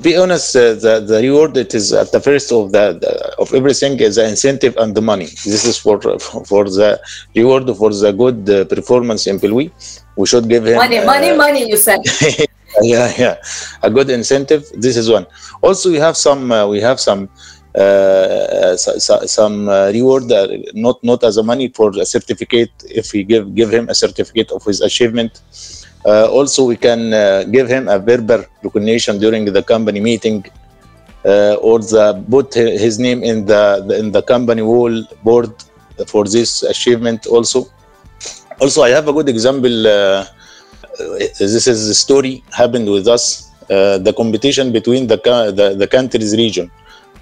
Be 0.01 0.15
honest 0.17 0.55
uh, 0.55 0.73
the, 0.73 0.99
the 0.99 1.21
reward 1.21 1.53
that 1.53 1.73
is 1.73 1.93
at 1.93 2.11
the 2.11 2.19
first 2.19 2.51
of 2.51 2.71
the, 2.71 2.93
the 2.99 3.35
of 3.39 3.53
everything 3.53 3.97
is 3.99 4.15
the 4.15 4.27
incentive 4.27 4.75
and 4.77 4.93
the 4.95 5.01
money. 5.01 5.25
This 5.25 5.65
is 5.65 5.77
for 5.77 5.99
for 5.99 6.65
the 6.65 6.99
reward 7.35 7.65
for 7.77 7.91
the 7.91 8.11
good 8.11 8.49
uh, 8.49 8.65
performance 8.65 9.25
employee. 9.27 9.71
We 10.17 10.25
should 10.27 10.47
give 10.49 10.65
him 10.67 10.75
Money, 10.75 10.97
uh, 10.97 11.05
money, 11.05 11.35
money, 11.35 11.69
you 11.69 11.77
said. 11.77 11.99
yeah 12.81 13.13
yeah. 13.17 13.35
A 13.83 13.89
good 13.89 14.09
incentive 14.09 14.63
this 14.73 14.97
is 14.97 15.09
one. 15.09 15.25
Also 15.61 15.89
we 15.91 15.97
have 15.97 16.17
some 16.17 16.51
uh, 16.51 16.67
we 16.67 16.81
have 16.81 16.99
some 16.99 17.29
uh, 17.75 18.75
so, 18.77 18.97
so- 18.97 19.25
some 19.25 19.67
uh, 19.69 19.91
reward 19.91 20.29
uh, 20.31 20.47
not 20.73 21.01
not 21.03 21.23
as 21.23 21.37
a 21.37 21.43
money 21.43 21.69
for 21.69 21.89
a 21.99 22.05
certificate. 22.05 22.71
If 22.89 23.13
we 23.13 23.23
give 23.23 23.55
give 23.55 23.69
him 23.71 23.87
a 23.89 23.95
certificate 23.95 24.51
of 24.51 24.63
his 24.63 24.81
achievement 24.81 25.41
uh, 26.05 26.27
also 26.37 26.65
we 26.65 26.77
can 26.77 27.13
uh, 27.13 27.43
give 27.55 27.67
him 27.67 27.87
a 27.87 27.97
verbal 27.99 28.43
recognition 28.63 29.19
during 29.19 29.45
the 29.45 29.63
company 29.63 29.99
meeting 29.99 30.43
uh, 31.25 31.55
or 31.69 31.79
the 31.79 32.05
put 32.29 32.53
his 32.53 32.99
name 32.99 33.23
in 33.23 33.45
the, 33.45 33.83
the 33.87 33.95
in 34.01 34.11
the 34.11 34.21
company 34.21 34.61
wall 34.61 34.95
board 35.23 35.51
for 36.07 36.23
this 36.25 36.63
achievement 36.63 37.25
also 37.27 37.59
also 38.61 38.79
i 38.83 38.89
have 38.89 39.07
a 39.07 39.13
good 39.13 39.29
example 39.35 39.75
uh, 39.87 39.91
uh, 39.91 40.25
this 41.39 41.67
is 41.73 41.89
a 41.95 41.95
story 42.05 42.43
happened 42.61 42.87
with 42.95 43.07
us 43.07 43.51
uh, 43.69 43.97
the 43.97 44.13
competition 44.13 44.71
between 44.71 45.07
the, 45.07 45.17
the 45.59 45.67
the 45.81 45.87
countries 45.87 46.33
region 46.43 46.69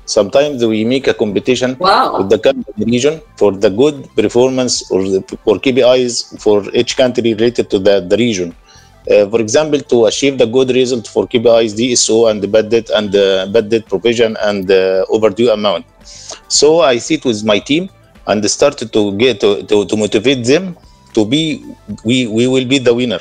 sometimes 0.05 0.65
we 0.65 0.83
make 0.83 1.07
a 1.07 1.13
competition 1.13 1.75
Wow. 1.79 2.17
with 2.17 2.29
the 2.29 2.39
country 2.39 2.73
region 2.85 3.21
for 3.37 3.51
the 3.51 3.69
good 3.69 4.09
performance 4.15 4.91
or 4.91 5.01
the, 5.03 5.21
for 5.43 5.55
KPIs 5.57 6.39
for 6.41 6.57
each 6.73 6.97
country 6.97 7.33
related 7.33 7.69
to 7.69 7.79
the, 7.79 8.01
the 8.01 8.17
region. 8.17 8.53
Uh, 9.09 9.27
for 9.29 9.41
example, 9.41 9.79
to 9.79 10.05
achieve 10.05 10.37
the 10.37 10.45
good 10.45 10.69
result 10.69 11.07
for 11.07 11.27
KPIs, 11.27 11.75
DSO, 11.75 12.31
and 12.31 12.41
the 12.41 12.47
bad 12.47 12.69
debt 12.69 12.89
and 12.89 13.13
uh, 13.15 13.45
bad 13.47 13.69
debt 13.69 13.85
provision 13.87 14.37
and 14.41 14.71
uh, 14.71 15.05
overdue 15.09 15.51
amount. 15.51 15.85
So 16.47 16.79
I 16.81 16.97
sit 16.97 17.25
with 17.25 17.43
my 17.43 17.59
team 17.59 17.89
and 18.27 18.39
started 18.49 18.93
to 18.93 19.17
get 19.17 19.41
to, 19.41 19.63
to, 19.63 19.85
to 19.85 19.95
motivate 19.97 20.45
them 20.45 20.77
to 21.13 21.25
be 21.25 21.63
we 22.03 22.27
we 22.27 22.47
will 22.47 22.65
be 22.65 22.79
the 22.79 22.93
winner. 22.93 23.19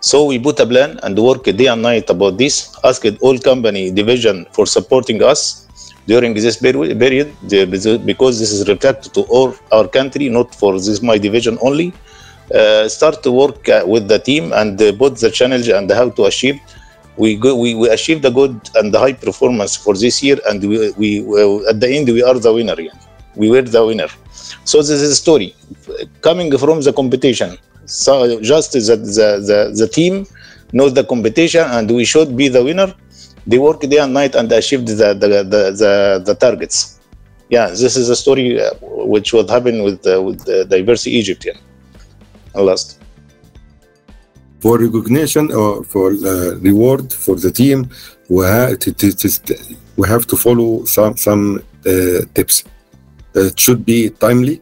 So 0.00 0.24
we 0.26 0.38
put 0.38 0.58
a 0.60 0.66
plan 0.66 0.98
and 1.02 1.18
work 1.18 1.44
day 1.44 1.66
and 1.66 1.80
night 1.80 2.10
about 2.10 2.36
this. 2.36 2.74
Asked 2.84 3.16
all 3.20 3.38
company 3.38 3.90
division 3.90 4.46
for 4.52 4.66
supporting 4.66 5.22
us 5.22 5.68
during 6.06 6.34
this 6.34 6.56
period 6.56 7.36
because 8.04 8.38
this 8.40 8.50
is 8.50 8.68
reflected 8.68 9.14
to 9.14 9.22
all 9.22 9.54
our 9.70 9.86
country, 9.86 10.28
not 10.28 10.54
for 10.54 10.74
this 10.74 11.00
my 11.02 11.18
division 11.18 11.56
only. 11.62 11.94
Uh, 12.54 12.86
start 12.86 13.22
to 13.22 13.32
work 13.32 13.66
uh, 13.68 13.82
with 13.86 14.08
the 14.08 14.18
team 14.18 14.52
and 14.52 14.76
both 14.98 15.18
the 15.20 15.30
challenge 15.30 15.68
and 15.68 15.90
how 15.90 16.10
to 16.10 16.24
achieve. 16.24 16.60
We 17.16 17.36
go, 17.36 17.56
we, 17.56 17.74
we 17.74 17.88
achieved 17.88 18.22
the 18.22 18.30
good 18.30 18.68
and 18.74 18.92
the 18.92 18.98
high 18.98 19.14
performance 19.14 19.76
for 19.76 19.94
this 19.94 20.22
year, 20.22 20.38
and 20.48 20.60
we, 20.60 20.90
we, 20.92 21.22
we 21.22 21.66
at 21.66 21.80
the 21.80 21.88
end 21.88 22.08
we 22.08 22.22
are 22.22 22.38
the 22.38 22.52
winner. 22.52 22.76
We 23.36 23.48
were 23.50 23.62
the 23.62 23.84
winner. 23.86 24.08
So 24.64 24.78
this 24.78 24.90
is 24.90 25.10
a 25.10 25.14
story 25.14 25.54
coming 26.20 26.56
from 26.58 26.80
the 26.82 26.92
competition. 26.92 27.56
So 27.86 28.40
just 28.40 28.72
the, 28.72 28.80
the, 28.80 29.30
the, 29.48 29.74
the 29.74 29.88
team 29.88 30.26
knows 30.72 30.94
the 30.94 31.04
competition 31.04 31.64
and 31.64 31.90
we 31.90 32.04
should 32.04 32.36
be 32.36 32.48
the 32.48 32.62
winner. 32.62 32.94
They 33.46 33.58
work 33.58 33.80
day 33.80 33.98
and 33.98 34.14
night 34.14 34.34
and 34.34 34.50
achieved 34.52 34.88
the, 34.88 35.14
the, 35.14 35.28
the, 35.28 35.42
the, 35.44 36.22
the 36.24 36.34
targets. 36.34 37.00
Yeah, 37.48 37.68
this 37.68 37.96
is 37.96 38.08
a 38.08 38.16
story 38.16 38.60
uh, 38.60 38.70
which 38.80 39.32
will 39.32 39.48
happen 39.48 39.82
with, 39.82 40.06
uh, 40.06 40.22
with 40.22 40.48
uh, 40.48 40.64
Diversity 40.64 41.16
Egypt. 41.16 41.44
Yeah. 41.44 41.52
And 42.54 42.66
last. 42.66 42.88
for 44.62 44.78
recognition 44.78 45.44
or 45.52 45.82
for 45.92 46.08
uh, 46.12 46.54
reward 46.68 47.12
for 47.24 47.34
the 47.44 47.50
team 47.60 47.78
we 48.28 48.42
have 48.46 48.78
to, 48.82 48.92
to, 49.00 49.08
to- 49.46 49.76
we 49.98 50.04
have 50.14 50.24
to 50.30 50.36
follow 50.44 50.70
some 50.96 51.14
some 51.26 51.42
uh, 51.92 52.20
tips. 52.36 52.56
Uh, 53.36 53.46
it 53.50 53.56
should 53.64 53.82
be 53.92 53.98
timely. 54.24 54.56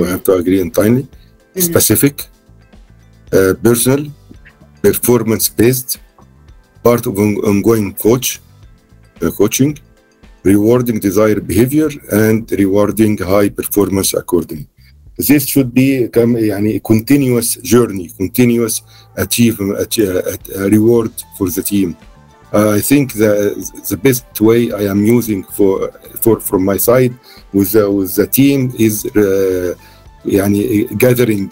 We 0.00 0.06
have 0.12 0.22
to 0.28 0.32
agree 0.40 0.60
on 0.64 0.70
timely 0.80 1.04
specific 1.70 2.14
uh, 3.32 3.54
personal 3.66 4.02
performance 4.86 5.44
based 5.60 5.90
part 6.86 7.02
of 7.10 7.14
ongoing 7.50 7.86
coach 8.06 8.26
uh, 9.22 9.30
coaching 9.40 9.72
rewarding 10.52 10.98
desired 11.08 11.42
behavior 11.52 11.90
and 12.24 12.40
rewarding 12.62 13.14
high 13.32 13.48
performance 13.60 14.10
accordingly 14.22 14.68
this 15.17 15.45
should 15.45 15.73
be 15.73 16.07
come 16.07 16.35
يعني 16.35 16.75
a 16.75 16.79
continuous 16.79 17.57
journey 17.61 18.09
continuous 18.17 18.81
achievement 19.17 19.97
a 19.99 20.69
reward 20.69 21.11
for 21.37 21.49
the 21.49 21.61
team 21.61 21.95
uh, 22.53 22.71
I 22.71 22.81
think 22.81 23.13
the 23.13 23.33
the 23.89 23.97
best 23.97 24.25
way 24.41 24.71
I 24.71 24.83
am 24.93 25.03
using 25.03 25.43
for 25.43 25.91
for 26.21 26.39
from 26.39 26.63
my 26.65 26.77
side 26.77 27.13
with 27.53 27.71
the, 27.73 27.91
with 27.91 28.15
the 28.15 28.27
team 28.27 28.73
is 28.79 29.05
uh, 29.05 29.75
يعني 30.25 30.97
gathering 30.97 31.51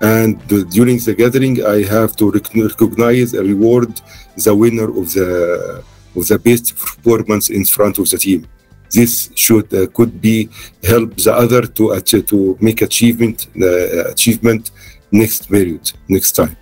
and 0.00 0.38
during 0.48 0.98
the 0.98 1.14
gathering 1.14 1.64
I 1.64 1.82
have 1.84 2.16
to 2.16 2.30
rec- 2.30 2.54
recognize 2.54 3.34
and 3.34 3.48
reward 3.48 4.00
the 4.36 4.54
winner 4.54 4.88
of 5.00 5.12
the 5.12 5.82
of 6.16 6.28
the 6.28 6.38
best 6.38 6.76
performance 6.76 7.50
in 7.50 7.64
front 7.64 7.98
of 7.98 8.08
the 8.10 8.18
team 8.18 8.46
this 8.93 9.29
should 9.35 9.73
uh, 9.73 9.87
could 9.93 10.21
be 10.21 10.49
help 10.83 11.15
the 11.15 11.33
other 11.33 11.61
to 11.61 11.99
to 12.01 12.57
make 12.59 12.81
achievement 12.81 13.47
the 13.55 13.73
achievement 14.11 14.71
next 15.11 15.49
period 15.49 15.91
next 16.07 16.31
time 16.33 16.55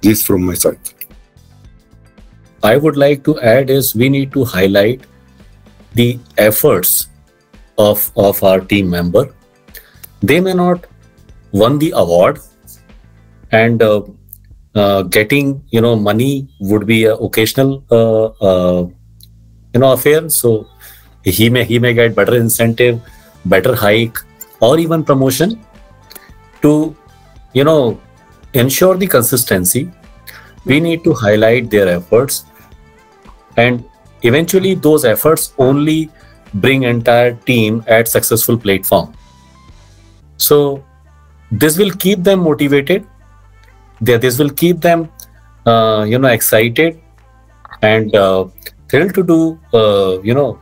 this 0.00 0.22
from 0.22 0.42
my 0.44 0.54
side 0.54 0.94
I 2.62 2.76
would 2.76 2.96
like 2.96 3.24
to 3.24 3.40
add 3.40 3.70
is 3.70 3.94
we 3.94 4.08
need 4.10 4.32
to 4.32 4.44
highlight 4.44 5.06
the 5.94 6.18
efforts 6.36 7.08
of, 7.78 8.12
of 8.16 8.42
our 8.44 8.60
team 8.60 8.90
member. 8.90 9.34
They 10.22 10.40
may 10.40 10.52
not 10.52 10.86
won 11.52 11.78
the 11.78 11.92
award 11.96 12.40
and 13.50 13.82
uh, 13.82 14.02
uh, 14.74 15.02
getting 15.02 15.64
you 15.70 15.80
know 15.80 15.96
money 15.96 16.48
would 16.60 16.86
be 16.86 17.04
a 17.04 17.14
occasional 17.14 17.82
uh, 17.90 18.26
uh, 18.26 18.86
you 19.72 19.80
know 19.80 19.92
affair. 19.92 20.28
So 20.28 20.68
he 21.24 21.50
may 21.50 21.64
he 21.64 21.78
may 21.78 21.92
get 21.94 22.14
better 22.14 22.36
incentive, 22.36 23.00
better 23.44 23.74
hike, 23.74 24.18
or 24.60 24.78
even 24.78 25.04
promotion 25.04 25.64
to 26.62 26.96
you 27.52 27.64
know 27.64 28.00
ensure 28.54 28.96
the 28.96 29.06
consistency. 29.06 29.90
We 30.64 30.80
need 30.80 31.04
to 31.04 31.14
highlight 31.14 31.70
their 31.70 31.88
efforts 31.88 32.44
and 33.56 33.84
eventually 34.22 34.74
those 34.74 35.04
efforts 35.04 35.54
only 35.58 36.10
bring 36.54 36.82
entire 36.82 37.32
team 37.32 37.82
at 37.86 38.08
successful 38.08 38.58
platform. 38.58 39.14
So 40.36 40.84
this 41.50 41.78
will 41.78 41.90
keep 41.92 42.22
them 42.22 42.40
motivated. 42.40 43.06
This 44.00 44.38
will 44.38 44.50
keep 44.50 44.80
them 44.80 45.08
uh, 45.66 46.04
you 46.08 46.18
know 46.18 46.28
excited 46.28 47.00
and 47.82 48.14
uh, 48.14 48.46
thrilled 48.88 49.14
to 49.14 49.22
do 49.22 49.58
uh, 49.74 50.20
you 50.22 50.34
know 50.34 50.58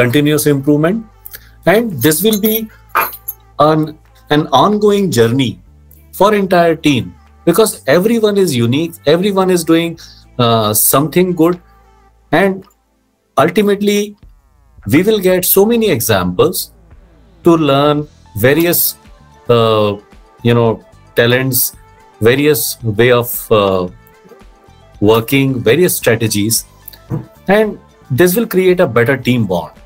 continuous 0.00 0.46
improvement. 0.46 1.06
And 1.66 1.92
this 2.04 2.22
will 2.26 2.40
be 2.40 2.54
an 3.58 3.98
an 4.36 4.46
ongoing 4.60 5.10
journey 5.16 5.50
for 6.18 6.34
entire 6.34 6.76
team 6.86 7.14
because 7.44 7.82
everyone 7.96 8.38
is 8.44 8.54
unique. 8.56 8.94
Everyone 9.14 9.50
is 9.56 9.64
doing 9.70 9.98
uh, 10.38 10.72
something 10.74 11.34
good. 11.42 11.60
And 12.32 12.64
ultimately 13.44 14.16
we 14.94 15.02
will 15.02 15.20
get 15.26 15.44
so 15.44 15.66
many 15.72 15.90
examples 15.90 16.72
to 17.44 17.56
learn 17.70 18.06
various 18.46 18.94
uh, 19.48 19.96
you 20.48 20.54
know 20.54 20.68
talents 21.16 21.76
various 22.28 22.64
way 23.00 23.10
of 23.18 23.52
uh, 23.60 23.88
working 25.12 25.60
various 25.70 25.96
strategies. 25.96 26.64
And 27.48 27.78
this 28.10 28.36
will 28.36 28.46
create 28.56 28.80
a 28.80 28.86
better 28.98 29.16
team 29.28 29.46
bond 29.46 29.79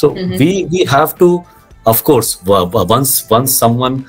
so 0.00 0.12
we 0.42 0.50
we 0.74 0.84
have 0.94 1.16
to 1.22 1.28
of 1.92 2.02
course 2.08 2.32
once 2.94 3.12
once 3.34 3.58
someone 3.64 4.00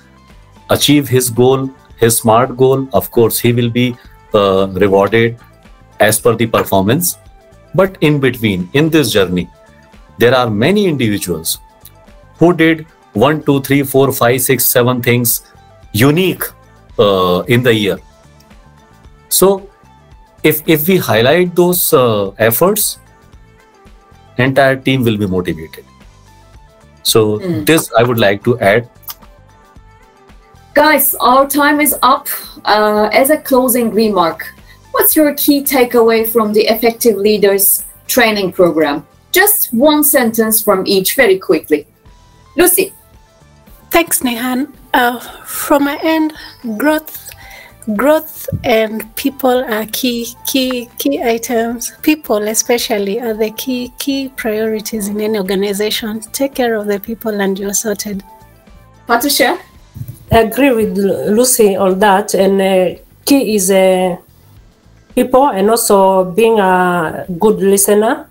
achieve 0.78 1.14
his 1.18 1.30
goal 1.42 1.70
his 2.06 2.18
smart 2.22 2.56
goal 2.64 2.88
of 3.02 3.12
course 3.18 3.40
he 3.46 3.54
will 3.60 3.70
be 3.78 3.88
uh, 4.34 4.68
rewarded 4.86 5.38
as 6.08 6.20
per 6.26 6.36
the 6.42 6.48
performance 6.58 7.18
but 7.82 7.98
in 8.10 8.20
between 8.26 8.68
in 8.82 8.90
this 8.98 9.12
journey 9.18 9.48
there 10.18 10.36
are 10.36 10.50
many 10.50 10.86
individuals 10.88 11.60
who 12.40 12.54
did 12.54 12.86
one, 13.14 13.42
two, 13.44 13.62
three, 13.62 13.84
four, 13.84 14.12
five, 14.12 14.42
six, 14.42 14.66
seven 14.66 15.02
things 15.02 15.42
unique 15.92 16.44
uh, 17.00 17.44
in 17.48 17.64
the 17.64 17.74
year. 17.74 17.98
So, 19.30 19.70
if 20.44 20.62
if 20.68 20.88
we 20.88 20.98
highlight 20.98 21.56
those 21.56 21.94
uh, 21.94 22.30
efforts, 22.50 23.00
entire 24.38 24.76
team 24.76 25.04
will 25.04 25.18
be 25.18 25.28
motivated. 25.28 25.86
So 27.04 27.40
Mm. 27.40 27.66
this 27.66 27.92
I 27.98 28.04
would 28.04 28.20
like 28.20 28.44
to 28.44 28.60
add. 28.60 28.90
Guys, 30.74 31.16
our 31.20 31.48
time 31.48 31.82
is 31.82 31.96
up. 32.04 32.28
Uh, 32.66 33.10
as 33.12 33.30
a 33.30 33.38
closing 33.38 33.92
remark, 33.92 34.54
what's 34.92 35.16
your 35.16 35.34
key 35.34 35.64
takeaway 35.64 36.28
from 36.28 36.54
the 36.54 36.68
Effective 36.68 37.16
Leaders 37.16 37.86
training 38.08 38.52
program? 38.52 39.06
Just 39.32 39.74
one 39.74 40.04
sentence 40.04 40.62
from 40.62 40.86
each, 40.86 41.16
very 41.16 41.40
quickly. 41.40 41.88
Lucy. 42.56 42.94
Thanks, 43.92 44.22
Nehan. 44.22 44.68
Uh, 44.94 45.20
from 45.46 45.86
my 45.86 45.98
end, 46.04 46.34
growth, 46.78 47.27
growth, 47.96 48.50
and 48.64 49.16
people 49.16 49.64
are 49.64 49.86
key, 49.88 50.28
key, 50.46 50.90
key 50.98 51.22
items. 51.22 51.94
People, 52.02 52.48
especially, 52.48 53.20
are 53.20 53.34
the 53.34 53.52
key, 53.52 53.94
key 53.98 54.30
priorities 54.36 55.08
in 55.08 55.22
any 55.22 55.38
organization. 55.38 56.20
Take 56.20 56.56
care 56.56 56.76
of 56.76 56.88
the 56.88 57.00
people, 57.00 57.40
and 57.40 57.58
you're 57.58 57.74
sorted. 57.74 58.24
Patricia? 59.06 59.58
I 60.32 60.40
agree 60.40 60.72
with 60.72 60.98
Lucy 60.98 61.76
on 61.76 62.00
that. 62.00 62.34
And 62.34 62.62
uh, 62.62 63.00
key 63.26 63.56
is 63.56 63.72
uh, 63.72 64.18
people 65.16 65.48
and 65.50 65.70
also 65.70 66.32
being 66.32 66.60
a 66.60 67.26
good 67.40 67.60
listener 67.60 68.28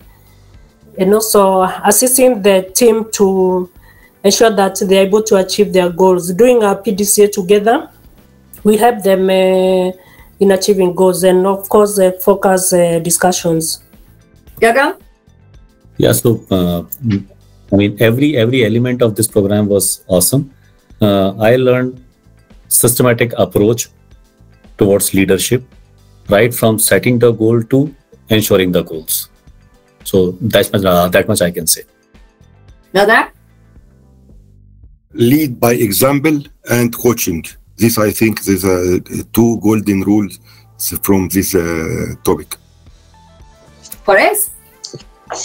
and 0.98 1.14
also 1.14 1.62
assisting 1.62 2.42
the 2.42 2.70
team 2.74 3.10
to 3.12 3.70
ensure 4.22 4.50
that 4.50 4.78
they're 4.80 5.06
able 5.06 5.22
to 5.22 5.36
achieve 5.36 5.72
their 5.72 5.90
goals. 5.90 6.32
Doing 6.32 6.62
a 6.62 6.74
PDCA 6.74 7.32
together, 7.32 7.88
we 8.66 8.76
help 8.76 9.02
them 9.02 9.30
uh, 9.30 9.92
in 10.40 10.50
achieving 10.50 10.92
goals 11.00 11.22
and, 11.22 11.46
of 11.46 11.68
course, 11.68 11.98
uh, 11.98 12.10
focus 12.24 12.72
uh, 12.72 12.98
discussions. 12.98 13.84
Gagan? 14.60 15.00
Yeah, 15.98 16.12
so 16.12 16.40
uh, 16.50 16.82
I 17.72 17.76
mean, 17.76 17.96
every 18.00 18.36
every 18.36 18.64
element 18.64 19.02
of 19.02 19.14
this 19.18 19.28
program 19.36 19.68
was 19.74 20.04
awesome. 20.08 20.50
Uh, 21.00 21.28
I 21.38 21.56
learned 21.56 22.04
systematic 22.68 23.32
approach 23.44 23.88
towards 24.78 25.14
leadership, 25.14 25.62
right 26.28 26.52
from 26.54 26.78
setting 26.78 27.18
the 27.18 27.32
goal 27.32 27.62
to 27.74 27.94
ensuring 28.28 28.72
the 28.72 28.82
goals. 28.82 29.30
So 30.04 30.32
that's 30.40 30.72
much, 30.72 30.84
uh, 30.84 31.08
that 31.08 31.28
much 31.28 31.40
I 31.40 31.50
can 31.50 31.66
say. 31.66 31.84
Now 32.92 33.06
that 33.06 33.32
lead 35.12 35.60
by 35.60 35.72
example 35.74 36.42
and 36.70 36.94
coaching. 36.94 37.44
This, 37.76 37.98
I 37.98 38.10
think, 38.10 38.42
these 38.44 38.64
are 38.64 39.00
two 39.32 39.60
golden 39.60 40.02
rules 40.02 40.38
from 41.02 41.28
this 41.28 41.54
uh, 41.54 42.14
topic. 42.24 42.56
Perez? 44.04 44.50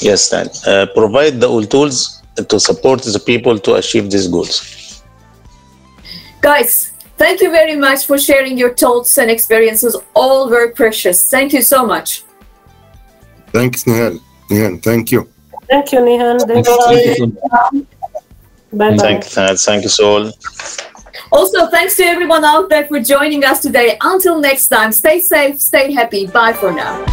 Yes, 0.02 0.30
Dan. 0.30 0.48
Uh, 0.66 0.86
provide 0.96 1.40
the 1.42 1.48
all 1.48 1.66
tools 1.66 2.22
to 2.48 2.60
support 2.60 3.02
the 3.02 3.20
people 3.20 3.58
to 3.60 3.76
achieve 3.76 4.10
these 4.10 4.28
goals. 4.28 5.04
Guys, 6.42 6.94
thank 7.18 7.42
you 7.42 7.52
very 7.52 7.76
much 7.76 8.06
for 8.06 8.18
sharing 8.18 8.58
your 8.58 8.74
thoughts 8.76 9.18
and 9.18 9.30
experiences. 9.30 9.96
All 10.16 10.50
very 10.50 10.72
precious. 10.72 11.30
Thank 11.30 11.54
you 11.54 11.62
so 11.62 11.86
much. 11.86 12.24
Thanks, 13.52 13.84
Nihal. 13.84 14.20
Nihal, 14.50 14.82
thank 14.82 15.12
you. 15.12 15.28
Thank 15.70 15.92
you, 15.92 16.00
Nihal. 16.00 16.40
Thank 16.48 16.66
Thank 16.66 17.18
you 17.18 17.34
you. 17.74 17.88
Bye 18.74 18.96
bye. 18.96 19.20
Thank, 19.20 19.60
thank 19.60 19.84
you 19.84 19.90
so 19.90 20.06
all. 20.12 20.32
Also, 21.32 21.68
thanks 21.68 21.96
to 21.98 22.04
everyone 22.04 22.44
out 22.44 22.70
there 22.70 22.86
for 22.88 23.00
joining 23.00 23.46
us 23.46 23.62
today. 23.62 23.98
Until 24.02 24.40
next 24.40 24.68
time, 24.68 24.92
stay 24.92 25.20
safe, 25.20 25.62
stay 25.62 25.92
happy. 25.92 26.28
Bye 26.28 26.54
for 26.54 26.74
now. 26.74 27.06